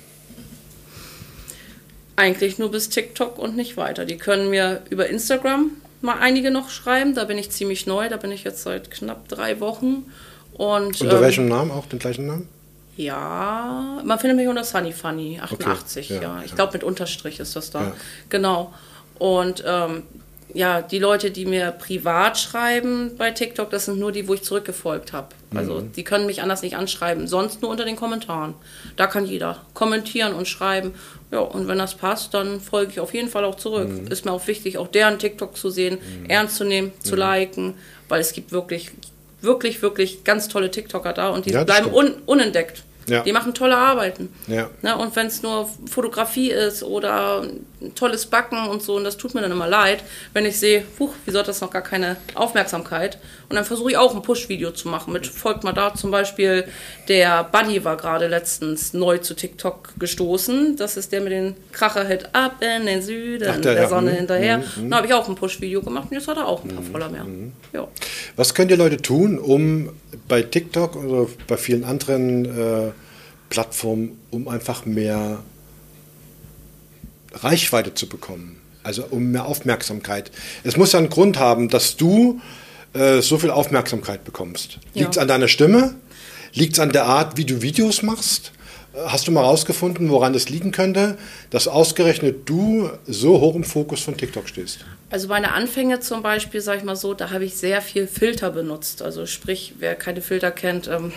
Eigentlich 2.15 2.60
nur 2.60 2.71
bis 2.71 2.89
TikTok 2.89 3.39
und 3.39 3.56
nicht 3.56 3.75
weiter. 3.75 4.06
Die 4.06 4.17
können 4.17 4.49
mir 4.49 4.84
über 4.89 5.10
Instagram 5.10 5.71
mal 6.01 6.19
einige 6.19 6.51
noch 6.51 6.69
schreiben. 6.69 7.15
Da 7.15 7.23
bin 7.23 7.38
ich 7.38 7.49
ziemlich 7.49 7.88
neu. 7.88 8.08
Da 8.08 8.17
bin 8.17 8.32
ich 8.32 8.43
jetzt 8.43 8.62
seit 8.63 8.91
knapp 8.91 9.27
drei 9.27 9.60
Wochen. 9.60 10.06
Und, 10.53 11.01
Unter 11.01 11.15
ähm, 11.15 11.21
welchem 11.21 11.47
Namen? 11.47 11.71
Auch 11.71 11.88
den 11.88 11.99
gleichen 11.99 12.27
Namen? 12.27 12.47
Ja, 12.97 14.01
man 14.03 14.19
findet 14.19 14.38
mich 14.38 14.47
unter 14.47 14.63
Sunny 14.63 14.91
Funny 14.93 15.39
88, 15.41 16.10
ja, 16.10 16.21
ja. 16.21 16.41
Ich 16.45 16.56
glaube 16.56 16.73
mit 16.73 16.84
Unterstrich 16.84 17.39
ist 17.39 17.56
das 17.56 17.71
da. 17.71 17.82
Ja. 17.82 17.91
Genau. 18.29 18.73
Und 19.19 19.63
ähm, 19.65 20.03
ja, 20.53 20.84
die 20.84 20.99
Leute, 20.99 21.32
die 21.32 21.45
mir 21.47 21.71
privat 21.71 22.38
schreiben 22.38 23.12
bei 23.17 23.32
TikTok, 23.32 23.71
das 23.71 23.86
sind 23.86 23.97
nur 23.99 24.12
die, 24.12 24.27
wo 24.27 24.36
ich 24.36 24.43
zurückgefolgt 24.43 25.12
habe. 25.13 25.29
Also 25.56 25.75
Mhm. 25.82 25.93
die 25.93 26.03
können 26.03 26.27
mich 26.27 26.41
anders 26.43 26.62
nicht 26.62 26.75
anschreiben, 26.77 27.27
sonst 27.27 27.62
nur 27.63 27.71
unter 27.71 27.86
den 27.86 27.95
Kommentaren. 27.95 28.53
Da 28.95 29.08
kann 29.08 29.25
jeder 29.25 29.58
kommentieren 29.73 30.34
und 30.34 30.47
schreiben. 30.47 30.93
Ja, 31.32 31.39
und 31.39 31.67
wenn 31.67 31.79
das 31.79 31.95
passt, 31.95 32.36
dann 32.36 32.62
folge 32.62 32.91
ich 32.91 32.99
auf 32.99 33.13
jeden 33.15 33.29
Fall 33.29 33.45
auch 33.45 33.56
zurück. 33.56 33.88
Mhm. 33.89 34.08
Ist 34.08 34.25
mir 34.25 34.32
auch 34.32 34.45
wichtig, 34.45 34.77
auch 34.77 34.88
deren 34.88 35.17
TikTok 35.17 35.58
zu 35.58 35.71
sehen, 35.71 35.97
ernst 36.27 36.58
zu 36.58 36.63
nehmen, 36.65 36.91
Mhm. 36.99 37.03
zu 37.03 37.15
liken, 37.15 37.73
weil 38.10 38.21
es 38.21 38.34
gibt 38.34 38.51
wirklich, 38.51 38.91
wirklich, 39.43 39.82
wirklich 39.82 40.23
ganz 40.23 40.47
tolle 40.47 40.71
TikToker 40.71 41.13
da 41.13 41.29
und 41.29 41.45
die 41.45 41.51
Ja, 41.51 41.63
bleiben 41.63 41.93
un 41.93 42.13
unentdeckt. 42.25 42.84
Ja. 43.08 43.21
Die 43.21 43.34
machen 43.34 43.53
tolle 43.53 43.77
Arbeiten. 43.77 44.34
Ja. 44.47 44.69
Ne, 44.82 44.97
und 44.97 45.15
wenn 45.15 45.27
es 45.27 45.43
nur 45.43 45.69
Fotografie 45.89 46.51
ist 46.51 46.84
oder 46.84 47.45
tolles 47.96 48.26
Backen 48.26 48.67
und 48.67 48.82
so, 48.82 48.96
und 48.96 49.04
das 49.04 49.17
tut 49.17 49.34
mir 49.34 49.41
dann 49.41 49.52
immer 49.52 49.67
leid, 49.67 50.04
wenn 50.34 50.46
ich 50.46 50.60
sehe, 50.60 50.84
huch, 51.00 51.13
wieso 51.26 51.39
hat 51.39 51.48
das 51.48 51.62
noch 51.62 51.69
gar 51.72 51.82
keine 51.82 52.17
Aufmerksamkeit? 52.36 53.17
Und 53.50 53.56
dann 53.56 53.66
versuche 53.66 53.91
ich 53.91 53.97
auch 53.97 54.16
ein 54.16 54.22
Push-Video 54.22 54.72
zu 54.72 54.88
machen. 54.88 55.14
Mit 55.14 55.28
folgt 55.28 55.64
mal 55.64 55.74
da 55.74 55.93
zum 55.93 56.12
Beispiel, 56.12 56.66
der 57.07 57.43
Buddy 57.43 57.84
war 57.84 57.97
gerade 57.97 58.28
letztens 58.28 58.93
neu 58.93 59.18
zu 59.20 59.36
TikTok 59.36 59.89
gestoßen. 59.99 60.76
Das 60.78 60.97
ist 60.97 61.12
der 61.12 61.22
mit 61.22 61.32
den 61.32 61.55
Kracher-Hit 61.72 62.30
ab 62.34 62.55
in 62.62 62.86
den 62.86 63.01
Süden, 63.01 63.49
Ach, 63.51 63.60
der, 63.62 63.76
der. 63.76 63.89
Sonne 63.89 64.12
Mhm, 64.12 64.16
hinterher. 64.18 64.64
Dann 64.76 64.95
habe 64.95 65.07
ich 65.07 65.14
auch 65.14 65.28
ein 65.28 65.36
Push-Video 65.36 65.82
gemacht 65.82 66.07
und 66.10 66.18
jetzt 66.18 66.28
hat 66.28 66.38
er 66.38 66.47
auch 66.47 66.64
ein 66.64 66.70
paar 66.70 66.84
Follower 66.84 67.10
mehr. 67.10 67.26
Ja. 67.74 67.88
Was 68.36 68.53
können 68.53 68.70
die 68.70 68.76
Leute 68.76 68.97
tun, 68.97 69.38
um 69.39 69.89
bei 70.28 70.41
TikTok 70.41 70.95
oder 70.95 71.28
bei 71.47 71.57
vielen 71.57 71.84
anderen 71.84 72.45
äh, 72.45 72.91
Plattformen, 73.49 74.20
um 74.32 74.47
einfach 74.47 74.86
mehr 74.86 75.39
Reichweite 77.34 77.93
zu 77.93 78.07
bekommen? 78.07 78.59
Also 78.84 79.05
um 79.09 79.31
mehr 79.31 79.45
Aufmerksamkeit. 79.45 80.31
Es 80.63 80.75
muss 80.77 80.91
ja 80.91 80.99
einen 80.99 81.09
Grund 81.09 81.39
haben, 81.39 81.69
dass 81.69 81.95
du 81.95 82.41
äh, 82.93 83.21
so 83.21 83.38
viel 83.38 83.49
Aufmerksamkeit 83.49 84.23
bekommst. 84.23 84.79
Ja. 84.93 85.03
Liegt 85.03 85.15
es 85.15 85.17
an 85.17 85.27
deiner 85.27 85.47
Stimme? 85.47 85.95
Liegt 86.53 86.73
es 86.73 86.79
an 86.79 86.91
der 86.91 87.05
Art, 87.05 87.38
wie 87.38 87.45
du 87.45 87.61
Videos 87.61 88.03
machst? 88.03 88.51
Hast 89.07 89.27
du 89.27 89.31
mal 89.31 89.41
rausgefunden, 89.41 90.11
woran 90.11 90.36
es 90.36 90.49
liegen 90.49 90.71
könnte, 90.71 91.17
dass 91.49 91.67
ausgerechnet 91.67 92.47
du 92.47 92.91
so 93.07 93.39
hoch 93.41 93.55
im 93.55 93.63
Fokus 93.63 94.01
von 94.01 94.15
TikTok 94.15 94.47
stehst? 94.47 94.86
Also 95.09 95.27
meine 95.27 95.53
Anfänge 95.53 95.99
zum 95.99 96.21
Beispiel, 96.21 96.61
sag 96.61 96.77
ich 96.77 96.84
mal 96.84 96.95
so, 96.95 97.15
da 97.15 97.31
habe 97.31 97.43
ich 97.43 97.55
sehr 97.55 97.81
viel 97.81 98.05
Filter 98.05 98.51
benutzt. 98.51 99.01
Also 99.01 99.25
sprich, 99.25 99.73
wer 99.79 99.95
keine 99.95 100.21
Filter 100.21 100.51
kennt, 100.51 100.88
ähm, 100.88 101.11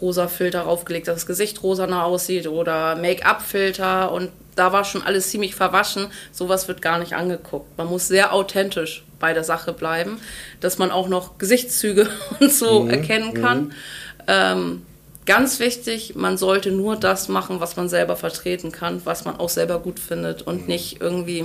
rosa 0.00 0.28
Filter 0.28 0.62
raufgelegt, 0.62 1.08
dass 1.08 1.16
das 1.16 1.26
Gesicht 1.26 1.62
rosaner 1.62 2.04
aussieht 2.04 2.46
oder 2.46 2.96
Make-up-Filter 2.96 4.12
und 4.12 4.30
da 4.56 4.72
war 4.72 4.84
schon 4.84 5.02
alles 5.02 5.30
ziemlich 5.30 5.54
verwaschen. 5.54 6.08
Sowas 6.32 6.66
wird 6.66 6.82
gar 6.82 6.98
nicht 6.98 7.14
angeguckt. 7.14 7.78
Man 7.78 7.86
muss 7.86 8.08
sehr 8.08 8.32
authentisch 8.32 9.04
bei 9.20 9.32
der 9.32 9.44
Sache 9.44 9.72
bleiben, 9.72 10.20
dass 10.60 10.78
man 10.78 10.90
auch 10.90 11.08
noch 11.08 11.38
Gesichtszüge 11.38 12.08
und 12.40 12.52
so 12.52 12.84
mhm. 12.84 12.90
erkennen 12.90 13.34
kann. 13.34 13.64
Mhm. 13.64 13.72
Ähm, 14.26 14.82
Ganz 15.28 15.60
wichtig, 15.60 16.14
man 16.14 16.38
sollte 16.38 16.70
nur 16.70 16.96
das 16.96 17.28
machen, 17.28 17.60
was 17.60 17.76
man 17.76 17.90
selber 17.90 18.16
vertreten 18.16 18.72
kann, 18.72 19.02
was 19.04 19.26
man 19.26 19.38
auch 19.38 19.50
selber 19.50 19.78
gut 19.78 20.00
findet 20.00 20.40
und 20.40 20.62
mhm. 20.62 20.68
nicht 20.68 21.02
irgendwie 21.02 21.44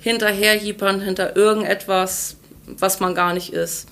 hinterherhiepern 0.00 1.00
hinter 1.00 1.34
irgendetwas, 1.34 2.36
was 2.66 3.00
man 3.00 3.14
gar 3.14 3.32
nicht 3.32 3.54
ist. 3.54 3.88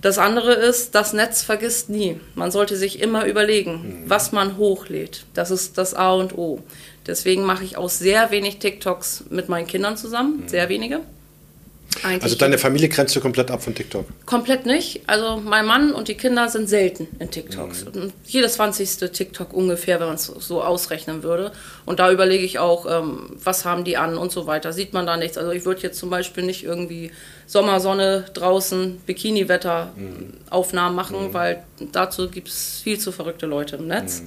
Das 0.00 0.18
andere 0.18 0.52
ist, 0.52 0.94
das 0.94 1.12
Netz 1.12 1.42
vergisst 1.42 1.90
nie. 1.90 2.20
Man 2.34 2.50
sollte 2.50 2.76
sich 2.76 3.00
immer 3.00 3.26
überlegen, 3.26 3.72
mhm. 3.72 4.10
was 4.10 4.32
man 4.32 4.56
hochlädt. 4.56 5.24
Das 5.34 5.50
ist 5.50 5.76
das 5.76 5.94
A 5.94 6.12
und 6.12 6.38
O. 6.38 6.60
Deswegen 7.06 7.44
mache 7.44 7.64
ich 7.64 7.76
auch 7.76 7.88
sehr 7.88 8.30
wenig 8.30 8.58
TikToks 8.58 9.24
mit 9.30 9.48
meinen 9.48 9.66
Kindern 9.66 9.96
zusammen, 9.96 10.42
mhm. 10.42 10.48
sehr 10.48 10.68
wenige. 10.68 11.00
Eigentlich 12.02 12.22
also 12.22 12.36
deine 12.36 12.58
Familie 12.58 12.88
grenzt 12.88 13.16
du 13.16 13.20
komplett 13.20 13.50
ab 13.50 13.62
von 13.62 13.74
TikTok? 13.74 14.06
Komplett 14.26 14.66
nicht. 14.66 15.02
Also 15.06 15.40
mein 15.42 15.66
Mann 15.66 15.92
und 15.92 16.08
die 16.08 16.14
Kinder 16.14 16.48
sind 16.48 16.68
selten 16.68 17.08
in 17.18 17.30
TikToks. 17.30 17.86
Mhm. 17.86 18.12
Jedes 18.26 18.54
20. 18.54 19.10
TikTok 19.10 19.52
ungefähr, 19.52 19.98
wenn 19.98 20.06
man 20.06 20.16
es 20.16 20.26
so 20.26 20.62
ausrechnen 20.62 21.22
würde. 21.22 21.50
Und 21.86 21.98
da 21.98 22.12
überlege 22.12 22.44
ich 22.44 22.58
auch, 22.58 22.86
ähm, 22.86 23.36
was 23.42 23.64
haben 23.64 23.84
die 23.84 23.96
an 23.96 24.16
und 24.16 24.30
so 24.30 24.46
weiter. 24.46 24.72
Sieht 24.72 24.92
man 24.92 25.06
da 25.06 25.16
nichts. 25.16 25.38
Also 25.38 25.50
ich 25.50 25.64
würde 25.64 25.82
jetzt 25.82 25.98
zum 25.98 26.10
Beispiel 26.10 26.44
nicht 26.44 26.62
irgendwie 26.62 27.10
Sommersonne 27.46 28.26
draußen, 28.34 29.00
Bikini-Wetter 29.06 29.92
mhm. 29.96 30.34
Aufnahmen 30.50 30.94
machen, 30.94 31.28
mhm. 31.28 31.34
weil 31.34 31.64
dazu 31.92 32.28
gibt 32.28 32.48
es 32.48 32.80
viel 32.82 32.98
zu 32.98 33.12
verrückte 33.12 33.46
Leute 33.46 33.76
im 33.76 33.86
Netz. 33.88 34.22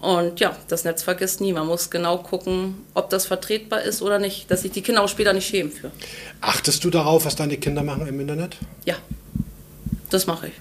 Und 0.00 0.40
ja, 0.40 0.56
das 0.68 0.84
Netz 0.84 1.02
vergisst 1.02 1.40
nie. 1.40 1.52
Man 1.52 1.66
muss 1.66 1.90
genau 1.90 2.18
gucken, 2.18 2.86
ob 2.94 3.10
das 3.10 3.26
vertretbar 3.26 3.82
ist 3.82 4.00
oder 4.00 4.18
nicht, 4.18 4.50
dass 4.50 4.62
sich 4.62 4.72
die 4.72 4.82
Kinder 4.82 5.02
auch 5.02 5.08
später 5.08 5.32
nicht 5.32 5.46
schämen 5.46 5.70
für. 5.70 5.90
Achtest 6.40 6.84
du 6.84 6.90
darauf, 6.90 7.26
was 7.26 7.36
deine 7.36 7.58
Kinder 7.58 7.82
machen 7.82 8.06
im 8.06 8.18
Internet? 8.18 8.56
Ja, 8.86 8.96
das 10.08 10.26
mache 10.26 10.48
ich. 10.48 10.54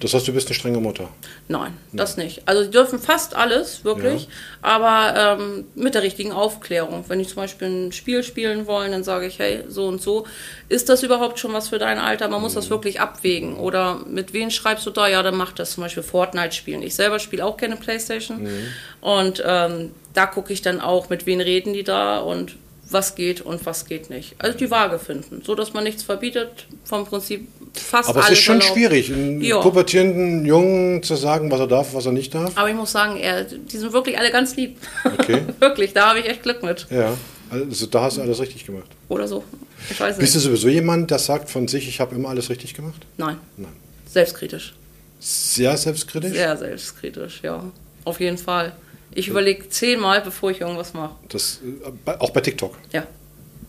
Das 0.00 0.12
heißt, 0.12 0.28
du 0.28 0.32
bist 0.32 0.48
eine 0.48 0.54
strenge 0.54 0.78
Mutter? 0.78 1.08
Nein, 1.48 1.72
das 1.92 2.18
nicht. 2.18 2.42
Also 2.46 2.64
die 2.64 2.70
dürfen 2.70 2.98
fast 2.98 3.34
alles, 3.34 3.82
wirklich, 3.84 4.24
ja. 4.24 4.28
aber 4.60 5.38
ähm, 5.40 5.64
mit 5.74 5.94
der 5.94 6.02
richtigen 6.02 6.32
Aufklärung. 6.32 7.04
Wenn 7.08 7.18
die 7.18 7.26
zum 7.26 7.36
Beispiel 7.36 7.68
ein 7.68 7.92
Spiel 7.92 8.22
spielen 8.22 8.66
wollen, 8.66 8.92
dann 8.92 9.04
sage 9.04 9.26
ich, 9.26 9.38
hey, 9.38 9.64
so 9.68 9.86
und 9.86 10.02
so, 10.02 10.26
ist 10.68 10.90
das 10.90 11.02
überhaupt 11.02 11.38
schon 11.38 11.54
was 11.54 11.68
für 11.68 11.78
dein 11.78 11.98
Alter? 11.98 12.28
Man 12.28 12.42
muss 12.42 12.52
mhm. 12.52 12.56
das 12.56 12.70
wirklich 12.70 13.00
abwägen. 13.00 13.56
Oder 13.56 14.00
mit 14.06 14.34
wem 14.34 14.50
schreibst 14.50 14.84
du 14.84 14.90
da? 14.90 15.08
Ja, 15.08 15.22
dann 15.22 15.36
mach 15.36 15.52
das 15.52 15.72
zum 15.72 15.82
Beispiel 15.82 16.02
Fortnite 16.02 16.54
spielen. 16.54 16.82
Ich 16.82 16.94
selber 16.94 17.18
spiele 17.18 17.44
auch 17.44 17.56
gerne 17.56 17.76
Playstation 17.76 18.42
mhm. 18.42 18.66
und 19.00 19.42
ähm, 19.46 19.92
da 20.12 20.26
gucke 20.26 20.52
ich 20.52 20.60
dann 20.60 20.80
auch, 20.80 21.08
mit 21.08 21.26
wem 21.26 21.40
reden 21.40 21.72
die 21.72 21.84
da 21.84 22.18
und 22.18 22.56
was 22.88 23.14
geht 23.14 23.40
und 23.40 23.66
was 23.66 23.86
geht 23.86 24.10
nicht. 24.10 24.34
Also 24.38 24.56
die 24.56 24.70
Waage 24.70 24.98
finden, 24.98 25.42
so 25.44 25.54
dass 25.54 25.72
man 25.72 25.84
nichts 25.84 26.02
verbietet, 26.02 26.66
vom 26.84 27.04
Prinzip 27.04 27.48
fast 27.78 28.08
Aber 28.08 28.20
es 28.20 28.30
ist 28.30 28.40
schon 28.40 28.60
erlaubt. 28.60 28.74
schwierig, 28.74 29.12
einem 29.12 29.40
ja. 29.40 29.60
pubertierenden 29.60 30.44
Jungen 30.44 31.02
zu 31.02 31.16
sagen, 31.16 31.50
was 31.50 31.60
er 31.60 31.66
darf, 31.66 31.94
was 31.94 32.06
er 32.06 32.12
nicht 32.12 32.34
darf. 32.34 32.52
Aber 32.56 32.68
ich 32.68 32.74
muss 32.74 32.92
sagen, 32.92 33.16
er, 33.16 33.44
die 33.44 33.76
sind 33.76 33.92
wirklich 33.92 34.18
alle 34.18 34.30
ganz 34.30 34.56
lieb. 34.56 34.78
Okay. 35.04 35.42
wirklich, 35.58 35.92
da 35.92 36.10
habe 36.10 36.20
ich 36.20 36.26
echt 36.26 36.42
Glück 36.42 36.62
mit. 36.62 36.86
Ja, 36.90 37.16
also 37.50 37.86
da 37.86 38.02
hast 38.02 38.16
du 38.16 38.22
alles 38.22 38.40
richtig 38.40 38.66
gemacht. 38.66 38.90
Oder 39.08 39.28
so. 39.28 39.44
Ich 39.90 40.00
weiß 40.00 40.16
nicht. 40.16 40.20
Bist 40.20 40.34
du 40.34 40.40
sowieso 40.40 40.68
jemand, 40.68 41.10
der 41.10 41.18
sagt 41.18 41.50
von 41.50 41.68
sich, 41.68 41.88
ich 41.88 42.00
habe 42.00 42.14
immer 42.14 42.28
alles 42.30 42.50
richtig 42.50 42.74
gemacht? 42.74 43.06
Nein. 43.16 43.38
Nein. 43.56 43.72
Selbstkritisch. 44.06 44.74
Sehr 45.20 45.76
selbstkritisch? 45.76 46.32
Sehr 46.32 46.56
selbstkritisch, 46.56 47.40
ja. 47.42 47.64
Auf 48.04 48.20
jeden 48.20 48.38
Fall. 48.38 48.72
Ich 49.12 49.28
überlege 49.28 49.68
zehnmal, 49.68 50.20
bevor 50.20 50.50
ich 50.50 50.60
irgendwas 50.60 50.92
mache. 50.94 51.14
Das, 51.28 51.60
äh, 52.06 52.10
auch 52.18 52.30
bei 52.30 52.40
TikTok? 52.40 52.76
Ja, 52.92 53.06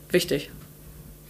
wichtig. 0.10 0.50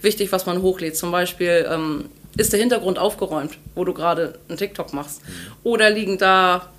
Wichtig, 0.02 0.32
was 0.32 0.46
man 0.46 0.62
hochlädt. 0.62 0.96
Zum 0.96 1.10
Beispiel, 1.10 1.66
ähm, 1.70 2.06
ist 2.38 2.52
der 2.52 2.60
Hintergrund 2.60 2.98
aufgeräumt, 2.98 3.58
wo 3.74 3.84
du 3.84 3.92
gerade 3.92 4.38
einen 4.48 4.56
TikTok 4.56 4.94
machst? 4.94 5.20
Oder 5.64 5.90
liegen 5.90 6.18
da 6.18 6.70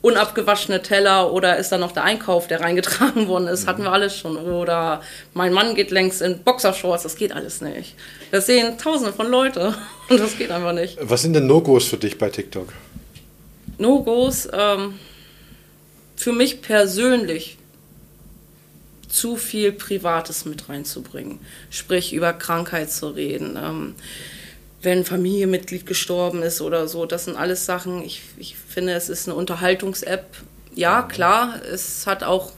unabgewaschene 0.00 0.82
Teller 0.82 1.32
oder 1.32 1.58
ist 1.58 1.70
da 1.70 1.78
noch 1.78 1.92
der 1.92 2.04
Einkauf, 2.04 2.48
der 2.48 2.60
reingetragen 2.62 3.28
worden 3.28 3.46
ist? 3.46 3.66
Hatten 3.66 3.82
wir 3.82 3.92
alles 3.92 4.16
schon. 4.16 4.36
Oder 4.38 5.02
mein 5.34 5.52
Mann 5.52 5.74
geht 5.74 5.90
längst 5.90 6.22
in 6.22 6.42
Boxershorts, 6.42 7.02
das 7.02 7.16
geht 7.16 7.32
alles 7.32 7.60
nicht. 7.60 7.94
Das 8.32 8.46
sehen 8.46 8.78
tausende 8.78 9.12
von 9.12 9.28
Leute 9.28 9.74
und 10.08 10.18
das 10.18 10.36
geht 10.38 10.50
einfach 10.50 10.72
nicht. 10.72 10.98
Was 11.00 11.22
sind 11.22 11.34
denn 11.34 11.46
No-Gos 11.46 11.86
für 11.86 11.98
dich 11.98 12.16
bei 12.16 12.30
TikTok? 12.30 12.72
No-Gos, 13.78 14.48
ähm, 14.52 14.94
für 16.16 16.32
mich 16.32 16.62
persönlich 16.62 17.58
zu 19.08 19.36
viel 19.36 19.72
Privates 19.72 20.46
mit 20.46 20.70
reinzubringen. 20.70 21.38
Sprich, 21.68 22.14
über 22.14 22.32
Krankheit 22.32 22.90
zu 22.90 23.08
reden. 23.08 23.58
Ähm, 23.62 23.94
wenn 24.82 24.98
ein 24.98 25.04
Familienmitglied 25.04 25.86
gestorben 25.86 26.42
ist 26.42 26.60
oder 26.60 26.88
so, 26.88 27.06
das 27.06 27.24
sind 27.24 27.36
alles 27.36 27.66
Sachen, 27.66 28.02
ich, 28.02 28.22
ich 28.36 28.56
finde, 28.56 28.92
es 28.92 29.08
ist 29.08 29.28
eine 29.28 29.36
Unterhaltungs-App. 29.36 30.26
Ja, 30.74 31.02
klar, 31.02 31.60
es 31.72 32.06
hat 32.06 32.22
auch 32.22 32.52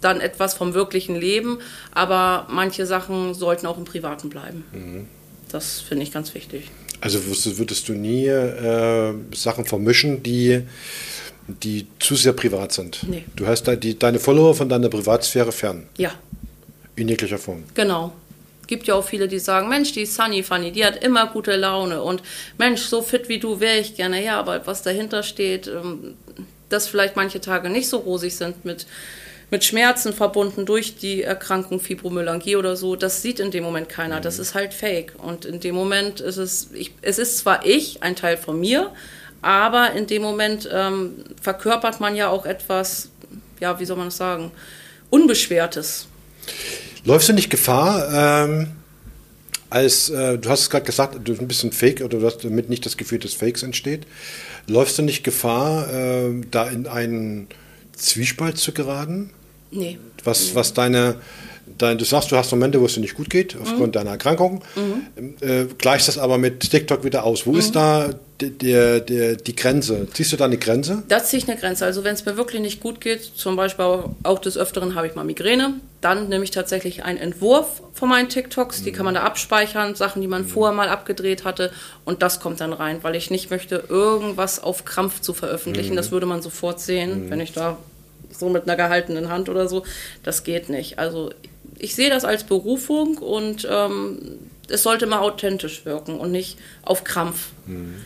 dann 0.00 0.20
etwas 0.20 0.54
vom 0.54 0.74
wirklichen 0.74 1.16
Leben, 1.16 1.58
aber 1.92 2.46
manche 2.48 2.86
Sachen 2.86 3.34
sollten 3.34 3.66
auch 3.66 3.78
im 3.78 3.84
Privaten 3.84 4.28
bleiben. 4.28 4.64
Mhm. 4.72 5.06
Das 5.50 5.80
finde 5.80 6.04
ich 6.04 6.12
ganz 6.12 6.34
wichtig. 6.34 6.70
Also 7.00 7.20
würdest 7.26 7.88
du 7.88 7.92
nie 7.92 8.26
äh, 8.26 9.14
Sachen 9.34 9.64
vermischen, 9.64 10.22
die 10.22 10.62
die 11.48 11.86
zu 11.98 12.16
sehr 12.16 12.32
privat 12.32 12.72
sind. 12.72 13.00
Nee. 13.08 13.24
Du 13.36 13.46
hast 13.46 13.64
da 13.64 13.76
die, 13.76 13.98
deine 13.98 14.18
Follower 14.18 14.54
von 14.54 14.68
deiner 14.68 14.88
Privatsphäre 14.88 15.52
fern. 15.52 15.86
Ja. 15.96 16.12
In 16.96 17.08
jeglicher 17.08 17.38
Form. 17.38 17.64
Genau. 17.74 18.12
Gibt 18.66 18.86
ja 18.86 18.94
auch 18.94 19.04
viele, 19.04 19.28
die 19.28 19.38
sagen, 19.38 19.68
Mensch, 19.68 19.92
die 19.92 20.02
ist 20.02 20.14
Sunny 20.14 20.42
Funny, 20.42 20.72
die 20.72 20.84
hat 20.84 21.02
immer 21.02 21.26
gute 21.28 21.56
Laune 21.56 22.02
und 22.02 22.22
Mensch, 22.58 22.82
so 22.82 23.02
fit 23.02 23.28
wie 23.28 23.38
du 23.38 23.60
wäre 23.60 23.78
ich 23.78 23.94
gerne. 23.94 24.22
Ja, 24.24 24.38
aber 24.38 24.66
was 24.66 24.82
dahinter 24.82 25.22
steht, 25.22 25.68
ähm, 25.68 26.16
dass 26.68 26.88
vielleicht 26.88 27.16
manche 27.16 27.40
Tage 27.40 27.68
nicht 27.70 27.88
so 27.88 27.98
rosig 27.98 28.34
sind 28.34 28.64
mit, 28.64 28.86
mit 29.50 29.64
Schmerzen 29.64 30.12
verbunden 30.12 30.66
durch 30.66 30.96
die 30.96 31.22
Erkrankung 31.22 31.80
Fibromyalgie 31.80 32.56
oder 32.56 32.76
so, 32.76 32.96
das 32.96 33.22
sieht 33.22 33.38
in 33.38 33.50
dem 33.50 33.62
Moment 33.62 33.88
keiner. 33.88 34.20
Das 34.20 34.36
mhm. 34.36 34.42
ist 34.42 34.54
halt 34.54 34.74
fake. 34.74 35.14
Und 35.18 35.44
in 35.44 35.60
dem 35.60 35.74
Moment 35.74 36.20
ist 36.20 36.36
es, 36.36 36.70
ich, 36.74 36.92
es 37.02 37.18
ist 37.18 37.38
zwar 37.38 37.64
ich, 37.64 38.02
ein 38.02 38.16
Teil 38.16 38.36
von 38.36 38.58
mir, 38.58 38.92
aber 39.42 39.92
in 39.92 40.06
dem 40.06 40.22
Moment 40.22 40.68
ähm, 40.72 41.24
verkörpert 41.40 42.00
man 42.00 42.16
ja 42.16 42.28
auch 42.28 42.46
etwas, 42.46 43.10
ja, 43.60 43.78
wie 43.78 43.84
soll 43.84 43.96
man 43.96 44.08
das 44.08 44.16
sagen, 44.16 44.50
Unbeschwertes. 45.10 46.08
Läufst 47.06 47.28
du 47.28 47.32
nicht 47.32 47.50
Gefahr, 47.50 48.44
ähm, 48.48 48.66
als, 49.70 50.10
äh, 50.10 50.38
du 50.38 50.50
hast 50.50 50.62
es 50.62 50.70
gerade 50.70 50.84
gesagt, 50.84 51.14
du 51.14 51.20
bist 51.22 51.40
ein 51.40 51.46
bisschen 51.46 51.70
fake 51.70 52.00
oder 52.00 52.18
du 52.18 52.26
hast 52.26 52.44
damit 52.44 52.68
nicht 52.68 52.84
das 52.84 52.96
Gefühl, 52.96 53.20
dass 53.20 53.32
Fakes 53.32 53.62
entsteht. 53.62 54.06
Läufst 54.66 54.98
du 54.98 55.02
nicht 55.02 55.22
Gefahr, 55.22 55.88
äh, 55.92 56.32
da 56.50 56.66
in 56.66 56.88
einen 56.88 57.46
Zwiespalt 57.92 58.58
zu 58.58 58.72
geraten? 58.72 59.30
Nee. 59.70 59.98
Was, 60.24 60.56
was 60.56 60.74
deine 60.74 61.14
dein, 61.78 61.98
du 61.98 62.04
sagst, 62.04 62.30
du 62.30 62.36
hast 62.36 62.50
Momente, 62.50 62.80
wo 62.80 62.86
es 62.86 62.94
dir 62.94 63.00
nicht 63.00 63.14
gut 63.14 63.30
geht, 63.30 63.56
aufgrund 63.60 63.88
mhm. 63.88 63.92
deiner 63.92 64.10
Erkrankung, 64.10 64.62
mhm. 64.74 65.34
äh, 65.40 65.66
gleichst 65.78 66.08
das 66.08 66.18
aber 66.18 66.38
mit 66.38 66.60
TikTok 66.70 67.04
wieder 67.04 67.24
aus. 67.24 67.46
Wo 67.46 67.52
mhm. 67.52 67.58
ist 67.58 67.76
da 67.76 68.10
die, 68.40 68.50
die, 68.50 69.36
die, 69.36 69.56
Grenze? 69.56 70.06
Ziehst 70.12 70.32
du 70.32 70.36
da 70.36 70.44
eine 70.44 70.58
Grenze? 70.58 71.02
Da 71.08 71.22
ziehe 71.24 71.42
ich 71.42 71.48
eine 71.48 71.58
Grenze. 71.58 71.86
Also 71.86 72.04
wenn 72.04 72.14
es 72.14 72.24
mir 72.26 72.36
wirklich 72.36 72.60
nicht 72.60 72.80
gut 72.80 73.00
geht, 73.00 73.22
zum 73.22 73.56
Beispiel 73.56 74.04
auch 74.22 74.38
des 74.38 74.58
Öfteren 74.58 74.94
habe 74.94 75.06
ich 75.06 75.14
mal 75.14 75.24
Migräne, 75.24 75.74
dann 76.00 76.28
nehme 76.28 76.44
ich 76.44 76.50
tatsächlich 76.50 77.04
einen 77.04 77.18
Entwurf 77.18 77.82
von 77.94 78.10
meinen 78.10 78.28
TikToks, 78.28 78.82
die 78.82 78.92
kann 78.92 79.06
man 79.06 79.14
da 79.14 79.22
abspeichern, 79.22 79.94
Sachen, 79.94 80.20
die 80.20 80.28
man 80.28 80.42
mhm. 80.42 80.48
vorher 80.48 80.76
mal 80.76 80.88
abgedreht 80.88 81.44
hatte 81.44 81.72
und 82.04 82.22
das 82.22 82.40
kommt 82.40 82.60
dann 82.60 82.74
rein, 82.74 82.98
weil 83.02 83.16
ich 83.16 83.30
nicht 83.30 83.50
möchte, 83.50 83.84
irgendwas 83.88 84.62
auf 84.62 84.84
Krampf 84.84 85.20
zu 85.20 85.32
veröffentlichen. 85.32 85.92
Mhm. 85.92 85.96
Das 85.96 86.10
würde 86.10 86.26
man 86.26 86.42
sofort 86.42 86.80
sehen, 86.80 87.26
mhm. 87.26 87.30
wenn 87.30 87.40
ich 87.40 87.52
da 87.52 87.78
so 88.30 88.48
mit 88.48 88.64
einer 88.64 88.76
gehaltenen 88.76 89.30
Hand 89.30 89.48
oder 89.48 89.68
so. 89.68 89.84
Das 90.22 90.44
geht 90.44 90.68
nicht. 90.68 90.98
Also 90.98 91.30
ich 91.78 91.94
sehe 91.94 92.10
das 92.10 92.24
als 92.24 92.44
Berufung 92.44 93.18
und 93.18 93.66
ähm, 93.70 94.38
es 94.68 94.82
sollte 94.82 95.06
mal 95.06 95.20
authentisch 95.20 95.84
wirken 95.84 96.18
und 96.18 96.32
nicht 96.32 96.58
auf 96.82 97.04
Krampf. 97.04 97.48
Mhm. 97.66 97.96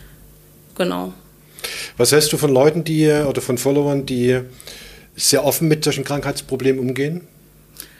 Genau. 0.75 1.13
Was 1.97 2.11
hältst 2.11 2.33
du 2.33 2.37
von 2.37 2.51
Leuten, 2.51 2.83
die 2.83 3.09
oder 3.09 3.41
von 3.41 3.57
Followern, 3.57 4.05
die 4.05 4.41
sehr 5.15 5.43
offen 5.43 5.67
mit 5.67 5.83
solchen 5.83 6.03
Krankheitsproblemen 6.03 6.79
umgehen? 6.79 7.27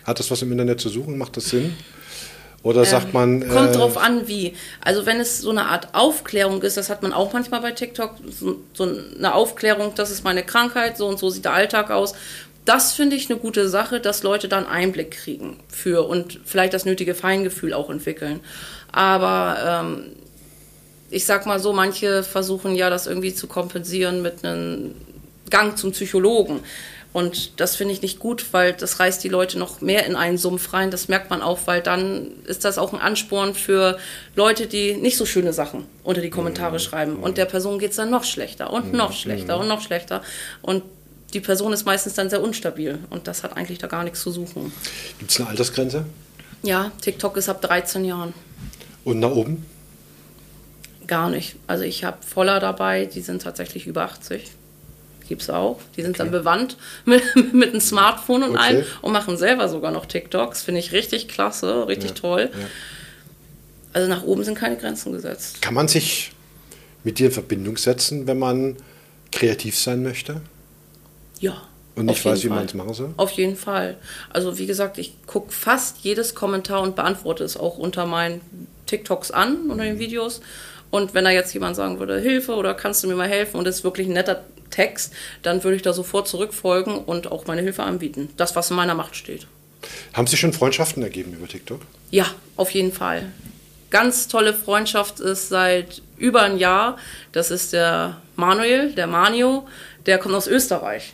Hat 0.04 0.20
das 0.20 0.32
was 0.32 0.42
im 0.42 0.52
Internet 0.52 0.80
zu 0.80 0.90
suchen? 0.90 1.18
Macht 1.18 1.38
das 1.38 1.50
Sinn? 1.50 1.76
Oder 2.64 2.86
sagt 2.86 3.14
man. 3.14 3.48
Kommt 3.48 3.72
äh, 3.72 3.78
drauf 3.78 3.98
an, 3.98 4.28
wie. 4.28 4.54
Also 4.82 5.06
wenn 5.06 5.20
es 5.20 5.40
so 5.40 5.50
eine 5.50 5.66
Art 5.66 5.90
Aufklärung 5.94 6.62
ist, 6.62 6.78
das 6.78 6.90
hat 6.90 7.02
man 7.02 7.12
auch 7.12 7.34
manchmal 7.34 7.62
bei 7.62 7.72
TikTok, 7.72 8.16
so, 8.30 8.58
so 8.74 8.84
eine 9.18 9.34
Aufklärung, 9.34 9.94
das 9.96 10.12
ist 10.12 10.24
meine 10.24 10.44
Krankheit, 10.44 10.98
so 10.98 11.08
und 11.08 11.18
so 11.18 11.30
sieht 11.30 11.46
der 11.46 11.54
Alltag 11.54 11.90
aus. 11.90 12.14
Das 12.66 12.94
finde 12.94 13.16
ich 13.16 13.30
eine 13.30 13.40
gute 13.40 13.68
Sache, 13.70 14.00
dass 14.00 14.24
Leute 14.24 14.48
dann 14.48 14.68
Einblick 14.68 15.12
kriegen 15.12 15.60
für 15.68 16.08
und 16.08 16.40
vielleicht 16.46 16.74
das 16.74 16.86
nötige 16.86 17.16
Feingefühl 17.16 17.74
auch 17.74 17.90
entwickeln. 17.90 18.40
Aber 18.92 19.84
ähm, 19.84 20.12
ich 21.10 21.26
sag 21.26 21.46
mal 21.46 21.60
so, 21.60 21.74
manche 21.74 22.24
versuchen 22.24 22.76
ja 22.76 22.90
das 22.90 23.08
irgendwie 23.08 23.34
zu 23.34 23.48
kompensieren 23.48 24.22
mit 24.22 24.46
einem 24.46 24.96
Gang 25.50 25.78
zum 25.78 25.92
Psychologen. 25.92 26.62
Und 27.14 27.60
das 27.60 27.76
finde 27.76 27.94
ich 27.94 28.02
nicht 28.02 28.20
gut, 28.20 28.46
weil 28.54 28.72
das 28.72 29.02
reißt 29.02 29.22
die 29.22 29.28
Leute 29.28 29.60
noch 29.60 29.82
mehr 29.82 30.06
in 30.06 30.16
einen 30.16 30.38
Sumpf 30.38 30.72
rein. 30.72 30.92
Das 30.92 31.10
merkt 31.10 31.30
man 31.30 31.42
auch, 31.42 31.60
weil 31.66 31.82
dann 31.82 32.32
ist 32.46 32.64
das 32.64 32.78
auch 32.78 32.94
ein 32.94 33.02
Ansporn 33.02 33.54
für 33.54 33.98
Leute, 34.36 34.68
die 34.68 34.94
nicht 34.94 35.18
so 35.18 35.26
schöne 35.26 35.52
Sachen 35.52 35.86
unter 36.04 36.22
die 36.22 36.30
Kommentare 36.30 36.80
schreiben. 36.80 37.18
Und 37.18 37.38
der 37.38 37.46
Person 37.46 37.80
geht's 37.80 37.98
dann 37.98 38.12
noch 38.12 38.24
schlechter 38.24 38.72
und 38.72 38.94
noch 38.94 39.12
schlechter 39.12 39.60
und 39.60 39.68
noch 39.68 39.82
schlechter. 39.82 40.22
Und 40.62 40.84
die 41.34 41.40
Person 41.40 41.74
ist 41.74 41.86
meistens 41.86 42.14
dann 42.14 42.30
sehr 42.30 42.42
unstabil. 42.42 43.00
Und 43.10 43.28
das 43.28 43.44
hat 43.44 43.56
eigentlich 43.58 43.80
da 43.80 43.88
gar 43.88 44.04
nichts 44.04 44.22
zu 44.22 44.32
suchen. 44.32 44.72
Gibt 45.20 45.32
es 45.32 45.40
eine 45.40 45.50
Altersgrenze? 45.50 46.06
Ja, 46.64 46.92
TikTok 47.02 47.38
ist 47.38 47.50
ab 47.50 47.62
13 47.62 48.06
Jahren. 48.06 48.34
Und 49.04 49.20
nach 49.20 49.32
oben? 49.32 49.66
Gar 51.08 51.30
nicht. 51.30 51.56
Also 51.68 51.84
ich 51.84 52.04
habe 52.04 52.18
Voller 52.26 52.60
dabei, 52.60 53.06
die 53.06 53.22
sind 53.22 53.42
tatsächlich 53.42 53.88
über 53.88 54.04
80. 54.04 54.52
Gibt's 55.28 55.50
auch. 55.50 55.80
Die 55.96 56.02
sind 56.04 56.20
dann 56.20 56.30
bewandt 56.32 56.78
mit, 57.06 57.24
mit 57.54 57.70
einem 57.70 57.82
Smartphone 57.82 58.44
und 58.44 58.52
Okay. 58.52 58.60
allem 58.62 58.86
und 59.02 59.12
machen 59.14 59.38
selber 59.38 59.70
sogar 59.70 59.92
noch 59.92 60.06
TikToks. 60.06 60.62
Finde 60.62 60.80
ich 60.80 60.92
richtig 60.92 61.28
klasse, 61.28 61.88
richtig 61.88 62.14
toll. 62.14 62.50
ja. 62.54 62.66
Also 63.94 64.08
nach 64.08 64.24
oben 64.24 64.44
sind 64.46 64.56
keine 64.56 64.78
Grenzen 64.78 65.12
gesetzt. 65.12 65.62
Kann 65.62 65.74
man 65.74 65.88
sich 65.90 66.32
mit 67.04 67.20
dir 67.20 67.26
in 67.28 67.34
Verbindung 67.34 67.76
setzen, 67.78 68.26
wenn 68.28 68.40
man 68.40 68.78
kreativ 69.34 69.78
sein 69.78 70.02
möchte 70.04 70.42
Ja. 71.42 71.62
und 71.96 72.08
jeden 72.08 72.24
weiß, 72.26 72.44
wie 72.44 72.50
man 72.50 72.66
es 72.66 72.74
machen 72.74 72.94
soll? 72.94 73.14
Auf 73.18 73.32
jeden 73.32 73.58
Fall. 73.58 73.98
Also 74.30 74.58
wie 74.58 74.66
gesagt, 74.66 74.98
ich 74.98 75.14
gucke 75.28 75.52
fast 75.52 75.98
jedes 76.04 76.34
Kommentar 76.36 76.82
und 76.82 76.96
beantworte 76.96 77.44
es 77.44 77.58
auch 77.58 77.78
unter 77.78 78.06
meinen 78.06 78.40
TikToks 78.86 79.32
an, 79.32 79.70
unter 79.70 79.84
den 79.84 80.00
Videos. 80.00 80.42
Und 80.90 81.14
wenn 81.14 81.24
da 81.24 81.32
jetzt 81.32 81.54
jemand 81.54 81.76
sagen 81.76 82.00
würde, 82.00 82.20
Hilfe 82.20 82.54
oder 82.54 82.74
kannst 82.74 83.04
du 83.04 83.08
mir 83.08 83.16
mal 83.16 83.28
helfen 83.28 83.58
und 83.58 83.68
es 83.68 83.78
ist 83.78 83.84
wirklich 83.84 84.08
ein 84.08 84.14
netter 84.14 84.44
Text, 84.70 85.14
dann 85.42 85.64
würde 85.64 85.76
ich 85.76 85.82
da 85.82 85.94
sofort 85.94 86.28
zurückfolgen 86.28 86.98
und 86.98 87.32
auch 87.32 87.48
meine 87.48 87.62
Hilfe 87.62 87.84
anbieten. 87.84 88.30
Das, 88.38 88.56
was 88.56 88.70
in 88.70 88.76
meiner 88.76 88.96
Macht 88.96 89.16
steht. 89.16 89.48
Haben 90.14 90.28
sich 90.28 90.40
schon 90.40 90.54
Freundschaften 90.54 91.02
ergeben 91.04 91.34
über 91.34 91.48
TikTok? 91.48 91.82
Ja, 92.12 92.26
auf 92.56 92.72
jeden 92.72 92.92
Fall. 92.92 93.32
Ganz 93.90 94.28
tolle 94.28 94.54
Freundschaft 94.54 95.20
ist 95.20 95.50
seit 95.50 96.02
über 96.18 96.44
ein 96.44 96.58
Jahr. 96.58 96.98
Das 97.32 97.52
ist 97.52 97.74
der 97.74 98.22
Manuel, 98.36 98.94
der 98.94 99.08
Manio, 99.08 99.68
der 100.06 100.18
kommt 100.18 100.36
aus 100.36 100.48
Österreich. 100.48 101.14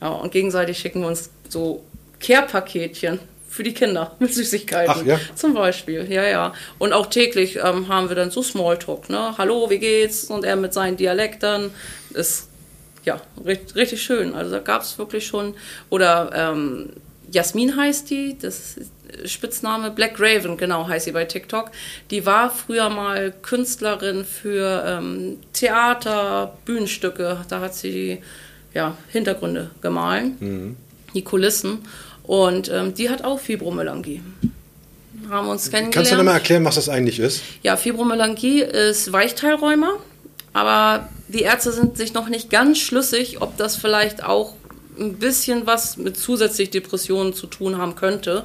Ja, 0.00 0.08
und 0.08 0.32
gegenseitig 0.32 0.78
schicken 0.78 1.00
wir 1.00 1.08
uns 1.08 1.30
so 1.48 1.84
Care-Paketchen 2.20 3.18
für 3.48 3.62
die 3.62 3.72
Kinder 3.72 4.14
mit 4.18 4.34
Süßigkeiten. 4.34 4.94
Ach 4.96 5.04
ja? 5.04 5.18
Zum 5.34 5.54
Beispiel, 5.54 6.10
ja, 6.10 6.24
ja. 6.24 6.52
Und 6.78 6.92
auch 6.92 7.06
täglich 7.06 7.56
ähm, 7.56 7.88
haben 7.88 8.08
wir 8.08 8.16
dann 8.16 8.30
so 8.30 8.42
Smalltalk, 8.42 9.08
ne? 9.08 9.34
Hallo, 9.38 9.70
wie 9.70 9.78
geht's? 9.78 10.24
Und 10.24 10.44
er 10.44 10.56
mit 10.56 10.74
seinen 10.74 10.96
Dialektern. 10.96 11.70
Ist 12.12 12.48
ja 13.04 13.20
richtig, 13.44 13.76
richtig 13.76 14.02
schön. 14.02 14.34
Also 14.34 14.50
da 14.50 14.58
gab 14.58 14.82
es 14.82 14.98
wirklich 14.98 15.26
schon. 15.26 15.54
Oder 15.90 16.30
ähm, 16.34 16.90
Jasmin 17.34 17.76
heißt 17.76 18.10
die, 18.10 18.36
das 18.40 18.76
ist 18.76 18.90
Spitzname 19.26 19.90
Black 19.90 20.18
Raven, 20.18 20.56
genau 20.56 20.88
heißt 20.88 21.04
sie 21.04 21.12
bei 21.12 21.24
TikTok. 21.24 21.70
Die 22.10 22.26
war 22.26 22.50
früher 22.50 22.88
mal 22.88 23.32
Künstlerin 23.42 24.24
für 24.24 24.84
ähm, 24.86 25.38
Theater, 25.52 26.56
Bühnenstücke. 26.64 27.44
Da 27.48 27.60
hat 27.60 27.74
sie 27.74 28.22
ja, 28.72 28.96
Hintergründe 29.08 29.70
gemahlen, 29.80 30.76
die 31.14 31.22
Kulissen. 31.22 31.80
Und 32.24 32.70
ähm, 32.70 32.94
die 32.94 33.10
hat 33.10 33.22
auch 33.22 33.38
Fibromyalgie. 33.38 34.22
Haben 35.28 35.48
uns 35.48 35.70
kennengelernt. 35.70 35.94
Kannst 35.94 36.12
du 36.12 36.16
noch 36.16 36.24
mal 36.24 36.34
erklären, 36.34 36.64
was 36.64 36.74
das 36.76 36.88
eigentlich 36.88 37.20
ist? 37.20 37.42
Ja, 37.62 37.76
Fibromyalgie 37.76 38.62
ist 38.62 39.12
Weichteilrheuma, 39.12 39.92
aber 40.52 41.08
die 41.28 41.42
Ärzte 41.42 41.72
sind 41.72 41.96
sich 41.96 42.14
noch 42.14 42.28
nicht 42.28 42.50
ganz 42.50 42.78
schlüssig, 42.78 43.40
ob 43.40 43.56
das 43.56 43.76
vielleicht 43.76 44.24
auch 44.24 44.54
ein 44.98 45.14
bisschen 45.14 45.66
was 45.66 45.96
mit 45.96 46.16
zusätzlich 46.16 46.70
Depressionen 46.70 47.34
zu 47.34 47.46
tun 47.46 47.78
haben 47.78 47.94
könnte. 47.94 48.44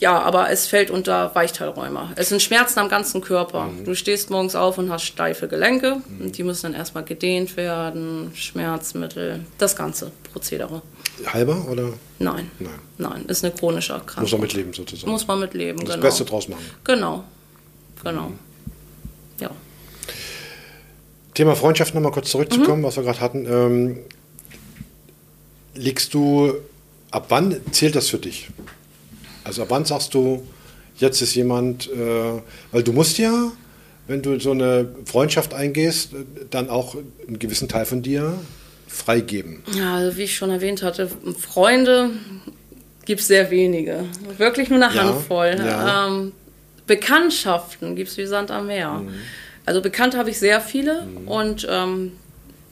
Ja, 0.00 0.20
aber 0.20 0.50
es 0.50 0.66
fällt 0.66 0.90
unter 0.90 1.34
Weichteilrheuma. 1.34 2.12
Es 2.16 2.28
sind 2.28 2.42
Schmerzen 2.42 2.80
am 2.80 2.88
ganzen 2.88 3.20
Körper. 3.20 3.70
Du 3.84 3.94
stehst 3.94 4.28
morgens 4.28 4.54
auf 4.56 4.76
und 4.76 4.90
hast 4.90 5.04
steife 5.04 5.46
Gelenke 5.46 5.98
und 6.20 6.36
die 6.36 6.42
müssen 6.42 6.62
dann 6.72 6.74
erstmal 6.74 7.04
gedehnt 7.04 7.56
werden, 7.56 8.32
Schmerzmittel, 8.34 9.40
das 9.56 9.76
ganze 9.76 10.10
Prozedere. 10.32 10.82
Halber 11.26 11.66
oder 11.70 11.92
Nein, 12.18 12.50
Nein. 12.58 12.72
nein, 12.98 13.24
ist 13.26 13.44
eine 13.44 13.54
chronische 13.54 13.92
Erkrankung. 13.92 14.22
muss 14.24 14.32
man 14.32 14.40
mitleben 14.40 14.72
sozusagen? 14.72 15.10
Muss 15.10 15.26
man 15.28 15.38
mitleben, 15.40 15.78
das 15.84 15.94
genau. 15.94 16.02
Beste 16.06 16.24
draus 16.24 16.48
machen. 16.48 16.64
Genau, 16.82 17.22
genau. 18.02 18.32
Ja. 19.38 19.50
Thema 21.34 21.54
Freundschaft 21.54 21.94
nochmal 21.94 22.12
kurz 22.12 22.30
zurückzukommen, 22.30 22.80
Mhm. 22.80 22.84
was 22.84 22.96
wir 22.96 23.04
gerade 23.04 23.20
hatten. 23.20 23.46
Ähm, 23.46 23.98
legst 25.74 26.14
du, 26.14 26.54
ab 27.10 27.26
wann 27.28 27.60
zählt 27.72 27.94
das 27.96 28.08
für 28.08 28.18
dich? 28.18 28.48
Also 29.44 29.62
ab 29.62 29.68
wann 29.70 29.84
sagst 29.84 30.14
du, 30.14 30.46
jetzt 30.98 31.20
ist 31.20 31.34
jemand, 31.34 31.90
äh, 31.90 32.40
weil 32.72 32.82
du 32.82 32.92
musst 32.92 33.18
ja, 33.18 33.52
wenn 34.06 34.22
du 34.22 34.38
so 34.38 34.50
eine 34.52 34.94
Freundschaft 35.06 35.54
eingehst, 35.54 36.12
äh, 36.14 36.16
dann 36.50 36.68
auch 36.70 36.96
einen 37.26 37.38
gewissen 37.38 37.68
Teil 37.68 37.84
von 37.86 38.02
dir 38.02 38.34
freigeben. 38.88 39.62
Ja, 39.76 39.96
also 39.96 40.16
wie 40.16 40.22
ich 40.22 40.36
schon 40.36 40.50
erwähnt 40.50 40.82
hatte, 40.82 41.10
Freunde 41.38 42.10
gibt 43.06 43.20
es 43.20 43.26
sehr 43.26 43.50
wenige. 43.50 44.04
Wirklich 44.38 44.70
nur 44.70 44.82
eine 44.82 44.94
Ja, 44.94 45.02
Handvoll. 45.04 45.56
ja. 45.58 46.06
Ähm, 46.08 46.32
Bekanntschaften 46.86 47.96
gibt 47.96 48.10
es 48.10 48.16
wie 48.16 48.26
Sand 48.26 48.50
am 48.50 48.66
Meer. 48.66 48.90
Mhm. 48.92 49.08
Also 49.66 49.80
bekannt 49.80 50.16
habe 50.16 50.30
ich 50.30 50.38
sehr 50.38 50.60
viele 50.60 51.06
und 51.26 51.66
ähm, 51.70 52.12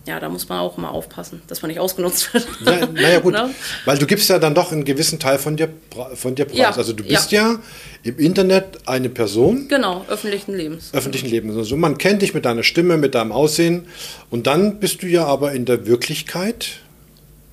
ja, 0.07 0.19
da 0.19 0.29
muss 0.29 0.49
man 0.49 0.59
auch 0.59 0.77
immer 0.79 0.91
aufpassen, 0.91 1.43
dass 1.47 1.63
man 1.63 1.71
nicht 1.71 1.79
ausgenutzt 1.81 2.35
wird. 2.35 2.47
Ja, 2.67 2.87
naja, 2.87 3.19
gut, 3.21 3.33
Ne? 3.35 3.51
weil 3.85 3.99
du 3.99 4.07
gibst 4.07 4.29
ja 4.29 4.39
dann 4.39 4.55
doch 4.55 4.73
einen 4.73 4.85
gewissen 4.85 5.19
Teil 5.21 5.39
von 5.39 5.57
dir, 5.57 5.69
von 6.15 6.35
dir 6.35 6.45
preis. 6.45 6.57
Ja, 6.57 6.71
Also 6.77 6.93
du 6.93 7.05
bist 7.05 7.31
ja. 7.33 7.61
im 8.03 8.19
Internet 8.19 8.81
eine 8.87 9.09
Person 9.09 9.69
Genau, 9.69 10.05
öffentlichen 10.09 10.55
Lebens. 10.57 10.91
öffentlichen 10.93 11.29
Lebens. 11.29 11.57
Also 11.57 11.77
man 11.77 11.99
kennt 11.99 12.23
dich 12.23 12.35
mit 12.35 12.45
deiner 12.45 12.63
Stimme, 12.65 12.97
mit 12.97 13.15
deinem 13.15 13.31
Aussehen 13.33 13.87
und 14.31 14.47
dann 14.49 14.81
bist 14.81 15.03
du 15.03 15.07
ja 15.07 15.25
aber 15.25 15.53
in 15.53 15.65
der 15.67 15.87
Wirklichkeit 15.87 16.67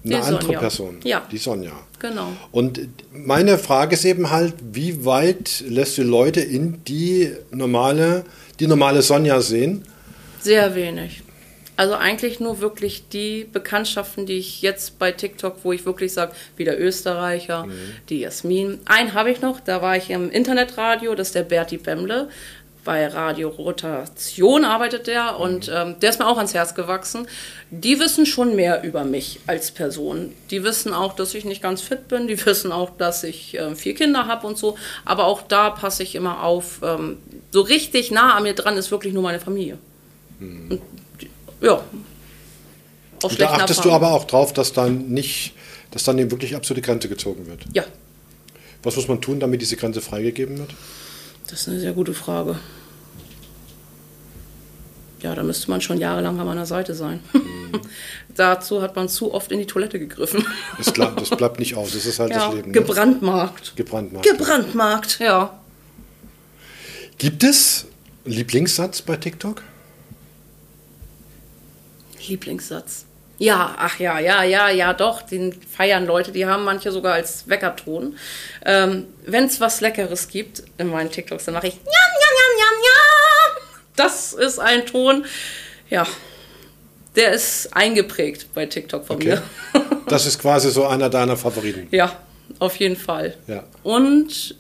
eine 0.04 0.16
Die 0.16 0.22
andere 0.22 0.42
Sonja. 0.44 0.60
Person. 0.60 0.98
Ja. 1.04 1.22
Die 1.32 1.38
Sonja. 1.38 1.74
Genau. 2.00 2.30
Und 2.52 2.80
meine 3.12 3.58
Frage 3.58 3.94
ist 3.96 4.06
eben 4.06 4.30
halt, 4.32 4.54
wie 4.72 5.04
weit 5.06 5.64
lässt 5.68 5.98
du 5.98 6.04
Leute 6.04 6.40
in 6.40 6.84
die 6.86 7.32
normale, 7.52 8.24
die 8.62 8.68
normale 8.68 9.02
Sonja 9.02 9.42
sehen? 9.42 9.84
Sehr 10.42 10.74
wenig. 10.74 11.22
Also 11.80 11.94
eigentlich 11.94 12.42
nur 12.42 12.60
wirklich 12.60 13.08
die 13.08 13.46
Bekanntschaften, 13.46 14.26
die 14.26 14.38
ich 14.38 14.62
jetzt 14.62 15.00
bei 15.00 15.14
TikTok, 15.14 15.60
wo 15.64 15.72
ich 15.72 15.86
wirklich 15.86 16.12
sage, 16.12 16.34
wie 16.58 16.66
der 16.66 16.78
Österreicher, 16.78 17.68
die 18.10 18.20
Jasmin. 18.20 18.80
Einen 18.84 19.14
habe 19.14 19.32
ich 19.32 19.40
noch, 19.40 19.62
da 19.62 19.82
war 19.82 19.96
ich 19.96 20.10
im 20.10 20.30
Internetradio, 20.30 21.16
das 21.16 21.28
ist 21.28 21.36
der 21.36 21.44
Berti 21.44 21.78
Bemble. 21.78 22.28
Bei 22.84 23.08
Radio 23.08 23.48
Rotation 23.48 24.66
arbeitet 24.66 25.08
der 25.08 25.40
und 25.40 25.72
ähm, 25.74 25.96
der 26.02 26.10
ist 26.10 26.20
mir 26.20 26.28
auch 26.28 26.36
ans 26.36 26.54
Herz 26.54 26.76
gewachsen. 26.76 27.30
Die 27.70 27.98
wissen 28.02 28.26
schon 28.26 28.58
mehr 28.58 28.84
über 28.84 29.06
mich 29.06 29.40
als 29.48 29.72
Person. 29.72 30.34
Die 30.52 30.66
wissen 30.66 30.94
auch, 30.94 31.16
dass 31.16 31.34
ich 31.34 31.46
nicht 31.46 31.62
ganz 31.62 31.82
fit 31.82 32.10
bin. 32.10 32.28
Die 32.28 32.46
wissen 32.46 32.74
auch, 32.74 32.90
dass 32.98 33.24
ich 33.24 33.58
äh, 33.58 33.74
vier 33.74 33.96
Kinder 33.96 34.28
habe 34.28 34.46
und 34.46 34.58
so. 34.58 34.78
Aber 35.06 35.24
auch 35.28 35.44
da 35.44 35.70
passe 35.70 36.04
ich 36.04 36.16
immer 36.16 36.44
auf. 36.44 36.82
Ähm, 36.84 37.20
so 37.52 37.62
richtig 37.62 38.12
nah 38.12 38.34
an 38.34 38.44
mir 38.44 38.54
dran 38.54 38.76
ist 38.76 38.92
wirklich 38.92 39.14
nur 39.14 39.24
meine 39.24 39.40
Familie. 39.40 39.78
Und, 40.42 40.82
ja. 41.62 41.84
Auf 43.22 43.36
da 43.36 43.50
achtest 43.52 43.84
du 43.84 43.90
Erfahrungen. 43.90 43.96
aber 43.96 44.12
auch 44.16 44.24
drauf, 44.26 44.54
dass 44.54 44.72
dann 44.74 45.10
nicht, 45.10 45.54
dass 45.92 46.04
dann 46.04 46.18
eben 46.20 46.32
wirklich 46.32 46.56
absolute 46.56 46.82
Grenze 46.82 47.10
gezogen 47.10 47.48
wird. 47.48 47.66
Ja, 47.74 47.84
Was 48.84 48.96
muss 48.96 49.08
man 49.10 49.20
tun, 49.20 49.40
damit 49.42 49.62
diese 49.62 49.76
Grenze 49.76 50.00
freigegeben 50.02 50.58
wird? 50.58 50.74
das 51.50 51.62
ist 51.62 51.68
eine 51.70 51.80
sehr 51.80 51.94
gute 51.94 52.14
Frage. 52.14 52.58
Ja, 55.22 55.36
da 55.36 55.44
müsste 55.44 55.70
man 55.70 55.82
schon 55.82 55.98
jahrelang 55.98 56.40
an 56.40 56.46
meiner 56.46 56.66
Seite 56.66 56.94
sein. 56.96 57.20
Dazu 58.36 58.82
hat 58.82 58.96
man 58.96 59.10
zu 59.10 59.34
oft 59.34 59.52
in 59.52 59.60
die 59.60 59.66
Toilette 59.66 60.00
gegriffen. 60.00 60.46
Das, 60.78 60.94
bleibt- 60.94 61.20
das 61.20 61.30
bleibt 61.32 61.60
nicht 61.60 61.76
aus, 61.76 61.92
das 61.92 62.06
ist 62.06 62.20
halt 62.20 62.32
ja, 62.32 62.46
das 62.46 62.56
Leben. 62.56 62.68
Ne? 62.68 62.74
gebrandmarkt. 62.74 63.74
Gebrandmarkt. 63.76 64.26
Gebrandmarkt, 64.30 65.20
ja. 65.20 65.60
Gibt 67.18 67.44
es 67.44 67.86
einen 68.26 68.36
Lieblingssatz 68.36 69.02
bei 69.02 69.18
TikTok? 69.18 69.62
Lieblingssatz. 72.28 73.06
Ja, 73.38 73.74
ach 73.78 74.00
ja, 74.00 74.20
ja, 74.20 74.44
ja, 74.44 74.70
ja, 74.70 74.94
doch. 74.94 75.22
Den 75.22 75.54
feiern 75.62 76.06
Leute, 76.06 76.32
die 76.34 76.46
haben 76.46 76.66
manche 76.66 76.92
sogar 76.92 77.14
als 77.14 77.48
Weckerton. 77.48 78.18
Ähm, 78.66 79.06
Wenn 79.26 79.46
es 79.46 79.62
was 79.62 79.80
Leckeres 79.80 80.28
gibt 80.28 80.64
in 80.78 80.90
meinen 80.90 81.10
TikToks, 81.10 81.46
dann 81.46 81.54
mache 81.54 81.68
ich 81.68 81.76
Njam, 81.76 81.86
Njam, 81.86 82.36
Njam, 82.36 82.56
Njam, 82.58 82.80
Njam. 82.82 83.64
Das 83.96 84.34
ist 84.34 84.60
ein 84.60 84.86
Ton, 84.86 85.26
ja, 85.90 86.06
der 87.16 87.32
ist 87.34 87.70
eingeprägt 87.74 88.54
bei 88.54 88.66
TikTok 88.66 89.06
von 89.08 89.16
Okay. 89.18 89.30
mir. 89.30 89.44
Das 90.08 90.26
ist 90.26 90.40
quasi 90.40 90.72
so 90.72 90.88
einer 90.88 91.08
deiner 91.10 91.38
Favoriten. 91.38 91.88
ja, 91.92 92.18
auf 92.58 92.76
jeden 92.78 92.96
Fall. 92.96 93.38
Ja. 93.48 93.64
Und 93.84 94.56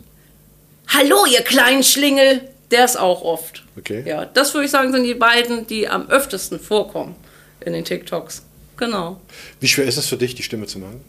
Hallo, 0.88 1.26
ihr 1.26 1.42
kleinen 1.42 1.84
Schlingel, 1.84 2.42
der 2.72 2.86
ist 2.86 2.98
auch 3.00 3.24
oft. 3.24 3.64
Okay. 3.78 4.04
Ja, 4.06 4.26
das 4.26 4.54
würde 4.54 4.66
ich 4.66 4.72
sagen, 4.72 4.92
sind 4.92 5.04
die 5.04 5.16
beiden, 5.16 5.66
die 5.68 5.88
am 5.88 6.08
öftesten 6.10 6.60
vorkommen 6.60 7.16
in 7.62 7.74
den 7.74 7.84
TikToks. 7.86 8.44
Genau. 8.78 9.20
Wie 9.60 9.68
schwer 9.68 9.86
ist 9.86 9.98
es 9.98 10.08
für 10.08 10.18
dich, 10.18 10.36
die 10.36 10.44
Stimme 10.44 10.66
zu 10.66 10.80
machen? 10.80 11.02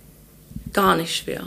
Gar 0.73 0.97
nicht 0.97 1.15
schwer. 1.17 1.45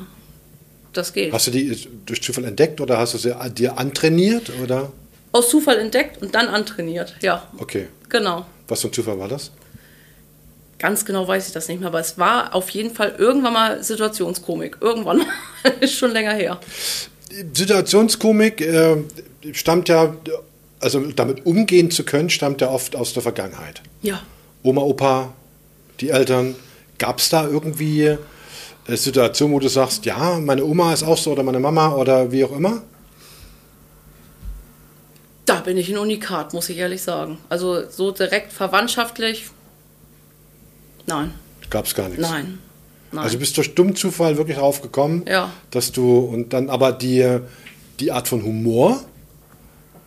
Das 0.94 1.12
geht. 1.14 1.34
Hast 1.34 1.48
du 1.48 1.52
die 1.52 1.88
durch 2.06 2.22
Zufall 2.22 2.46
entdeckt 2.46 2.80
oder 2.80 2.98
hast 2.98 3.14
du 3.14 3.18
sie 3.18 3.36
dir 3.56 3.78
antrainiert? 3.78 4.52
Oder? 4.62 4.92
Aus 5.32 5.50
Zufall 5.50 5.80
entdeckt 5.80 6.22
und 6.22 6.36
dann 6.36 6.48
antrainiert. 6.48 7.16
Ja, 7.22 7.48
Okay. 7.58 7.88
genau. 8.10 8.46
Was 8.68 8.82
für 8.82 8.88
ein 8.88 8.94
Zufall 8.94 9.18
war 9.20 9.28
das? 9.28 9.52
Ganz 10.80 11.06
genau 11.06 11.28
weiß 11.28 11.48
ich 11.48 11.54
das 11.54 11.68
nicht 11.68 11.80
mehr, 11.80 11.88
aber 11.88 12.00
es 12.00 12.18
war 12.18 12.54
auf 12.54 12.70
jeden 12.70 12.94
Fall 12.94 13.16
irgendwann 13.18 13.54
mal 13.54 13.84
Situationskomik. 13.84 14.78
Irgendwann 14.82 15.20
mal. 15.20 15.26
ist 15.80 15.94
schon 15.96 16.12
länger 16.12 16.34
her. 16.34 16.60
Situationskomik 17.54 18.62
äh, 18.62 18.98
stammt 19.54 19.90
ja, 19.90 20.16
also 20.80 21.00
damit 21.12 21.46
umgehen 21.46 21.90
zu 21.92 22.04
können, 22.04 22.30
stammt 22.30 22.62
ja 22.62 22.70
oft 22.70 22.96
aus 22.96 23.14
der 23.14 23.24
Vergangenheit. 23.24 23.82
Ja. 24.02 24.22
Oma, 24.64 24.82
Opa, 24.82 25.34
die 26.00 26.10
Eltern. 26.10 26.56
Gab 26.98 27.20
es 27.20 27.30
da 27.30 27.46
irgendwie 27.48 28.18
eine 28.88 28.98
Situation, 28.98 29.52
wo 29.52 29.60
du 29.60 29.68
sagst, 29.68 30.06
ja, 30.06 30.40
meine 30.40 30.64
Oma 30.64 30.94
ist 30.94 31.04
auch 31.04 31.18
so 31.18 31.32
oder 31.32 31.44
meine 31.44 31.60
Mama 31.60 31.94
oder 31.96 32.32
wie 32.32 32.44
auch 32.46 32.52
immer? 32.56 32.82
Da 35.46 35.56
bin 35.60 35.76
ich 35.78 35.90
ein 35.90 35.98
Unikat, 35.98 36.54
muss 36.54 36.70
ich 36.70 36.78
ehrlich 36.78 37.02
sagen. 37.02 37.38
Also 37.50 37.90
so 37.90 38.12
direkt 38.12 38.54
verwandtschaftlich. 38.54 39.48
Nein, 41.06 41.34
Gab 41.70 41.86
es 41.86 41.94
gar 41.96 42.08
nichts. 42.08 42.22
nein, 42.22 42.60
nein. 43.12 43.24
Also 43.26 43.38
bist 43.38 43.58
durch 43.58 43.76
dummen 43.76 43.96
Zufall 43.96 44.38
wirklich 44.38 44.58
draufgekommen, 44.58 45.26
Ja. 45.28 45.52
dass 45.72 45.92
du 45.92 46.20
und 46.20 46.54
dann 46.54 46.70
aber 46.70 46.94
die, 46.94 47.40
die 48.00 48.12
Art 48.14 48.28
von 48.30 48.42
Humor, 48.44 49.04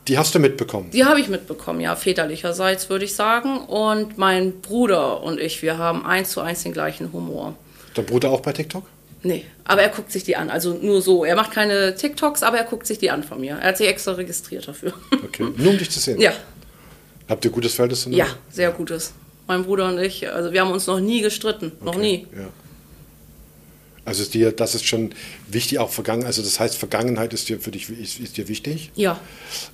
die 0.08 0.18
hast 0.18 0.34
du 0.34 0.38
mitbekommen. 0.38 0.90
Die 0.90 1.04
habe 1.04 1.20
ich 1.20 1.28
mitbekommen, 1.28 1.80
ja, 1.80 1.96
väterlicherseits 1.96 2.88
würde 2.90 3.04
ich 3.04 3.14
sagen. 3.14 3.58
Und 3.58 4.18
mein 4.18 4.60
Bruder 4.60 5.22
und 5.22 5.40
ich, 5.40 5.62
wir 5.62 5.78
haben 5.78 6.04
eins 6.04 6.30
zu 6.30 6.40
eins 6.40 6.62
den 6.62 6.72
gleichen 6.72 7.12
Humor. 7.12 7.56
Dein 7.94 8.06
Bruder 8.06 8.30
auch 8.30 8.40
bei 8.40 8.52
TikTok? 8.52 8.84
Nee, 9.22 9.44
aber 9.64 9.82
er 9.82 9.88
guckt 9.88 10.12
sich 10.12 10.22
die 10.22 10.36
an. 10.36 10.50
Also 10.50 10.74
nur 10.74 11.02
so. 11.02 11.24
Er 11.24 11.34
macht 11.34 11.50
keine 11.50 11.96
TikToks, 11.96 12.42
aber 12.42 12.58
er 12.58 12.64
guckt 12.64 12.86
sich 12.86 12.98
die 12.98 13.10
an 13.10 13.24
von 13.24 13.40
mir. 13.40 13.56
Er 13.60 13.68
hat 13.68 13.78
sich 13.78 13.88
extra 13.88 14.12
registriert 14.12 14.68
dafür. 14.68 14.92
Okay. 15.24 15.48
Nur 15.56 15.72
um 15.72 15.78
dich 15.78 15.90
zu 15.90 15.98
sehen. 15.98 16.20
ja, 16.20 16.32
Habt 17.28 17.44
ihr 17.44 17.50
gutes 17.50 17.74
Verhältnis 17.74 18.06
ja, 18.10 18.26
sehr 18.50 18.70
gutes. 18.70 19.12
Mein 19.48 19.64
Bruder 19.64 19.88
und 19.88 19.98
ich, 19.98 20.30
also 20.32 20.52
wir 20.52 20.60
haben 20.60 20.70
uns 20.70 20.86
noch 20.86 21.00
nie 21.00 21.22
gestritten. 21.22 21.72
Noch 21.82 21.96
nie. 21.96 22.26
Ja. 22.32 22.48
Also 24.06 24.22
ist 24.22 24.34
dir, 24.34 24.52
das 24.52 24.74
ist 24.74 24.86
schon 24.86 25.10
wichtig, 25.48 25.78
auch 25.80 25.90
vergangen. 25.90 26.24
Also 26.24 26.40
das 26.40 26.60
heißt, 26.60 26.76
Vergangenheit 26.76 27.34
ist 27.34 27.48
dir 27.48 27.58
für 27.58 27.72
dich 27.72 27.90
ist, 27.90 28.20
ist 28.20 28.36
dir 28.36 28.48
wichtig. 28.48 28.92
Ja, 28.94 29.18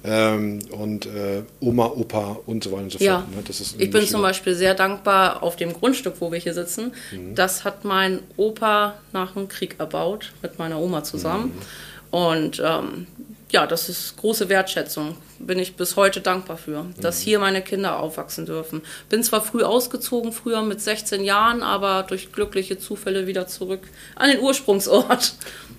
Ähm, 0.04 0.60
und 0.70 1.06
äh, 1.06 1.42
Oma, 1.60 1.86
Opa 1.86 2.38
und 2.46 2.64
so 2.64 2.72
weiter 2.72 2.82
und 2.84 2.92
so 2.92 2.98
ja. 2.98 3.20
fort. 3.20 3.36
Ne? 3.36 3.42
Das 3.46 3.60
ist 3.60 3.76
ich 3.78 3.90
bin 3.90 4.06
zum 4.06 4.22
Beispiel 4.22 4.54
sehr 4.54 4.74
dankbar 4.74 5.42
auf 5.42 5.56
dem 5.56 5.72
Grundstück, 5.74 6.14
wo 6.20 6.32
wir 6.32 6.38
hier 6.38 6.54
sitzen. 6.54 6.92
Mhm. 7.12 7.34
Das 7.34 7.64
hat 7.64 7.84
mein 7.84 8.20
Opa 8.36 8.94
nach 9.12 9.34
dem 9.34 9.48
Krieg 9.48 9.76
erbaut, 9.78 10.32
mit 10.42 10.58
meiner 10.58 10.78
Oma 10.80 11.04
zusammen. 11.04 11.52
Mhm. 11.54 12.16
Und 12.18 12.62
ähm, 12.64 13.06
ja, 13.52 13.66
das 13.66 13.88
ist 13.88 14.16
große 14.16 14.48
Wertschätzung. 14.48 15.16
Bin 15.38 15.58
ich 15.58 15.76
bis 15.76 15.94
heute 15.96 16.20
dankbar 16.20 16.56
für, 16.56 16.86
dass 17.00 17.20
Mhm. 17.20 17.24
hier 17.24 17.38
meine 17.38 17.62
Kinder 17.62 17.98
aufwachsen 18.00 18.46
dürfen. 18.46 18.82
Bin 19.08 19.22
zwar 19.22 19.42
früh 19.42 19.62
ausgezogen, 19.62 20.32
früher 20.32 20.62
mit 20.62 20.80
16 20.80 21.22
Jahren, 21.22 21.62
aber 21.62 22.02
durch 22.02 22.32
glückliche 22.32 22.78
Zufälle 22.78 23.26
wieder 23.26 23.46
zurück 23.46 23.82
an 24.16 24.30
den 24.30 24.40
Ursprungsort. 24.40 25.34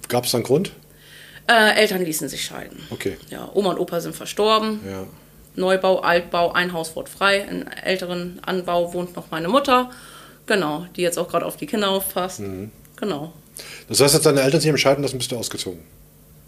Gab 0.07 0.26
es 0.26 0.34
einen 0.36 0.43
Grund? 0.45 0.71
Äh, 1.49 1.76
Eltern 1.76 2.05
ließen 2.05 2.30
sich 2.30 2.45
scheiden. 2.45 2.78
Okay. 2.91 3.17
Ja, 3.30 3.49
Oma 3.53 3.71
und 3.71 3.80
Opa 3.80 3.99
sind 3.99 4.15
verstorben. 4.15 4.80
Ja. 4.89 5.05
Neubau, 5.55 5.99
Altbau, 5.99 6.51
ein 6.53 6.71
Haus 6.74 6.95
wurde 6.95 7.11
frei. 7.11 7.39
In 7.39 7.67
älteren 7.67 8.39
Anbau 8.45 8.93
wohnt 8.93 9.15
noch 9.15 9.30
meine 9.30 9.49
Mutter. 9.49 9.89
Genau, 10.45 10.88
die 10.95 11.01
jetzt 11.01 11.17
auch 11.19 11.28
gerade 11.28 11.45
auf 11.45 11.57
die 11.57 11.65
Kinder 11.67 11.89
aufpasst. 11.89 12.39
Mhm. 12.39 12.71
Genau. 12.95 13.34
Das 13.89 13.99
heißt, 13.99 14.15
als 14.15 14.24
deine 14.24 14.41
Eltern 14.41 14.61
sich 14.61 14.69
entscheiden 14.69 15.03
lassen, 15.03 15.17
bist 15.17 15.32
du 15.32 15.38
ausgezogen. 15.38 15.80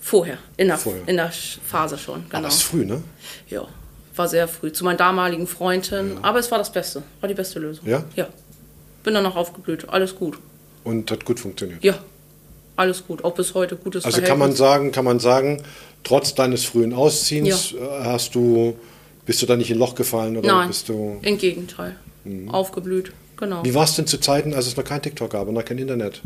Vorher, 0.05 0.37
in 0.57 0.67
der, 0.67 0.77
Vorher. 0.77 1.01
In 1.07 1.15
der 1.15 1.31
Phase 1.31 1.97
schon. 1.97 2.25
Genau. 2.25 2.37
Aber 2.37 2.41
das 2.43 2.57
ist 2.57 2.61
früh, 2.61 2.85
ne? 2.85 3.01
Ja, 3.49 3.67
war 4.15 4.27
sehr 4.27 4.47
früh. 4.47 4.71
Zu 4.71 4.83
meiner 4.83 4.99
damaligen 4.99 5.47
Freundin. 5.47 6.19
Aber 6.21 6.37
es 6.37 6.51
war 6.51 6.59
das 6.59 6.71
Beste. 6.71 7.01
War 7.21 7.27
die 7.27 7.33
beste 7.33 7.57
Lösung. 7.57 7.87
Ja? 7.87 8.03
Ja. 8.15 8.27
Bin 9.03 9.15
dann 9.15 9.23
noch 9.23 9.35
aufgeblüht. 9.35 9.89
Alles 9.89 10.15
gut. 10.15 10.37
Und 10.83 11.09
hat 11.09 11.25
gut 11.25 11.39
funktioniert. 11.39 11.83
Ja. 11.83 11.95
Alles 12.75 13.07
gut. 13.07 13.23
Auch 13.23 13.33
bis 13.33 13.55
heute 13.55 13.77
gutes 13.77 14.05
Also 14.05 14.21
kann 14.21 14.37
man 14.37 14.53
sagen, 14.53 14.91
kann 14.91 15.05
man 15.05 15.19
sagen, 15.19 15.63
trotz 16.03 16.35
deines 16.35 16.65
frühen 16.65 16.93
Ausziehens 16.93 17.73
äh, 17.73 17.77
hast 18.03 18.35
du, 18.35 18.77
bist 19.25 19.41
du 19.41 19.47
da 19.47 19.55
nicht 19.55 19.71
in 19.71 19.77
ein 19.77 19.79
Loch 19.79 19.95
gefallen 19.95 20.37
oder 20.37 20.47
Nein, 20.47 20.67
bist 20.67 20.87
du. 20.87 21.17
im 21.23 21.37
Gegenteil. 21.39 21.95
Aufgeblüht. 22.49 23.11
Genau. 23.37 23.65
Wie 23.65 23.73
war 23.73 23.85
es 23.85 23.95
denn 23.95 24.05
zu 24.05 24.19
Zeiten, 24.19 24.53
als 24.53 24.67
es 24.67 24.77
noch 24.77 24.83
kein 24.83 25.01
TikTok 25.01 25.31
gab 25.31 25.47
und 25.47 25.55
noch 25.55 25.65
kein 25.65 25.79
Internet? 25.79 26.21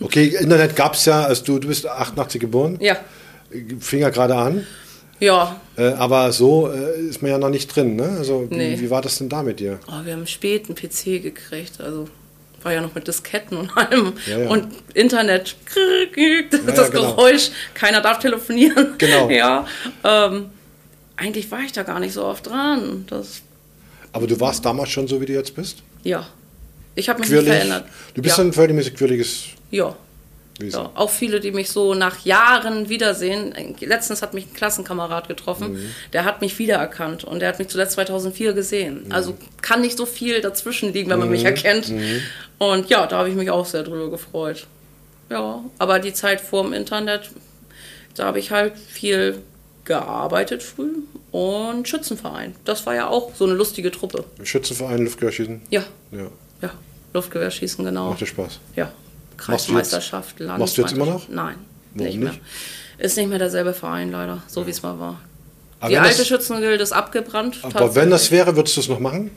Okay, 0.00 0.36
Internet 0.40 0.76
gab 0.76 0.94
es 0.94 1.04
ja, 1.06 1.22
als 1.24 1.42
du, 1.42 1.58
du 1.58 1.68
bist 1.68 1.86
88 1.86 2.40
geboren, 2.40 2.78
Ja. 2.80 2.96
fing 3.80 4.00
ja 4.00 4.10
gerade 4.10 4.34
an, 4.36 4.66
Ja, 5.20 5.60
äh, 5.76 5.88
aber 5.92 6.32
so 6.32 6.70
äh, 6.70 7.00
ist 7.00 7.20
man 7.22 7.30
ja 7.30 7.38
noch 7.38 7.50
nicht 7.50 7.74
drin. 7.74 7.96
Ne? 7.96 8.16
Also 8.18 8.46
wie, 8.50 8.54
Nee. 8.56 8.80
wie 8.80 8.90
war 8.90 9.02
das 9.02 9.18
denn 9.18 9.28
da 9.28 9.42
mit 9.42 9.60
dir? 9.60 9.78
Oh, 9.88 10.04
wir 10.04 10.12
haben 10.14 10.26
spät 10.26 10.66
einen 10.66 10.74
PC 10.76 11.22
gekriegt, 11.22 11.80
also 11.80 12.08
war 12.62 12.72
ja 12.74 12.80
noch 12.82 12.94
mit 12.94 13.08
Disketten 13.08 13.56
und 13.56 13.74
allem. 13.76 14.12
Ja, 14.26 14.38
ja. 14.38 14.48
Und 14.50 14.68
Internet, 14.94 15.56
das 16.50 16.76
ja, 16.76 16.88
genau. 16.88 17.14
Geräusch, 17.14 17.50
keiner 17.74 18.00
darf 18.02 18.18
telefonieren. 18.18 18.94
Genau. 18.98 19.30
Ja, 19.30 19.66
ähm, 20.04 20.46
eigentlich 21.16 21.50
war 21.50 21.60
ich 21.60 21.72
da 21.72 21.82
gar 21.84 22.00
nicht 22.00 22.12
so 22.12 22.24
oft 22.24 22.46
dran. 22.46 23.04
Das, 23.08 23.40
Aber 24.12 24.26
du 24.26 24.38
warst 24.40 24.64
damals 24.64 24.90
schon 24.90 25.06
so, 25.08 25.20
wie 25.22 25.26
du 25.26 25.32
jetzt 25.32 25.54
bist? 25.54 25.78
ja, 26.02 26.26
ich 26.96 27.08
habe 27.08 27.20
mich 27.20 27.30
nicht 27.30 27.38
Quirlig? 27.38 27.54
verändert. 27.54 27.84
Du 28.14 28.20
bist 28.20 28.38
ein 28.40 28.52
verhältnismäßig 28.52 28.94
quirliges 28.96 29.44
ja. 29.70 29.94
Ja, 30.62 30.90
auch 30.94 31.08
viele, 31.08 31.40
die 31.40 31.52
mich 31.52 31.70
so 31.70 31.94
nach 31.94 32.22
Jahren 32.26 32.90
wiedersehen. 32.90 33.54
Letztens 33.80 34.20
hat 34.20 34.34
mich 34.34 34.44
ein 34.46 34.52
Klassenkamerad 34.52 35.26
getroffen, 35.26 35.72
Mhm. 35.72 35.80
der 36.12 36.26
hat 36.26 36.42
mich 36.42 36.58
wiedererkannt 36.58 37.24
und 37.24 37.40
der 37.40 37.48
hat 37.48 37.58
mich 37.58 37.68
zuletzt 37.68 37.92
2004 37.92 38.52
gesehen. 38.52 39.06
Mhm. 39.06 39.12
Also 39.12 39.38
kann 39.62 39.80
nicht 39.80 39.96
so 39.96 40.04
viel 40.04 40.42
dazwischen 40.42 40.92
liegen, 40.92 41.08
wenn 41.08 41.18
man 41.18 41.30
mich 41.30 41.46
erkennt. 41.46 41.88
Mhm. 41.88 42.20
Und 42.58 42.90
ja, 42.90 43.06
da 43.06 43.16
habe 43.20 43.30
ich 43.30 43.36
mich 43.36 43.48
auch 43.50 43.64
sehr 43.64 43.84
drüber 43.84 44.10
gefreut. 44.10 44.66
Ja, 45.30 45.64
aber 45.78 45.98
die 45.98 46.12
Zeit 46.12 46.42
vor 46.42 46.62
dem 46.64 46.74
Internet, 46.74 47.30
da 48.16 48.26
habe 48.26 48.38
ich 48.38 48.50
halt 48.50 48.76
viel 48.76 49.38
gearbeitet 49.86 50.62
früh 50.62 50.90
und 51.30 51.88
Schützenverein. 51.88 52.54
Das 52.66 52.84
war 52.84 52.94
ja 52.94 53.08
auch 53.08 53.34
so 53.34 53.44
eine 53.46 53.54
lustige 53.54 53.90
Truppe. 53.90 54.24
Schützenverein, 54.42 55.04
Luftgewehrschießen. 55.04 55.62
Ja, 55.70 55.84
Ja, 56.12 56.26
ja, 56.60 56.70
Luftgewehrschießen, 57.14 57.82
genau. 57.82 58.10
macht 58.10 58.20
dir 58.20 58.26
Spaß. 58.26 58.58
Ja, 58.76 58.92
Kreismeisterschaft, 59.40 60.38
Landesmeisterschaft. 60.40 60.58
machst 60.58 60.78
du 60.78 60.82
jetzt 60.82 60.92
immer 60.92 61.06
noch? 61.06 61.28
Nein, 61.28 61.56
Warum 61.94 62.06
nicht 62.06 62.18
mehr. 62.18 62.30
nicht? 62.32 62.42
Ist 62.98 63.16
nicht 63.16 63.28
mehr 63.28 63.38
derselbe 63.38 63.72
Verein 63.72 64.12
leider, 64.12 64.42
so 64.46 64.66
wie 64.66 64.70
es 64.70 64.82
mal 64.82 64.98
war. 65.00 65.20
Aber 65.80 65.88
Die 65.90 65.96
alte 65.98 66.18
das- 66.18 66.26
Schützengilde 66.28 66.82
ist 66.82 66.92
abgebrannt. 66.92 67.58
Aber 67.62 67.94
wenn 67.94 68.10
das 68.10 68.30
wäre, 68.30 68.54
würdest 68.56 68.76
du 68.76 68.80
es 68.82 68.88
noch 68.88 69.00
machen? 69.00 69.30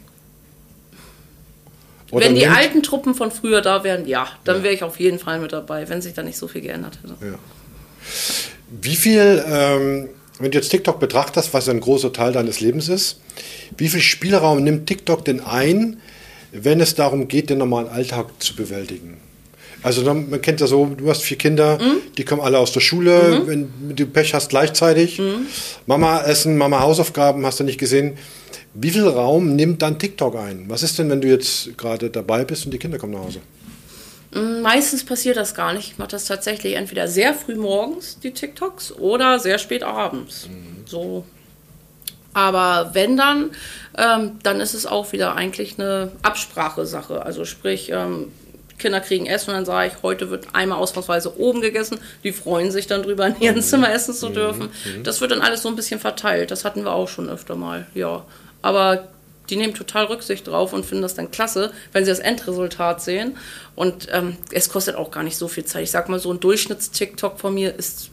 Oder 2.12 2.26
wenn 2.26 2.36
die 2.36 2.42
nimmt- 2.42 2.56
alten 2.58 2.84
Truppen 2.84 3.16
von 3.16 3.32
früher 3.32 3.62
da 3.62 3.84
wären, 3.84 4.06
ja, 4.08 4.28
dann 4.44 4.62
wäre 4.62 4.74
ich 4.74 4.84
auf 4.84 5.00
jeden 5.00 5.18
Fall 5.20 5.40
mit 5.40 5.52
dabei, 5.54 5.88
wenn 5.90 6.02
sich 6.02 6.14
da 6.14 6.22
nicht 6.22 6.38
so 6.38 6.48
viel 6.48 6.62
geändert 6.62 7.00
hätte. 7.02 7.16
Ja. 7.26 7.40
Wie 8.82 8.96
viel, 8.96 9.44
ähm, 9.48 10.10
wenn 10.40 10.52
du 10.52 10.58
jetzt 10.58 10.70
TikTok 10.70 11.00
betrachtest, 11.00 11.54
was 11.54 11.68
ja 11.68 11.74
ein 11.74 11.80
großer 11.80 12.12
Teil 12.14 12.34
deines 12.34 12.60
Lebens 12.60 12.90
ist, 12.90 13.20
wie 13.78 13.88
viel 13.88 14.02
Spielraum 14.02 14.64
nimmt 14.64 14.86
TikTok 14.88 15.26
denn 15.26 15.40
ein, 15.40 16.00
wenn 16.52 16.82
es 16.82 16.94
darum 16.94 17.28
geht, 17.28 17.50
den 17.50 17.58
normalen 17.60 17.88
Alltag 17.88 18.28
zu 18.40 18.56
bewältigen? 18.56 19.18
Also 19.84 20.02
dann- 20.04 20.30
man 20.30 20.42
kennt 20.42 20.62
ja 20.62 20.68
so, 20.68 20.86
du 20.86 21.10
hast 21.10 21.22
vier 21.24 21.38
Kinder, 21.38 21.78
Mhm. 21.80 21.98
die 22.18 22.24
kommen 22.24 22.42
alle 22.42 22.58
aus 22.58 22.72
der 22.72 22.80
Schule, 22.80 23.44
wenn 23.46 23.70
du 23.96 24.06
Pech 24.06 24.34
hast 24.34 24.50
gleichzeitig. 24.50 25.20
Mhm. 25.20 25.46
Mama 25.86 26.22
essen, 26.24 26.58
Mama 26.58 26.80
Hausaufgaben, 26.80 27.46
hast 27.46 27.60
du 27.60 27.64
nicht 27.64 27.80
gesehen. 27.80 28.18
Wie 28.74 28.90
viel 28.90 29.08
Raum 29.08 29.56
nimmt 29.56 29.82
dann 29.82 30.00
TikTok 30.00 30.36
ein? 30.36 30.66
Was 30.68 30.82
ist 30.84 30.98
denn, 30.98 31.10
wenn 31.10 31.22
du 31.22 31.28
jetzt 31.28 31.78
gerade 31.78 32.10
dabei 32.10 32.44
bist 32.46 32.66
und 32.66 32.72
die 32.72 32.80
Kinder 32.80 32.98
kommen 32.98 33.14
nach 33.14 33.22
Hause? 33.26 33.40
Mm, 34.34 34.62
Meistens 34.62 35.04
passiert 35.06 35.38
das 35.38 35.54
gar 35.54 35.74
nicht. 35.74 35.92
Ich 35.92 35.98
mache 36.00 36.10
das 36.10 36.26
tatsächlich 36.26 36.74
entweder 36.76 37.08
sehr 37.08 37.34
früh 37.36 37.56
morgens, 37.56 38.18
die 38.20 38.32
TikToks, 38.32 38.94
oder 38.94 39.38
sehr 39.40 39.60
spät 39.60 39.84
abends. 39.84 40.48
Mhm. 40.50 40.88
So 40.88 41.26
Aber 42.36 42.90
wenn 42.94 43.16
dann, 43.16 43.52
ähm, 43.96 44.40
dann 44.42 44.60
ist 44.60 44.74
es 44.74 44.88
auch 44.88 45.12
wieder 45.12 45.36
eigentlich 45.36 45.78
eine 45.78 46.12
Absprachesache. 46.24 47.24
Also 47.24 47.46
sprich, 47.46 47.92
ähm, 47.94 48.30
Kinder 48.84 49.00
kriegen 49.00 49.26
Essen 49.26 49.50
und 49.50 49.56
dann 49.56 49.66
sage 49.66 49.92
ich, 49.92 50.04
heute 50.04 50.30
wird 50.30 50.48
einmal 50.54 50.78
ausnahmsweise 50.78 51.40
oben 51.40 51.62
gegessen. 51.62 52.00
Die 52.24 52.32
freuen 52.32 52.70
sich 52.72 52.86
dann 52.86 53.02
drüber, 53.02 53.26
in 53.26 53.40
ihrem 53.40 53.62
Zimmer 53.62 53.92
essen 53.92 54.14
zu 54.14 54.30
dürfen. 54.30 54.70
Das 55.04 55.22
wird 55.22 55.32
dann 55.32 55.42
alles 55.42 55.64
so 55.64 55.70
ein 55.70 55.76
bisschen 55.76 56.00
verteilt. 56.00 56.52
Das 56.52 56.66
hatten 56.66 56.84
wir 56.84 56.92
auch 56.92 57.08
schon 57.08 57.30
öfter 57.30 57.56
mal, 57.56 57.88
ja. 57.96 58.26
Aber 58.62 59.08
die 59.50 59.56
nehmen 59.56 59.74
total 59.74 60.06
Rücksicht 60.06 60.48
drauf 60.48 60.74
und 60.74 60.86
finden 60.86 61.02
das 61.02 61.16
dann 61.16 61.32
klasse, 61.32 61.72
wenn 61.92 62.06
sie 62.06 62.12
das 62.12 62.20
Endresultat 62.20 63.02
sehen. 63.02 63.38
Und 63.76 64.08
ähm, 64.12 64.38
es 64.52 64.70
kostet 64.70 64.96
auch 64.96 65.12
gar 65.12 65.24
nicht 65.24 65.38
so 65.38 65.48
viel 65.48 65.66
Zeit. 65.66 65.84
Ich 65.84 65.92
sag 65.92 66.08
mal, 66.10 66.20
so 66.20 66.32
ein 66.32 66.40
Durchschnitts-TikTok 66.40 67.40
von 67.40 67.54
mir 67.54 67.76
ist 67.76 68.12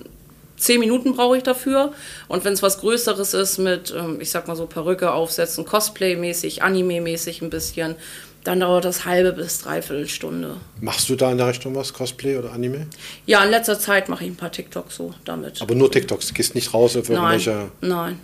zehn 0.61 0.79
Minuten 0.79 1.15
brauche 1.15 1.37
ich 1.37 1.43
dafür. 1.43 1.93
Und 2.29 2.45
wenn 2.45 2.53
es 2.53 2.63
was 2.63 2.81
Größeres 2.81 3.35
ist 3.35 3.59
mit, 3.59 3.93
ähm, 3.97 4.21
ich 4.21 4.31
sag 4.31 4.47
mal 4.47 4.57
so 4.57 4.67
Perücke 4.67 5.13
aufsetzen, 5.13 5.65
Cosplay-mäßig, 5.65 6.63
Anime-mäßig 6.63 7.43
ein 7.43 7.51
bisschen, 7.51 7.97
dann 8.45 8.61
dauert 8.61 8.85
das 8.85 9.05
halbe 9.05 9.33
bis 9.33 9.59
dreiviertel 9.61 10.09
Stunde. 10.09 10.57
Machst 10.81 11.09
du 11.09 11.17
da 11.17 11.31
in 11.31 11.39
der 11.39 11.49
Richtung 11.49 11.75
was, 11.75 11.93
Cosplay 11.93 12.37
oder 12.37 12.53
Anime? 12.53 12.87
Ja, 13.27 13.45
in 13.45 13.51
letzter 13.51 13.79
Zeit 13.79 14.09
mache 14.09 14.25
ich 14.25 14.31
ein 14.31 14.37
paar 14.37 14.51
TikToks 14.53 14.97
so 14.97 15.15
damit. 15.25 15.61
Aber 15.61 15.75
nur 15.75 15.91
TikToks, 15.91 16.29
du 16.29 16.35
gehst 16.35 16.55
nicht 16.55 16.73
raus 16.73 16.97
auf 16.97 17.09
irgendwelche. 17.11 17.71
nein, 17.81 17.91
nein. 17.91 18.21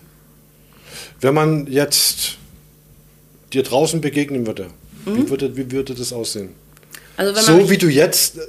Wenn 1.20 1.34
man 1.34 1.66
jetzt 1.66 2.36
dir 3.52 3.62
draußen 3.62 4.00
begegnen 4.00 4.46
würde, 4.46 4.68
wie, 5.04 5.28
würde, 5.28 5.56
wie 5.56 5.70
würde 5.70 5.94
das 5.94 6.12
aussehen? 6.12 6.54
Also 7.16 7.32
Mhm. 7.32 7.36
wenn 7.36 7.44
man 7.44 7.60
So 7.64 7.70
wie 7.70 7.78
du 7.78 7.88
jetzt, 7.88 8.38
äh, 8.38 8.42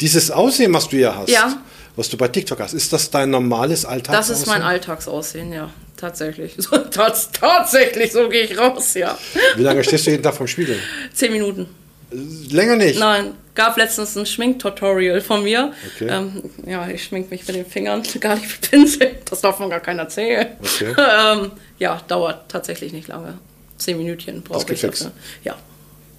dieses 0.00 0.30
Aussehen, 0.30 0.72
was 0.72 0.88
du 0.88 0.96
hier 0.96 1.16
hast, 1.16 1.28
Ja. 1.30 1.60
was 1.96 2.08
du 2.08 2.16
bei 2.16 2.28
TikTok 2.28 2.60
hast, 2.60 2.72
ist 2.74 2.92
das 2.92 3.10
dein 3.10 3.30
normales 3.30 3.84
Alltag? 3.84 4.14
Das 4.14 4.30
ist 4.30 4.46
mein 4.46 4.62
Alltagsaussehen, 4.62 5.52
ja. 5.52 5.70
Tatsächlich. 5.98 6.54
So, 6.58 6.76
tats 6.78 7.30
tatsächlich, 7.32 8.12
so 8.12 8.28
gehe 8.28 8.42
ich 8.44 8.56
raus, 8.56 8.94
ja. 8.94 9.18
Wie 9.56 9.62
lange 9.62 9.82
stehst 9.84 10.06
du 10.06 10.10
jeden 10.12 10.22
Tag 10.22 10.34
vom 10.34 10.46
Spiegel? 10.46 10.78
Zehn 11.12 11.32
Minuten. 11.32 11.68
Länger 12.10 12.76
nicht. 12.76 12.98
Nein, 12.98 13.34
gab 13.54 13.76
letztens 13.76 14.16
ein 14.16 14.24
Schminktutorial 14.24 15.20
von 15.20 15.42
mir. 15.42 15.72
Okay. 15.96 16.08
Ähm, 16.10 16.42
ja, 16.64 16.88
ich 16.88 17.04
schmink 17.04 17.30
mich 17.30 17.46
mit 17.46 17.54
den 17.56 17.66
Fingern, 17.66 18.02
gar 18.20 18.36
nicht 18.36 18.48
mit 18.48 18.70
Pinsel. 18.70 19.10
Das 19.26 19.40
darf 19.42 19.58
man 19.58 19.68
gar 19.68 19.80
keiner 19.80 20.04
erzählen. 20.04 20.46
Okay. 20.62 20.94
ähm, 20.96 21.50
ja, 21.78 22.00
dauert 22.08 22.48
tatsächlich 22.50 22.92
nicht 22.94 23.08
lange. 23.08 23.34
Zehn 23.76 23.98
Minütchen 23.98 24.42
brauche 24.42 24.72
ich 24.72 24.80
dafür. 24.80 25.10
Ja. 25.44 25.56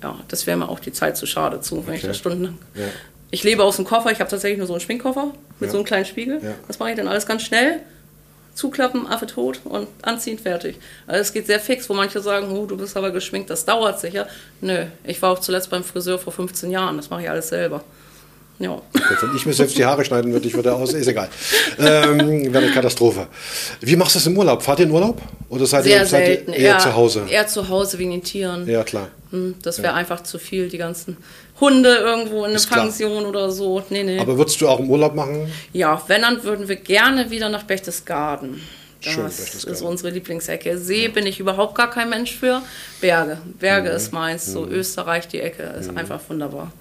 ja, 0.03 0.19
das 0.27 0.45
wäre 0.45 0.57
mir 0.57 0.69
auch 0.69 0.79
die 0.79 0.91
Zeit 0.93 1.17
zu 1.17 1.25
schade 1.25 1.59
zu, 1.61 1.87
wenn 1.87 1.95
ich 1.95 2.01
Okay. 2.01 2.07
das 2.09 2.17
stundenlang. 2.17 2.57
Ja. 2.75 2.83
Ich 3.31 3.43
lebe 3.43 3.63
aus 3.63 3.75
dem 3.77 3.85
Koffer, 3.85 4.11
ich 4.11 4.19
habe 4.19 4.29
tatsächlich 4.29 4.57
nur 4.59 4.67
so 4.67 4.73
einen 4.73 4.79
Schminkkoffer 4.81 5.33
mit 5.59 5.67
Ja. 5.67 5.71
so 5.71 5.77
einem 5.77 5.85
kleinen 5.85 6.05
Spiegel. 6.05 6.39
Ja. 6.43 6.53
Das 6.67 6.77
mache 6.79 6.91
ich 6.91 6.95
dann 6.97 7.07
alles 7.07 7.25
ganz 7.25 7.43
schnell. 7.43 7.79
Zuklappen, 8.59 9.07
Affe 9.07 9.25
tot 9.25 9.61
und 9.63 9.87
anziehen, 10.01 10.37
fertig. 10.37 10.75
Also 11.07 11.21
es 11.21 11.31
geht 11.31 11.47
sehr 11.47 11.61
fix, 11.61 11.89
wo 11.89 11.93
manche 11.93 12.19
sagen, 12.19 12.51
oh, 12.51 12.65
du 12.65 12.75
bist 12.75 12.97
aber 12.97 13.11
geschminkt, 13.11 13.49
das 13.49 13.63
dauert 13.63 14.01
sicher. 14.01 14.27
Nö, 14.59 14.85
ich 15.05 15.21
war 15.21 15.31
auch 15.31 15.39
zuletzt 15.39 15.69
beim 15.69 15.83
Friseur 15.85 16.19
vor 16.19 16.33
15 16.33 16.69
Jahren, 16.69 16.97
das 16.97 17.09
mache 17.09 17.23
ich 17.23 17.29
alles 17.29 17.47
selber. 17.47 17.83
Ja. 18.59 18.81
Wenn 18.91 19.35
ich 19.37 19.45
mir 19.45 19.53
selbst 19.53 19.77
die 19.77 19.85
Haare 19.85 20.03
schneiden 20.03 20.33
würde, 20.33 20.45
ich 20.45 20.53
würde 20.53 20.73
aus, 20.75 20.91
ist 20.91 21.07
egal. 21.07 21.29
Ähm, 21.79 22.51
wäre 22.53 22.65
eine 22.65 22.73
Katastrophe. 22.73 23.27
Wie 23.79 23.95
machst 23.95 24.15
du 24.15 24.19
es 24.19 24.27
im 24.27 24.37
Urlaub? 24.37 24.61
Fahrt 24.61 24.79
ihr 24.79 24.85
in 24.87 24.91
Urlaub? 24.91 25.21
Oder 25.47 25.65
seid 25.65 25.85
Sehr 25.85 26.01
ihr, 26.01 26.05
seid 26.05 26.21
ihr 26.21 26.35
selten. 26.35 26.51
eher 26.51 26.77
zu 26.79 26.93
Hause? 26.93 27.23
Eher 27.29 27.47
zu 27.47 27.69
Hause 27.69 27.97
wegen 27.99 28.11
den 28.11 28.23
Tieren. 28.23 28.67
Ja, 28.67 28.83
klar. 28.83 29.07
Hm, 29.31 29.55
Das 29.61 29.81
wäre 29.81 29.93
einfach 29.93 30.23
zu 30.23 30.37
viel, 30.39 30.67
die 30.67 30.77
ganzen 30.77 31.15
Hunde 31.59 31.95
irgendwo 31.95 32.39
in 32.39 32.45
eine 32.45 32.55
Ist 32.55 32.69
klar. 32.69 32.85
Pension 32.85 33.25
oder 33.25 33.51
so. 33.51 33.83
Nee, 33.89 34.03
nee. 34.03 34.19
Aber 34.19 34.37
würdest 34.37 34.59
du 34.61 34.67
auch 34.67 34.79
im 34.79 34.89
Urlaub 34.89 35.15
machen? 35.15 35.51
Ja, 35.73 36.01
wenn, 36.07 36.21
dann 36.21 36.43
würden 36.43 36.67
wir 36.67 36.75
gerne 36.77 37.29
wieder 37.29 37.49
nach 37.49 37.63
Berchtesgaden. 37.63 38.61
Das 39.03 39.13
Schön, 39.13 39.25
ist 39.71 39.81
unsere 39.81 40.09
Lieblingsecke. 40.09 40.77
See 40.77 41.07
bin 41.07 41.25
ich 41.25 41.39
überhaupt 41.39 41.75
gar 41.75 41.89
kein 41.89 42.09
Mensch 42.09 42.35
für. 42.35 42.61
Berge. 42.99 43.37
Berge 43.57 43.89
ist 43.89 44.11
meins. 44.11 44.45
So 44.45 44.67
Österreich, 44.67 45.27
die 45.27 45.39
Ecke 45.39 45.63
ist 45.63 45.95
einfach 45.95 46.19
wunderbar. 46.27 46.73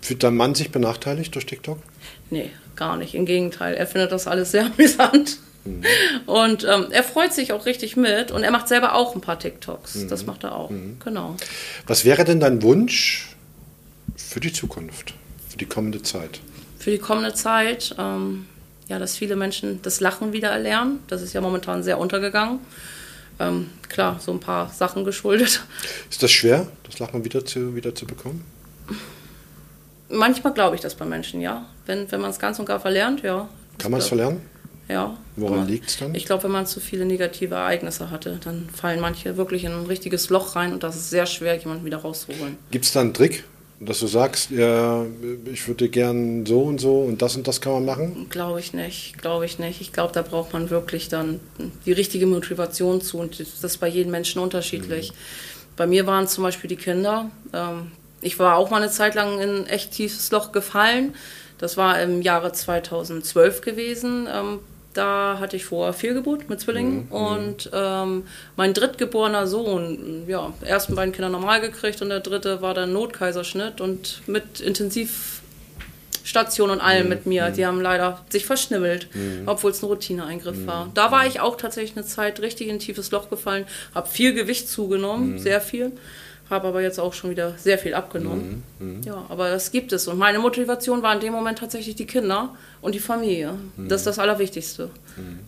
Fühlt 0.00 0.22
dein 0.22 0.36
Mann 0.36 0.54
sich 0.54 0.72
benachteiligt 0.72 1.34
durch 1.34 1.46
TikTok? 1.46 1.78
Nee, 2.30 2.50
gar 2.74 2.96
nicht. 2.96 3.14
Im 3.14 3.24
Gegenteil. 3.24 3.74
Er 3.74 3.86
findet 3.86 4.10
das 4.10 4.26
alles 4.26 4.50
sehr 4.50 4.66
amüsant. 4.66 5.38
Und 6.26 6.64
ähm, 6.64 6.86
er 6.90 7.04
freut 7.04 7.32
sich 7.32 7.52
auch 7.52 7.66
richtig 7.66 7.96
mit. 7.96 8.30
Und 8.30 8.42
er 8.42 8.50
macht 8.50 8.68
selber 8.68 8.94
auch 8.94 9.14
ein 9.14 9.20
paar 9.20 9.38
TikToks. 9.38 10.06
Das 10.08 10.26
macht 10.26 10.44
er 10.44 10.56
auch. 10.56 10.70
Genau. 11.04 11.36
Was 11.86 12.04
wäre 12.04 12.24
denn 12.24 12.40
dein 12.40 12.62
Wunsch 12.62 13.36
für 14.16 14.40
die 14.40 14.52
Zukunft, 14.52 15.14
für 15.48 15.58
die 15.58 15.66
kommende 15.66 16.02
Zeit? 16.02 16.40
für 16.82 16.90
die 16.90 16.98
kommende 16.98 17.32
Zeit, 17.32 17.94
ähm, 17.96 18.46
ja, 18.88 18.98
dass 18.98 19.16
viele 19.16 19.36
Menschen 19.36 19.80
das 19.82 20.00
Lachen 20.00 20.32
wieder 20.32 20.50
erlernen. 20.50 20.98
Das 21.06 21.22
ist 21.22 21.32
ja 21.32 21.40
momentan 21.40 21.84
sehr 21.84 21.98
untergegangen. 21.98 22.58
Ähm, 23.38 23.70
klar, 23.88 24.18
so 24.20 24.32
ein 24.32 24.40
paar 24.40 24.68
Sachen 24.68 25.04
geschuldet. 25.04 25.62
Ist 26.10 26.22
das 26.22 26.32
schwer, 26.32 26.66
das 26.82 26.98
Lachen 26.98 27.24
wieder 27.24 27.44
zu, 27.44 27.76
wieder 27.76 27.94
zu 27.94 28.04
bekommen? 28.04 28.44
Manchmal 30.08 30.52
glaube 30.52 30.74
ich 30.74 30.82
das 30.82 30.96
bei 30.96 31.04
Menschen, 31.04 31.40
ja. 31.40 31.66
Wenn, 31.86 32.10
wenn 32.10 32.20
man 32.20 32.30
es 32.30 32.40
ganz 32.40 32.58
und 32.58 32.66
gar 32.66 32.80
verlernt, 32.80 33.22
ja. 33.22 33.48
Kann 33.78 33.92
man 33.92 34.00
es 34.00 34.08
verlernen? 34.08 34.40
Ja. 34.88 35.16
Woran 35.36 35.60
Aber 35.60 35.68
liegt's 35.68 35.98
dann? 35.98 36.14
Ich 36.14 36.26
glaube, 36.26 36.44
wenn 36.44 36.50
man 36.50 36.66
zu 36.66 36.80
viele 36.80 37.04
negative 37.04 37.54
Ereignisse 37.54 38.10
hatte, 38.10 38.38
dann 38.44 38.68
fallen 38.68 39.00
manche 39.00 39.36
wirklich 39.36 39.64
in 39.64 39.72
ein 39.72 39.86
richtiges 39.86 40.28
Loch 40.28 40.56
rein 40.56 40.72
und 40.72 40.82
das 40.82 40.96
ist 40.96 41.10
sehr 41.10 41.26
schwer, 41.26 41.56
jemanden 41.56 41.84
wieder 41.84 41.98
rauszuholen. 41.98 42.58
Gibt 42.70 42.84
es 42.84 42.92
da 42.92 43.00
einen 43.00 43.14
Trick, 43.14 43.44
dass 43.80 44.00
du 44.00 44.06
sagst, 44.06 44.50
ja, 44.50 45.04
ich 45.50 45.66
würde 45.66 45.88
gern 45.88 46.44
so 46.46 46.62
und 46.62 46.80
so 46.80 47.00
und 47.00 47.22
das 47.22 47.36
und 47.36 47.48
das 47.48 47.60
kann 47.60 47.72
man 47.72 47.84
machen? 47.84 48.26
Glaube 48.28 48.60
ich 48.60 48.74
nicht, 48.74 49.18
glaube 49.18 49.44
ich 49.44 49.58
nicht. 49.58 49.80
Ich 49.80 49.92
glaube, 49.92 50.12
da 50.12 50.22
braucht 50.22 50.52
man 50.52 50.70
wirklich 50.70 51.08
dann 51.08 51.40
die 51.86 51.92
richtige 51.92 52.26
Motivation 52.26 53.00
zu 53.00 53.18
und 53.18 53.40
das 53.40 53.64
ist 53.64 53.78
bei 53.78 53.88
jedem 53.88 54.12
Menschen 54.12 54.40
unterschiedlich. 54.40 55.12
Bei 55.76 55.86
mir 55.86 56.06
waren 56.06 56.28
zum 56.28 56.44
Beispiel 56.44 56.68
die 56.68 56.76
Kinder. 56.76 57.30
Ähm, 57.52 57.92
ich 58.20 58.38
war 58.38 58.56
auch 58.56 58.70
mal 58.70 58.82
eine 58.82 58.90
Zeit 58.90 59.14
lang 59.14 59.40
in 59.40 59.50
ein 59.50 59.66
echt 59.66 59.92
tiefes 59.92 60.30
Loch 60.30 60.52
gefallen. 60.52 61.14
Das 61.58 61.76
war 61.76 62.00
im 62.00 62.22
Jahre 62.22 62.52
2012 62.52 63.60
gewesen. 63.62 64.28
Da 64.94 65.38
hatte 65.40 65.56
ich 65.56 65.64
vorher 65.64 65.94
Fehlgeburt 65.94 66.50
mit 66.50 66.60
Zwillingen 66.60 67.08
und 67.08 67.70
ähm, 67.72 68.24
mein 68.56 68.74
drittgeborener 68.74 69.46
Sohn, 69.46 70.24
ja, 70.28 70.52
ersten 70.62 70.94
beiden 70.94 71.12
Kinder 71.12 71.30
normal 71.30 71.60
gekriegt 71.60 72.02
und 72.02 72.10
der 72.10 72.20
dritte 72.20 72.60
war 72.60 72.74
dann 72.74 72.92
Notkaiserschnitt 72.92 73.80
und 73.80 74.22
mit 74.26 74.60
Intensivstation 74.60 76.70
und 76.70 76.80
allem 76.80 77.08
mit 77.08 77.24
mir. 77.24 77.50
Die 77.50 77.64
haben 77.64 77.80
leider 77.80 78.22
sich 78.28 78.44
verschnibbelt, 78.44 79.08
obwohl 79.46 79.70
es 79.70 79.82
ein 79.82 79.86
Routineeingriff 79.86 80.66
war. 80.66 80.90
Da 80.94 81.10
war 81.10 81.26
ich 81.26 81.40
auch 81.40 81.56
tatsächlich 81.56 81.96
eine 81.96 82.04
Zeit 82.04 82.40
richtig 82.40 82.68
in 82.68 82.76
ein 82.76 82.78
tiefes 82.78 83.10
Loch 83.12 83.30
gefallen, 83.30 83.64
habe 83.94 84.08
viel 84.08 84.34
Gewicht 84.34 84.68
zugenommen, 84.68 85.38
sehr 85.38 85.62
viel. 85.62 85.92
Habe 86.52 86.68
aber 86.68 86.82
jetzt 86.82 87.00
auch 87.00 87.14
schon 87.14 87.30
wieder 87.30 87.54
sehr 87.56 87.78
viel 87.78 87.94
abgenommen. 87.94 88.62
Ja, 89.06 89.24
aber 89.30 89.48
das 89.50 89.70
gibt 89.72 89.92
es. 89.94 90.06
Und 90.06 90.18
meine 90.18 90.38
Motivation 90.38 91.02
war 91.02 91.14
in 91.14 91.20
dem 91.20 91.32
Moment 91.32 91.58
tatsächlich 91.58 91.94
die 91.96 92.04
Kinder 92.06 92.54
und 92.82 92.94
die 92.94 92.98
Familie. 93.00 93.54
Das 93.78 94.02
ist 94.02 94.06
das 94.06 94.18
Allerwichtigste 94.18 94.90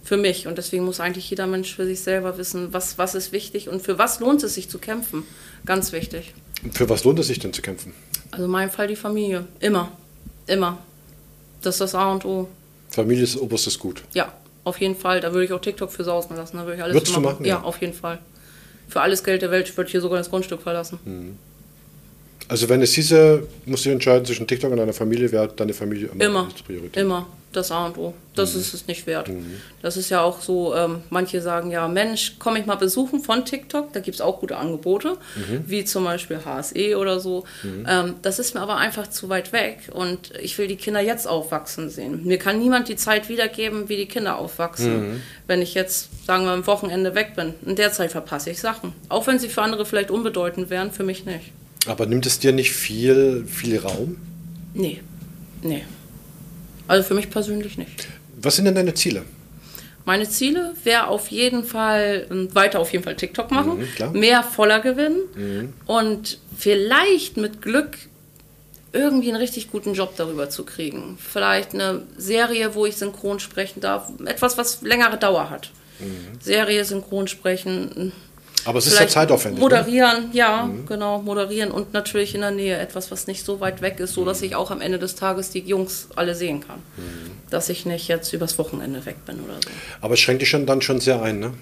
für 0.02 0.16
mich. 0.16 0.46
Und 0.46 0.56
deswegen 0.56 0.84
muss 0.86 1.00
eigentlich 1.00 1.28
jeder 1.28 1.46
Mensch 1.46 1.74
für 1.76 1.84
sich 1.84 2.00
selber 2.00 2.38
wissen, 2.38 2.72
was, 2.72 2.96
was 2.96 3.14
ist 3.14 3.32
wichtig 3.32 3.68
und 3.68 3.82
für 3.82 3.98
was 3.98 4.18
lohnt 4.20 4.42
es 4.42 4.54
sich 4.54 4.70
zu 4.70 4.78
kämpfen. 4.78 5.24
Ganz 5.66 5.92
wichtig. 5.92 6.32
Für 6.72 6.88
was 6.88 7.04
lohnt 7.04 7.18
es 7.18 7.26
sich 7.26 7.38
denn 7.38 7.52
zu 7.52 7.60
kämpfen? 7.60 7.92
Also 8.30 8.46
in 8.46 8.50
meinem 8.50 8.70
Fall 8.70 8.88
die 8.88 8.96
Familie. 8.96 9.44
Immer. 9.60 9.92
Immer. 10.46 10.78
Das 11.60 11.74
ist 11.74 11.80
das 11.82 11.94
A 11.94 12.10
und 12.12 12.24
O. 12.24 12.48
Familie 12.88 13.24
ist 13.24 13.36
oberstes 13.36 13.78
Gut. 13.78 14.02
Ja, 14.14 14.32
auf 14.64 14.80
jeden 14.80 14.96
Fall. 14.96 15.20
Da 15.20 15.32
würde 15.32 15.44
ich 15.44 15.52
auch 15.52 15.60
TikTok 15.60 15.92
für 15.92 16.02
sausen 16.04 16.34
lassen. 16.36 16.56
Da 16.56 16.62
würde 16.64 16.76
ich 16.76 16.82
alles 16.82 16.94
Würdest 16.94 17.12
du 17.12 17.16
für 17.16 17.20
machen, 17.20 17.44
Ja, 17.44 17.56
ja. 17.56 17.62
auf 17.62 17.78
jeden 17.82 17.92
Fall. 17.92 18.20
Für 18.88 19.00
alles 19.00 19.24
Geld 19.24 19.42
der 19.42 19.50
Welt 19.50 19.76
würde 19.76 19.86
ich 19.88 19.92
hier 19.92 20.00
sogar 20.00 20.18
das 20.18 20.30
Grundstück 20.30 20.62
verlassen. 20.62 20.98
Also 22.48 22.68
wenn 22.68 22.82
es 22.82 22.92
hieße, 22.92 23.46
musst 23.66 23.86
du 23.86 23.90
entscheiden 23.90 24.24
zwischen 24.24 24.46
TikTok 24.46 24.70
und 24.70 24.76
deiner 24.76 24.92
Familie, 24.92 25.30
wäre 25.32 25.48
deine 25.48 25.72
Familie 25.72 26.10
Immer. 26.18 26.48
die 26.56 26.62
Priorität. 26.62 26.96
Immer. 26.96 27.26
Das 27.52 27.70
A 27.70 27.86
und 27.86 27.96
O. 27.98 28.14
Das 28.34 28.56
ist 28.56 28.74
es 28.74 28.88
nicht 28.88 29.06
wert. 29.06 29.30
Das 29.80 29.96
ist 29.96 30.10
ja 30.10 30.22
auch 30.22 30.40
so, 30.40 30.74
ähm, 30.74 31.02
manche 31.08 31.40
sagen 31.40 31.70
ja, 31.70 31.86
Mensch, 31.86 32.34
komm 32.40 32.56
ich 32.56 32.66
mal 32.66 32.74
besuchen 32.74 33.20
von 33.20 33.44
TikTok. 33.44 33.92
Da 33.92 34.00
gibt 34.00 34.16
es 34.16 34.20
auch 34.20 34.40
gute 34.40 34.56
Angebote, 34.56 35.18
wie 35.64 35.84
zum 35.84 36.02
Beispiel 36.02 36.40
HSE 36.44 36.98
oder 36.98 37.20
so. 37.20 37.44
Ähm, 37.86 38.16
das 38.22 38.40
ist 38.40 38.54
mir 38.54 38.60
aber 38.60 38.76
einfach 38.78 39.06
zu 39.06 39.28
weit 39.28 39.52
weg 39.52 39.88
und 39.92 40.32
ich 40.42 40.58
will 40.58 40.66
die 40.66 40.74
Kinder 40.74 41.00
jetzt 41.00 41.28
aufwachsen 41.28 41.90
sehen. 41.90 42.24
Mir 42.24 42.38
kann 42.38 42.58
niemand 42.58 42.88
die 42.88 42.96
Zeit 42.96 43.28
wiedergeben, 43.28 43.88
wie 43.88 43.96
die 43.98 44.06
Kinder 44.06 44.36
aufwachsen. 44.36 45.22
Wenn 45.46 45.62
ich 45.62 45.74
jetzt, 45.74 46.26
sagen 46.26 46.44
wir, 46.46 46.50
am 46.50 46.66
Wochenende 46.66 47.14
weg 47.14 47.36
bin. 47.36 47.54
In 47.64 47.76
der 47.76 47.92
Zeit 47.92 48.10
verpasse 48.10 48.50
ich 48.50 48.60
Sachen. 48.60 48.92
Auch 49.08 49.28
wenn 49.28 49.38
sie 49.38 49.48
für 49.48 49.62
andere 49.62 49.86
vielleicht 49.86 50.10
unbedeutend 50.10 50.70
wären, 50.70 50.90
für 50.90 51.04
mich 51.04 51.24
nicht. 51.24 51.52
Aber 51.86 52.06
nimmt 52.06 52.26
es 52.26 52.38
dir 52.38 52.52
nicht 52.52 52.72
viel, 52.72 53.44
viel 53.46 53.78
Raum? 53.78 54.16
Nee. 54.74 55.00
Nee. 55.62 55.84
Also 56.88 57.02
für 57.02 57.14
mich 57.14 57.30
persönlich 57.30 57.78
nicht. 57.78 58.08
Was 58.36 58.56
sind 58.56 58.64
denn 58.66 58.74
deine 58.74 58.94
Ziele? 58.94 59.22
Meine 60.06 60.28
Ziele 60.28 60.74
wäre 60.84 61.06
auf 61.08 61.28
jeden 61.28 61.64
Fall, 61.64 62.26
ähm, 62.30 62.54
weiter 62.54 62.78
auf 62.80 62.92
jeden 62.92 63.04
Fall 63.04 63.16
TikTok 63.16 63.50
machen, 63.50 63.78
Mhm, 64.12 64.20
mehr 64.20 64.42
voller 64.42 64.80
gewinnen 64.80 65.72
und 65.86 66.38
vielleicht 66.56 67.38
mit 67.38 67.62
Glück 67.62 67.96
irgendwie 68.92 69.28
einen 69.28 69.40
richtig 69.40 69.70
guten 69.70 69.94
Job 69.94 70.14
darüber 70.16 70.50
zu 70.50 70.64
kriegen. 70.64 71.16
Vielleicht 71.18 71.72
eine 71.74 72.02
Serie, 72.18 72.74
wo 72.74 72.84
ich 72.86 72.96
synchron 72.96 73.40
sprechen 73.40 73.80
darf. 73.80 74.10
Etwas, 74.26 74.58
was 74.58 74.82
längere 74.82 75.16
Dauer 75.18 75.48
hat. 75.50 75.70
Serie 76.40 76.84
synchron 76.84 77.26
sprechen. 77.26 78.12
Aber 78.64 78.78
es 78.78 78.86
ist 78.86 78.98
ja 78.98 79.06
zeitaufwendig. 79.06 79.58
Ne? 79.58 79.64
Moderieren, 79.64 80.30
ja, 80.32 80.70
genau, 80.88 81.20
moderieren 81.20 81.70
und 81.70 81.92
natürlich 81.92 82.34
in 82.34 82.40
der 82.40 82.50
Nähe 82.50 82.76
etwas, 82.78 83.10
was 83.10 83.26
nicht 83.26 83.44
so 83.44 83.60
weit 83.60 83.82
weg 83.82 84.00
ist, 84.00 84.14
so 84.14 84.24
dass 84.24 84.40
ich 84.42 84.54
auch 84.56 84.70
am 84.70 84.80
Ende 84.80 84.98
des 84.98 85.14
Tages 85.14 85.50
die 85.50 85.60
Jungs 85.60 86.08
alle 86.16 86.34
sehen 86.34 86.60
kann. 86.66 86.78
Dass 87.50 87.68
ich 87.68 87.84
nicht 87.86 88.08
jetzt 88.08 88.32
übers 88.32 88.58
Wochenende 88.58 89.04
weg 89.06 89.16
bin 89.26 89.36
oder 89.40 89.54
so. 89.54 89.68
Aber 90.00 90.14
es 90.14 90.20
schränkt 90.20 90.42
dich 90.42 90.48
schon, 90.48 90.66
dann 90.66 90.80
schon 90.82 91.00
sehr 91.00 91.20
ein, 91.22 91.38
ne? 91.40 91.52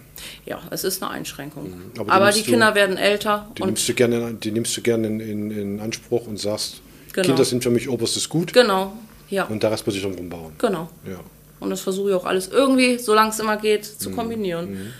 Ja, 0.46 0.60
es 0.70 0.84
ist 0.84 1.02
eine 1.02 1.10
Einschränkung. 1.10 1.70
Mhm. 1.70 1.82
Aber 1.98 2.04
die 2.04 2.10
Aber, 2.10 2.30
die 2.32 2.42
du- 2.42 2.50
Kinder 2.50 2.74
werden 2.74 2.96
älter 2.96 3.48
Die 3.58 3.64
nimmst 3.64 3.88
du 3.88 3.94
gerne, 3.94 4.34
die 4.34 4.50
nimmst 4.52 4.76
du 4.76 4.82
gerne 4.82 5.06
in, 5.08 5.20
in, 5.20 5.50
in 5.50 5.80
Anspruch 5.80 6.26
und 6.26 6.38
sagst, 6.38 6.80
Genau. 7.12 7.26
Kinder 7.26 7.44
sind 7.44 7.62
für 7.62 7.68
mich 7.70 7.90
oberstes 7.90 8.26
Gut 8.28 8.54
genau, 8.54 8.94
ja, 9.28 9.44
und 9.44 9.62
Rest 9.62 9.84
muss 9.86 9.94
ich 9.96 10.02
drum 10.02 10.30
bauen. 10.30 10.52
genau. 10.58 10.88
Ja. 11.06 11.20
Und 11.60 11.68
das 11.70 11.80
versuche 11.82 12.08
ich 12.10 12.14
auch 12.16 12.24
alles 12.24 12.48
irgendwie, 12.48 12.98
solange 12.98 13.30
es 13.30 13.38
immer 13.38 13.56
geht, 13.58 13.82
Mhm. 13.82 13.98
zu 13.98 14.10
kombinieren. 14.12 14.92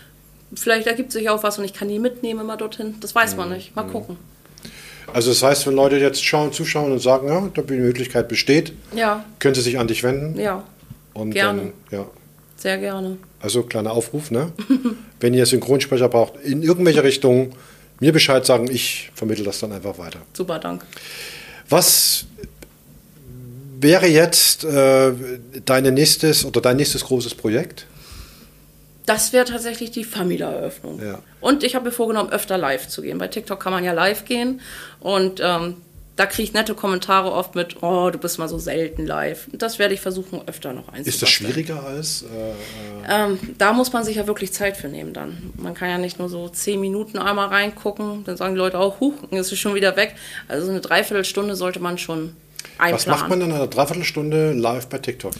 Vielleicht 0.55 0.87
ergibt 0.87 1.13
sich 1.13 1.29
auch 1.31 1.43
was 1.43 1.59
und 1.59 1.65
ich 1.65 1.73
kann 1.73 1.89
die 1.89 1.99
mitnehmen 1.99 2.41
immer 2.41 2.57
dorthin. 2.57 2.95
Das 3.01 3.15
weiß 3.15 3.33
Mhm. 3.33 3.37
man 3.39 3.49
nicht. 3.51 3.75
Mal 3.77 3.85
gucken. 3.85 4.17
Also 5.13 5.31
das 5.31 5.43
heißt, 5.43 5.67
wenn 5.67 5.75
Leute 5.75 5.97
jetzt 5.99 6.25
schauen, 6.25 6.53
zuschauen 6.53 6.93
und 6.93 7.01
sagen, 7.01 7.29
ja, 7.29 7.49
da 7.55 7.63
die 7.63 7.75
Möglichkeit 7.75 8.29
besteht, 8.29 8.73
Ja, 8.95 9.25
können 9.41 9.55
sie 9.55 9.61
sich 9.63 9.79
an 9.79 9.89
dich 9.89 10.03
wenden. 10.03 10.39
ja, 10.39 10.63
Und 11.15 11.33
gerne. 11.33 11.73
dann, 11.91 11.99
ja. 12.01 12.07
sehr 12.57 12.79
gerne. 12.79 13.19
Also 13.41 13.63
kleiner 13.65 13.93
Aufruf, 13.93 14.31
ne? 14.31 14.53
wenn 15.21 15.35
ihr 15.35 15.45
Synchronsprecher 15.47 16.09
braucht, 16.09 16.35
in 16.45 16.63
irgendwelche 16.63 17.03
Richtung, 17.03 17.53
mir 18.01 18.13
Bescheid 18.13 18.47
sagen, 18.47 18.69
ich 18.71 19.11
vermittle 19.15 19.45
das 19.45 19.59
dann 19.61 19.73
einfach 19.73 19.99
weiter. 19.99 20.21
Super, 20.33 20.59
danke. 20.59 20.87
Was 21.69 22.25
wäre 23.81 24.07
jetzt 24.07 24.65
äh, 24.65 25.13
deine 25.65 25.91
nächstes 25.93 26.45
oder 26.45 26.61
dein 26.61 26.77
nächstes 26.77 27.05
großes 27.05 27.35
Projekt? 27.35 27.87
Das 29.07 29.33
wäre 29.33 29.45
tatsächlich 29.45 29.91
die 29.91 30.05
Familieneröffnung. 30.05 31.05
Ja. 31.05 31.19
Und 31.41 31.65
ich 31.65 31.75
habe 31.75 31.87
mir 31.87 31.93
vorgenommen, 31.93 32.31
öfter 32.31 32.57
live 32.57 32.89
zu 32.89 33.03
gehen. 33.03 33.19
Bei 33.19 33.29
TikTok 33.29 33.59
kann 33.59 33.73
man 33.73 33.85
ja 33.85 33.93
live 33.93 34.25
gehen 34.25 34.61
und 35.01 35.41
ähm, 35.43 35.77
da 36.15 36.27
kriege 36.27 36.43
ich 36.43 36.53
nette 36.53 36.75
Kommentare 36.75 37.33
oft 37.33 37.55
mit, 37.55 37.83
oh, 37.83 38.11
du 38.11 38.19
bist 38.19 38.39
mal 38.39 38.49
so 38.49 38.59
selten 38.59 39.07
live. 39.07 39.49
Das 39.53 39.79
werde 39.79 39.95
ich 39.95 40.01
versuchen, 40.01 40.43
öfter 40.47 40.73
noch 40.73 40.89
einzubauen. 40.89 41.07
Ist 41.07 41.23
das 41.23 41.31
schwieriger 41.31 41.83
als? 41.85 42.23
Äh, 42.23 42.55
Ähm, 43.11 43.39
da 43.57 43.73
muss 43.73 43.93
man 43.93 44.05
sich 44.05 44.17
ja 44.17 44.27
wirklich 44.27 44.53
Zeit 44.53 44.77
für 44.77 44.89
nehmen 44.89 45.15
dann. 45.15 45.53
Man 45.57 45.75
kann 45.75 45.89
ja 45.89 45.99
nicht 45.99 46.19
nur 46.19 46.29
so 46.29 46.49
zehn 46.49 46.81
Minuten 46.81 47.19
einmal 47.19 47.49
reingucken, 47.49 48.25
dann 48.25 48.37
sagen 48.37 48.55
die 48.55 48.59
Leute 48.59 48.79
auch, 48.79 49.01
huch, 49.01 49.15
ist 49.31 49.53
es 49.53 49.59
schon 49.59 49.75
wieder 49.75 49.97
weg. 49.97 50.15
Also 50.49 50.71
eine 50.71 50.81
Dreiviertelstunde 50.81 51.57
sollte 51.57 51.81
man 51.81 51.97
schon 51.97 52.37
einplanen. 52.79 52.95
was 52.95 53.07
macht 53.07 53.29
man 53.31 53.41
in 53.41 53.53
einer 53.53 53.67
Dreiviertelstunde 53.67 54.53
live 54.53 54.87
bei 54.89 54.99
TikTok? 54.99 55.33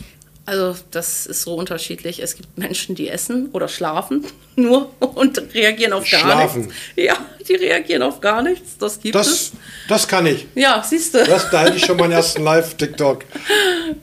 Also 0.45 0.75
das 0.91 1.27
ist 1.27 1.43
so 1.43 1.55
unterschiedlich. 1.55 2.21
Es 2.21 2.35
gibt 2.35 2.59
Menschen, 2.59 2.95
die 2.97 3.09
essen 3.09 3.49
oder 3.53 3.69
schlafen 3.69 4.25
nur 4.57 4.91
und 4.99 5.41
reagieren 5.55 5.93
auf 5.93 6.09
gar 6.11 6.21
Schlafen. 6.21 6.63
nichts. 6.63 6.75
Ja, 6.97 7.17
die 7.47 7.55
reagieren 7.55 8.03
auf 8.03 8.21
gar 8.21 8.43
nichts. 8.43 8.77
Das 8.79 9.01
gibt 9.01 9.15
Das, 9.15 9.29
es. 9.29 9.53
das 9.89 10.09
kann 10.09 10.27
ich. 10.27 10.47
Ja, 10.57 10.83
siehst 10.85 11.15
du. 11.15 11.25
Das, 11.25 11.49
da 11.51 11.63
hätte 11.65 11.77
ich 11.77 11.85
schon 11.85 11.97
meinen 11.97 12.13
ersten 12.13 12.43
Live-TikTok. 12.43 13.25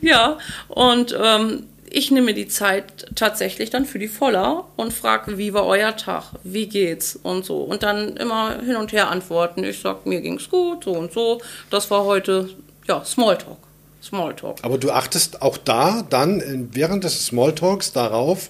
Ja, 0.01 0.37
und 0.67 1.17
ähm, 1.21 1.65
ich 1.89 2.11
nehme 2.11 2.33
die 2.33 2.47
Zeit 2.47 3.07
tatsächlich 3.15 3.69
dann 3.69 3.85
für 3.85 3.97
die 3.99 4.07
Voller 4.07 4.65
und 4.75 4.93
frage, 4.93 5.37
wie 5.37 5.53
war 5.53 5.65
euer 5.65 5.95
Tag? 5.97 6.25
Wie 6.43 6.67
geht's? 6.67 7.19
Und 7.21 7.43
so. 7.45 7.57
Und 7.63 7.81
dann 7.83 8.15
immer 8.17 8.59
hin 8.61 8.75
und 8.75 8.91
her 8.93 9.09
antworten. 9.09 9.63
Ich 9.63 9.79
sag, 9.81 10.05
mir 10.05 10.21
ging's 10.21 10.49
gut, 10.49 10.83
so 10.85 10.91
und 10.91 11.11
so. 11.11 11.41
Das 11.69 11.89
war 11.91 12.05
heute, 12.05 12.49
ja, 12.87 13.03
Smalltalk. 13.03 13.57
Smalltalk. 14.01 14.57
Aber 14.61 14.77
du 14.77 14.91
achtest 14.91 15.41
auch 15.41 15.57
da 15.57 16.05
dann 16.09 16.39
in- 16.39 16.69
während 16.75 17.03
des 17.03 17.25
Smalltalks 17.25 17.91
darauf, 17.91 18.49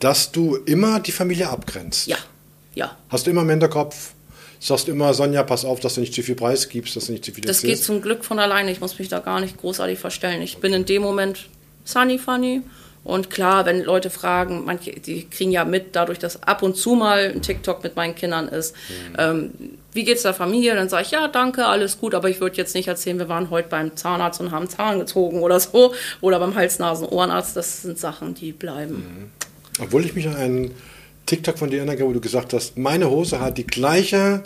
dass 0.00 0.32
du 0.32 0.56
immer 0.56 1.00
die 1.00 1.12
Familie 1.12 1.48
abgrenzt. 1.50 2.06
Ja, 2.06 2.16
ja. 2.74 2.96
Hast 3.10 3.26
du 3.26 3.30
immer 3.30 3.42
im 3.42 3.50
Hinterkopf, 3.50 4.12
sagst 4.60 4.88
immer, 4.88 5.12
Sonja, 5.12 5.42
pass 5.42 5.64
auf, 5.66 5.80
dass 5.80 5.94
du 5.94 6.00
nicht 6.00 6.14
zu 6.14 6.22
viel 6.22 6.34
Preis 6.34 6.68
gibst, 6.70 6.96
dass 6.96 7.06
du 7.06 7.12
nicht 7.12 7.24
zu 7.24 7.32
viel 7.32 7.44
Das 7.44 7.60
geht 7.60 7.70
erzählst. 7.70 7.84
zum 7.84 8.00
Glück 8.00 8.24
von 8.24 8.38
alleine. 8.38 8.70
Ich 8.72 8.80
muss 8.80 8.98
mich 8.98 9.08
da 9.08 9.18
gar 9.18 9.40
nicht 9.40 9.58
großartig 9.58 9.98
verstellen. 9.98 10.40
Ich 10.40 10.56
bin 10.58 10.72
in 10.72 10.86
dem 10.86 11.02
Moment 11.02 11.46
sunny 11.84 12.18
funny. 12.18 12.62
Und 13.04 13.28
klar, 13.28 13.66
wenn 13.66 13.84
Leute 13.84 14.08
fragen, 14.08 14.64
manche, 14.64 14.92
die 14.92 15.28
kriegen 15.28 15.52
ja 15.52 15.64
mit, 15.64 15.94
dadurch, 15.94 16.18
dass 16.18 16.42
ab 16.42 16.62
und 16.62 16.74
zu 16.74 16.94
mal 16.94 17.32
ein 17.34 17.42
TikTok 17.42 17.84
mit 17.84 17.96
meinen 17.96 18.14
Kindern 18.14 18.48
ist, 18.48 18.74
ähm, 19.18 19.50
wie 19.92 20.04
geht's 20.04 20.22
der 20.22 20.34
Familie? 20.34 20.74
Dann 20.74 20.88
sage 20.88 21.04
ich, 21.04 21.10
ja, 21.12 21.28
danke, 21.28 21.66
alles 21.66 21.98
gut, 21.98 22.14
aber 22.14 22.28
ich 22.28 22.40
würde 22.40 22.56
jetzt 22.56 22.74
nicht 22.74 22.88
erzählen, 22.88 23.18
wir 23.18 23.28
waren 23.28 23.50
heute 23.50 23.68
beim 23.68 23.94
Zahnarzt 23.94 24.40
und 24.40 24.50
haben 24.50 24.68
Zahn 24.68 24.98
gezogen 24.98 25.42
oder 25.42 25.60
so. 25.60 25.94
Oder 26.20 26.40
beim 26.40 26.54
Hals-Nasen-Ohrenarzt. 26.54 27.56
Das 27.56 27.82
sind 27.82 27.98
Sachen, 27.98 28.34
die 28.34 28.52
bleiben. 28.52 29.30
Obwohl 29.80 30.04
ich 30.04 30.14
mich 30.14 30.26
an 30.26 30.36
einen 30.36 30.70
TikTok 31.26 31.58
von 31.58 31.70
dir 31.70 31.78
erinnere, 31.78 32.00
wo 32.00 32.12
du 32.12 32.20
gesagt 32.20 32.52
hast, 32.52 32.76
meine 32.76 33.08
Hose 33.08 33.40
hat 33.40 33.56
die 33.56 33.66
gleiche, 33.66 34.42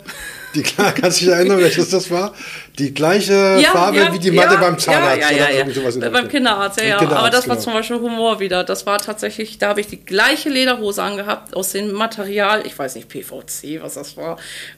die 0.55 0.61
kannst 0.77 1.21
du 1.21 1.25
dich 1.25 1.33
erinnern, 1.33 1.59
welches 1.59 1.89
das 1.89 2.09
war? 2.09 2.33
Die 2.77 2.93
gleiche 2.93 3.61
Farbe 3.71 4.13
wie 4.13 4.19
die 4.19 4.31
Matte 4.31 4.57
beim 4.57 4.79
Zahnarzt 4.79 5.29
Ja, 5.29 5.35
ja, 5.35 5.49
ja, 5.49 5.57
irgend 5.57 5.75
sowas 5.75 5.95
in 5.95 6.01
der 6.01 6.09
Beim. 6.09 6.29
Kinderarzt, 6.29 6.79
ja, 6.79 6.87
ja. 6.87 6.97
Kinderarzt, 6.97 7.19
Aber 7.19 7.29
das 7.29 7.49
war 7.49 7.55
genau. 7.57 7.63
zum 7.65 7.73
Beispiel 7.73 7.99
Humor 7.99 8.39
wieder. 8.39 8.63
Das 8.63 8.85
war 8.85 8.97
tatsächlich, 8.97 9.57
da 9.57 9.69
habe 9.69 9.81
ich 9.81 9.87
die 9.87 9.99
gleiche 10.03 10.49
Lederhose 10.49 11.03
angehabt, 11.03 11.53
aus 11.53 11.73
dem 11.73 11.91
Material, 11.91 12.65
ich 12.65 12.77
weiß 12.79 12.95
nicht, 12.95 13.09
PVC, 13.09 13.81
was 13.81 13.95
das 13.95 14.15
war, 14.15 14.37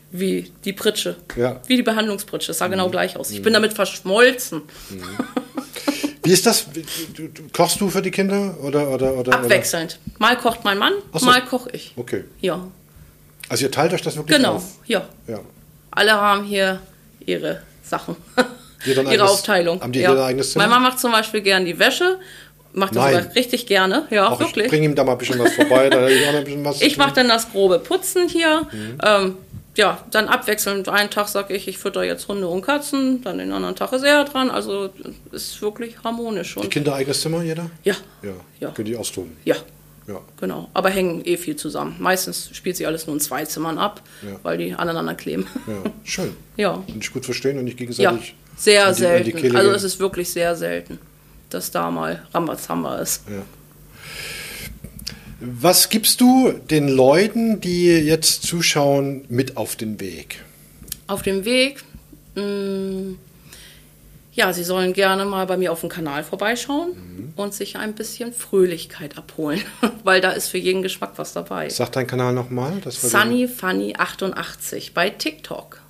wie 0.09 0.51
die 0.65 0.73
Pritsche. 0.73 1.17
Ja. 1.35 1.51
Mhm. 1.51 1.57
Wie 1.67 1.75
die 1.75 1.83
Behandlungspritsche. 1.83 2.47
Das 2.47 2.57
sah 2.57 2.67
genau 2.67 2.89
gleich 2.89 3.15
aus. 3.15 3.29
Ich 3.29 3.43
bin 3.43 3.53
damit 3.53 3.73
verschmolzen. 3.73 4.63
Wie 6.24 6.32
ist 6.32 6.45
das? 6.45 6.65
Kochst 7.53 7.82
du 7.82 7.89
für 7.89 8.01
die 8.01 8.11
Kinder 8.11 8.55
oder 8.63 8.89
oder 8.89 9.13
oder? 9.15 9.34
Abwechselnd. 9.34 9.99
Mal 10.19 10.38
kocht 10.38 10.63
mein 10.63 10.78
Mann, 10.78 10.93
so. 11.13 11.26
mal 11.26 11.43
koche 11.43 11.69
ich. 11.74 11.93
Okay. 11.95 12.26
Ja, 12.41 12.59
Also 13.49 13.65
ihr 13.65 13.72
teilt 13.72 13.93
euch 13.93 14.01
das 14.01 14.15
wirklich 14.15 14.38
genau. 14.38 14.55
auf? 14.55 14.63
Ja. 14.86 15.03
Ja. 15.28 15.39
Alle 15.91 16.13
haben 16.13 16.43
hier 16.43 16.80
ihre 17.26 17.61
Sachen. 17.84 18.15
Ihre 18.86 19.01
eigenes- 19.01 19.22
Aufteilung. 19.30 19.80
haben 19.82 19.91
die 19.91 19.99
jeder 19.99 20.13
ein 20.13 20.19
eigenes 20.30 20.51
Zimmer? 20.53 20.63
Mein 20.65 20.72
Mann 20.72 20.84
macht 20.84 20.99
zum 20.99 21.11
Beispiel 21.11 21.41
gern 21.41 21.65
die 21.65 21.78
Wäsche. 21.78 22.17
Macht 22.74 22.95
das 22.95 23.11
Nein. 23.13 23.28
richtig 23.36 23.67
gerne. 23.67 24.07
Ja, 24.09 24.30
Auch 24.30 24.39
ich 24.41 24.47
wirklich. 24.47 24.69
bringe 24.69 24.86
ihm 24.86 24.95
da 24.95 25.03
mal 25.03 25.11
ein 25.11 25.17
bisschen 25.19 25.38
was 25.39 25.53
vorbei, 25.53 25.89
ich 26.76 26.82
Ich 26.82 26.97
mache 26.97 27.13
dann 27.13 27.28
das 27.28 27.51
grobe 27.51 27.78
Putzen 27.80 28.28
hier. 28.30 28.65
Mhm. 28.72 28.97
Ähm, 29.03 29.38
ja, 29.78 30.03
dann 30.11 30.28
abwechselnd. 30.28 30.89
Einen 30.89 31.09
Tag 31.09 31.28
sage 31.30 31.53
ich, 31.55 31.67
ich 31.67 31.78
fütter 31.78 32.03
jetzt 32.03 32.28
Hunde 32.28 32.47
und 32.47 32.61
Katzen, 32.61 33.22
dann 33.24 33.38
den 33.38 33.51
anderen 33.51 33.76
Tag 33.76 33.93
ist 33.93 34.03
er 34.03 34.26
dran. 34.26 34.49
Also 34.51 34.89
ist 35.32 35.61
wirklich 35.61 35.95
harmonisch. 36.03 36.55
Die 36.55 36.59
Und 36.59 36.69
Kinder 36.69 36.93
eigenes 36.95 37.22
Zimmer, 37.22 37.41
jeder? 37.43 37.69
ja, 37.84 37.95
Ja. 38.22 38.32
Ja. 38.59 38.69
Können 38.72 38.88
die 38.88 38.97
austoben. 38.97 39.38
ja, 39.45 39.55
Ja. 40.07 40.19
genau. 40.39 40.69
Aber 40.74 40.89
hängen 40.89 41.24
eh 41.26 41.38
viel 41.38 41.55
zusammen. 41.55 41.95
Meistens 41.99 42.49
spielt 42.53 42.76
sie 42.76 42.86
alles 42.86 43.07
nur 43.07 43.15
in 43.15 43.19
zwei 43.22 43.45
Zimmern 43.45 43.78
ab, 43.78 44.01
Ja. 44.24 44.38
weil 44.43 44.57
die 44.57 44.74
aneinander 44.74 45.15
kleben. 45.15 45.47
Ja. 45.67 45.91
Schön. 46.03 46.36
ja, 46.57 46.72
Und 46.72 46.97
ich 47.03 47.11
gut 47.13 47.24
verstehen 47.26 47.57
und 47.57 47.63
nicht 47.65 47.80
ja, 47.80 47.86
gegenseitig. 47.86 48.36
sehr 48.57 48.89
in 48.89 49.24
die- 49.24 49.32
die 49.34 49.39
selten. 49.39 49.55
Also 49.55 49.72
es 49.72 49.84
ist 49.84 49.99
wirklich 49.99 50.30
sehr 50.32 50.55
selten, 50.57 50.99
dass 51.49 51.72
da 51.72 51.89
mal 51.91 52.22
Rambazamba 52.34 52.97
ist. 52.97 53.24
Ja. 53.30 53.41
Was 55.41 55.89
gibst 55.89 56.21
du 56.21 56.51
den 56.69 56.87
Leuten, 56.87 57.61
die 57.61 57.85
jetzt 57.87 58.43
zuschauen, 58.43 59.25
mit 59.29 59.57
auf 59.57 59.75
den 59.75 59.99
Weg? 59.99 60.43
auf 61.07 61.23
dem 61.23 61.43
Weg. 61.43 61.83
mh, 62.35 63.15
Ja, 64.33 64.53
Sie 64.53 64.63
sollen 64.63 64.93
gerne 64.93 65.25
mal 65.25 65.45
bei 65.45 65.57
mir 65.57 65.73
auf 65.73 65.81
dem 65.81 65.89
Kanal 65.89 66.23
vorbeischauen 66.23 67.33
und 67.35 67.53
sich 67.53 67.75
ein 67.75 67.93
bisschen 67.93 68.31
Fröhlichkeit 68.31 69.17
abholen, 69.17 69.59
weil 70.05 70.21
da 70.21 70.31
ist 70.31 70.47
für 70.47 70.57
jeden 70.57 70.83
Geschmack 70.83 71.13
was 71.17 71.33
dabei. 71.33 71.67
Sag 71.69 71.91
deinen 71.91 72.07
Kanal 72.07 72.33
nochmal. 72.33 72.79
Sunny 72.87 73.49
Funny 73.49 73.95
88 73.97 74.93
bei 74.93 75.09
TikTok. 75.09 75.81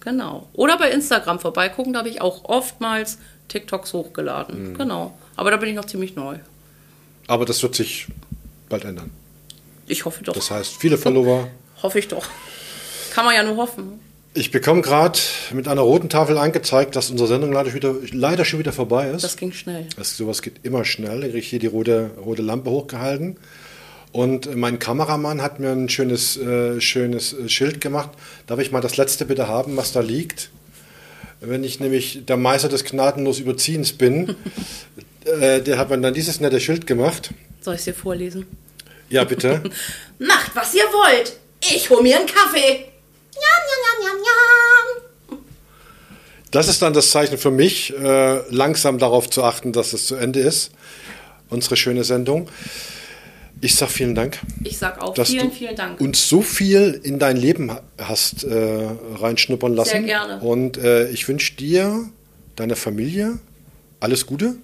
Genau. 0.00 0.48
Oder 0.54 0.76
bei 0.76 0.90
Instagram 0.90 1.38
vorbeigucken, 1.38 1.92
da 1.92 2.00
habe 2.00 2.08
ich 2.08 2.20
auch 2.20 2.44
oftmals 2.46 3.18
TikToks 3.48 3.92
hochgeladen. 3.92 4.76
Genau. 4.76 5.16
Aber 5.36 5.52
da 5.52 5.56
bin 5.58 5.68
ich 5.68 5.76
noch 5.76 5.84
ziemlich 5.84 6.16
neu. 6.16 6.38
Aber 7.28 7.44
das 7.44 7.62
wird 7.62 7.76
sich 7.76 8.08
bald 8.68 8.84
ändern. 8.84 9.10
Ich 9.86 10.04
hoffe 10.04 10.24
doch. 10.24 10.32
Das 10.32 10.50
heißt, 10.50 10.76
viele 10.78 10.98
Follower. 10.98 11.48
hoffe 11.82 11.98
ich 11.98 12.08
doch. 12.08 12.26
Kann 13.12 13.24
man 13.24 13.34
ja 13.34 13.42
nur 13.42 13.56
hoffen. 13.56 14.00
Ich 14.36 14.50
bekomme 14.50 14.82
gerade 14.82 15.18
mit 15.52 15.68
einer 15.68 15.82
roten 15.82 16.08
Tafel 16.08 16.38
angezeigt, 16.38 16.96
dass 16.96 17.08
unsere 17.08 17.28
Sendung 17.28 17.52
leider, 17.52 17.72
wieder, 17.72 17.94
leider 18.10 18.44
schon 18.44 18.58
wieder 18.58 18.72
vorbei 18.72 19.10
ist. 19.10 19.22
Das 19.22 19.36
ging 19.36 19.52
schnell. 19.52 19.86
Das, 19.96 20.16
sowas 20.16 20.42
geht 20.42 20.64
immer 20.64 20.84
schnell. 20.84 21.22
Ich 21.22 21.30
kriege 21.30 21.46
hier 21.46 21.58
die 21.60 21.66
rote, 21.68 22.10
rote 22.18 22.42
Lampe 22.42 22.70
hochgehalten. 22.70 23.36
Und 24.10 24.54
mein 24.56 24.80
Kameramann 24.80 25.40
hat 25.40 25.60
mir 25.60 25.70
ein 25.70 25.88
schönes, 25.88 26.36
äh, 26.36 26.80
schönes 26.80 27.32
äh, 27.32 27.48
Schild 27.48 27.80
gemacht. 27.80 28.10
Darf 28.48 28.58
ich 28.58 28.72
mal 28.72 28.80
das 28.80 28.96
letzte 28.96 29.24
bitte 29.24 29.46
haben, 29.46 29.76
was 29.76 29.92
da 29.92 30.00
liegt? 30.00 30.50
Wenn 31.40 31.62
ich 31.62 31.78
nämlich 31.78 32.24
der 32.26 32.36
Meister 32.36 32.68
des 32.68 32.84
gnadenlos 32.84 33.38
Überziehens 33.38 33.92
bin, 33.92 34.34
äh, 35.40 35.60
der 35.60 35.78
hat 35.78 35.90
mir 35.90 36.00
dann 36.00 36.14
dieses 36.14 36.40
nette 36.40 36.60
Schild 36.60 36.88
gemacht. 36.88 37.30
Soll 37.64 37.76
ich 37.76 37.78
es 37.80 37.84
dir 37.86 37.94
vorlesen? 37.94 38.46
Ja, 39.08 39.24
bitte. 39.24 39.62
Macht, 40.18 40.54
was 40.54 40.74
ihr 40.74 40.82
wollt. 40.82 41.32
Ich 41.74 41.88
hol 41.88 42.02
mir 42.02 42.18
einen 42.18 42.26
Kaffee. 42.26 42.84
Njam, 43.32 43.62
njam, 43.68 43.80
njam, 43.80 44.00
njam, 44.02 44.18
njam. 44.20 45.38
Das 46.50 46.68
ist 46.68 46.82
dann 46.82 46.92
das 46.92 47.10
Zeichen 47.10 47.38
für 47.38 47.50
mich, 47.50 47.90
äh, 47.96 48.40
langsam 48.50 48.98
darauf 48.98 49.30
zu 49.30 49.42
achten, 49.44 49.72
dass 49.72 49.94
es 49.94 50.06
zu 50.06 50.14
Ende 50.14 50.40
ist. 50.40 50.72
Unsere 51.48 51.76
schöne 51.76 52.04
Sendung. 52.04 52.50
Ich 53.62 53.76
sag 53.76 53.88
vielen 53.88 54.14
Dank. 54.14 54.40
Ich 54.62 54.76
sag 54.76 55.00
auch 55.00 55.14
dass 55.14 55.30
vielen, 55.30 55.48
du 55.48 55.54
vielen 55.56 55.74
Dank. 55.74 56.00
uns 56.02 56.28
so 56.28 56.42
viel 56.42 57.00
in 57.02 57.18
dein 57.18 57.38
Leben 57.38 57.72
hast 57.96 58.44
äh, 58.44 58.88
reinschnuppern 59.18 59.74
lassen. 59.74 59.90
Sehr 59.90 60.02
gerne. 60.02 60.38
Und 60.40 60.76
äh, 60.76 61.08
ich 61.08 61.26
wünsche 61.28 61.54
dir, 61.54 62.10
deiner 62.56 62.76
Familie 62.76 63.38
alles 64.00 64.26
Gute. 64.26 64.56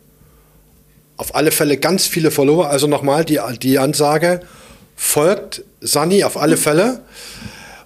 Auf 1.20 1.34
alle 1.34 1.50
Fälle 1.50 1.76
ganz 1.76 2.06
viele 2.06 2.30
Follower. 2.30 2.70
Also 2.70 2.86
nochmal 2.86 3.26
die, 3.26 3.38
die 3.60 3.78
Ansage, 3.78 4.40
folgt 4.96 5.62
Sani 5.82 6.24
auf 6.24 6.38
alle 6.38 6.56
Fälle. 6.56 7.02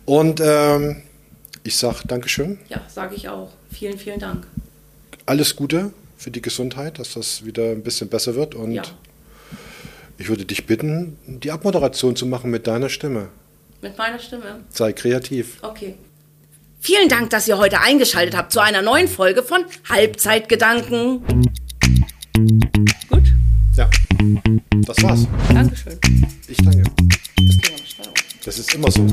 Und 0.05 0.41
ähm, 0.41 1.03
ich 1.65 1.77
sage 1.77 2.07
Dankeschön. 2.07 2.61
Ja, 2.69 2.81
sage 2.87 3.17
ich 3.17 3.29
auch. 3.29 3.51
Vielen, 3.73 3.99
vielen 3.99 4.21
Dank. 4.21 4.47
Alles 5.27 5.57
Gute 5.57 5.91
für 6.17 6.31
die 6.31 6.43
Gesundheit, 6.43 7.01
dass 7.01 7.15
das 7.15 7.45
wieder 7.45 7.73
ein 7.73 7.83
bisschen 7.83 8.09
besser 8.09 8.37
wird. 8.37 8.55
Und 8.55 8.71
Ja. 8.71 8.83
ich 10.17 10.29
würde 10.29 10.45
dich 10.45 10.65
bitten, 10.67 11.19
die 11.27 11.51
Abmoderation 11.51 12.15
zu 12.15 12.27
machen 12.27 12.53
mit 12.53 12.69
deiner 12.69 12.89
Stimme. 12.89 13.31
Mit 13.83 13.99
meiner 13.99 14.21
Stimme. 14.21 14.61
Sei 14.71 14.93
kreativ. 14.93 15.57
Okay. 15.61 15.97
Vielen 16.79 17.09
Dank, 17.09 17.31
dass 17.31 17.49
ihr 17.49 17.59
heute 17.59 17.81
eingeschaltet 17.81 18.37
habt 18.37 18.53
zu 18.53 18.61
einer 18.61 18.81
neuen 18.81 19.09
Folge 19.09 19.43
von 19.43 19.65
Halbzeitgedanken. 19.89 21.25
Das 24.87 25.03
war's. 25.03 25.27
Dankeschön. 25.49 25.99
Ich 26.49 26.57
danke. 26.59 26.83
Das 26.83 27.59
ging 27.61 27.75
aber 27.75 27.87
schnell. 27.87 28.09
Das 28.45 28.59
ist 28.59 28.75
immer 28.75 28.91
so. 28.91 29.07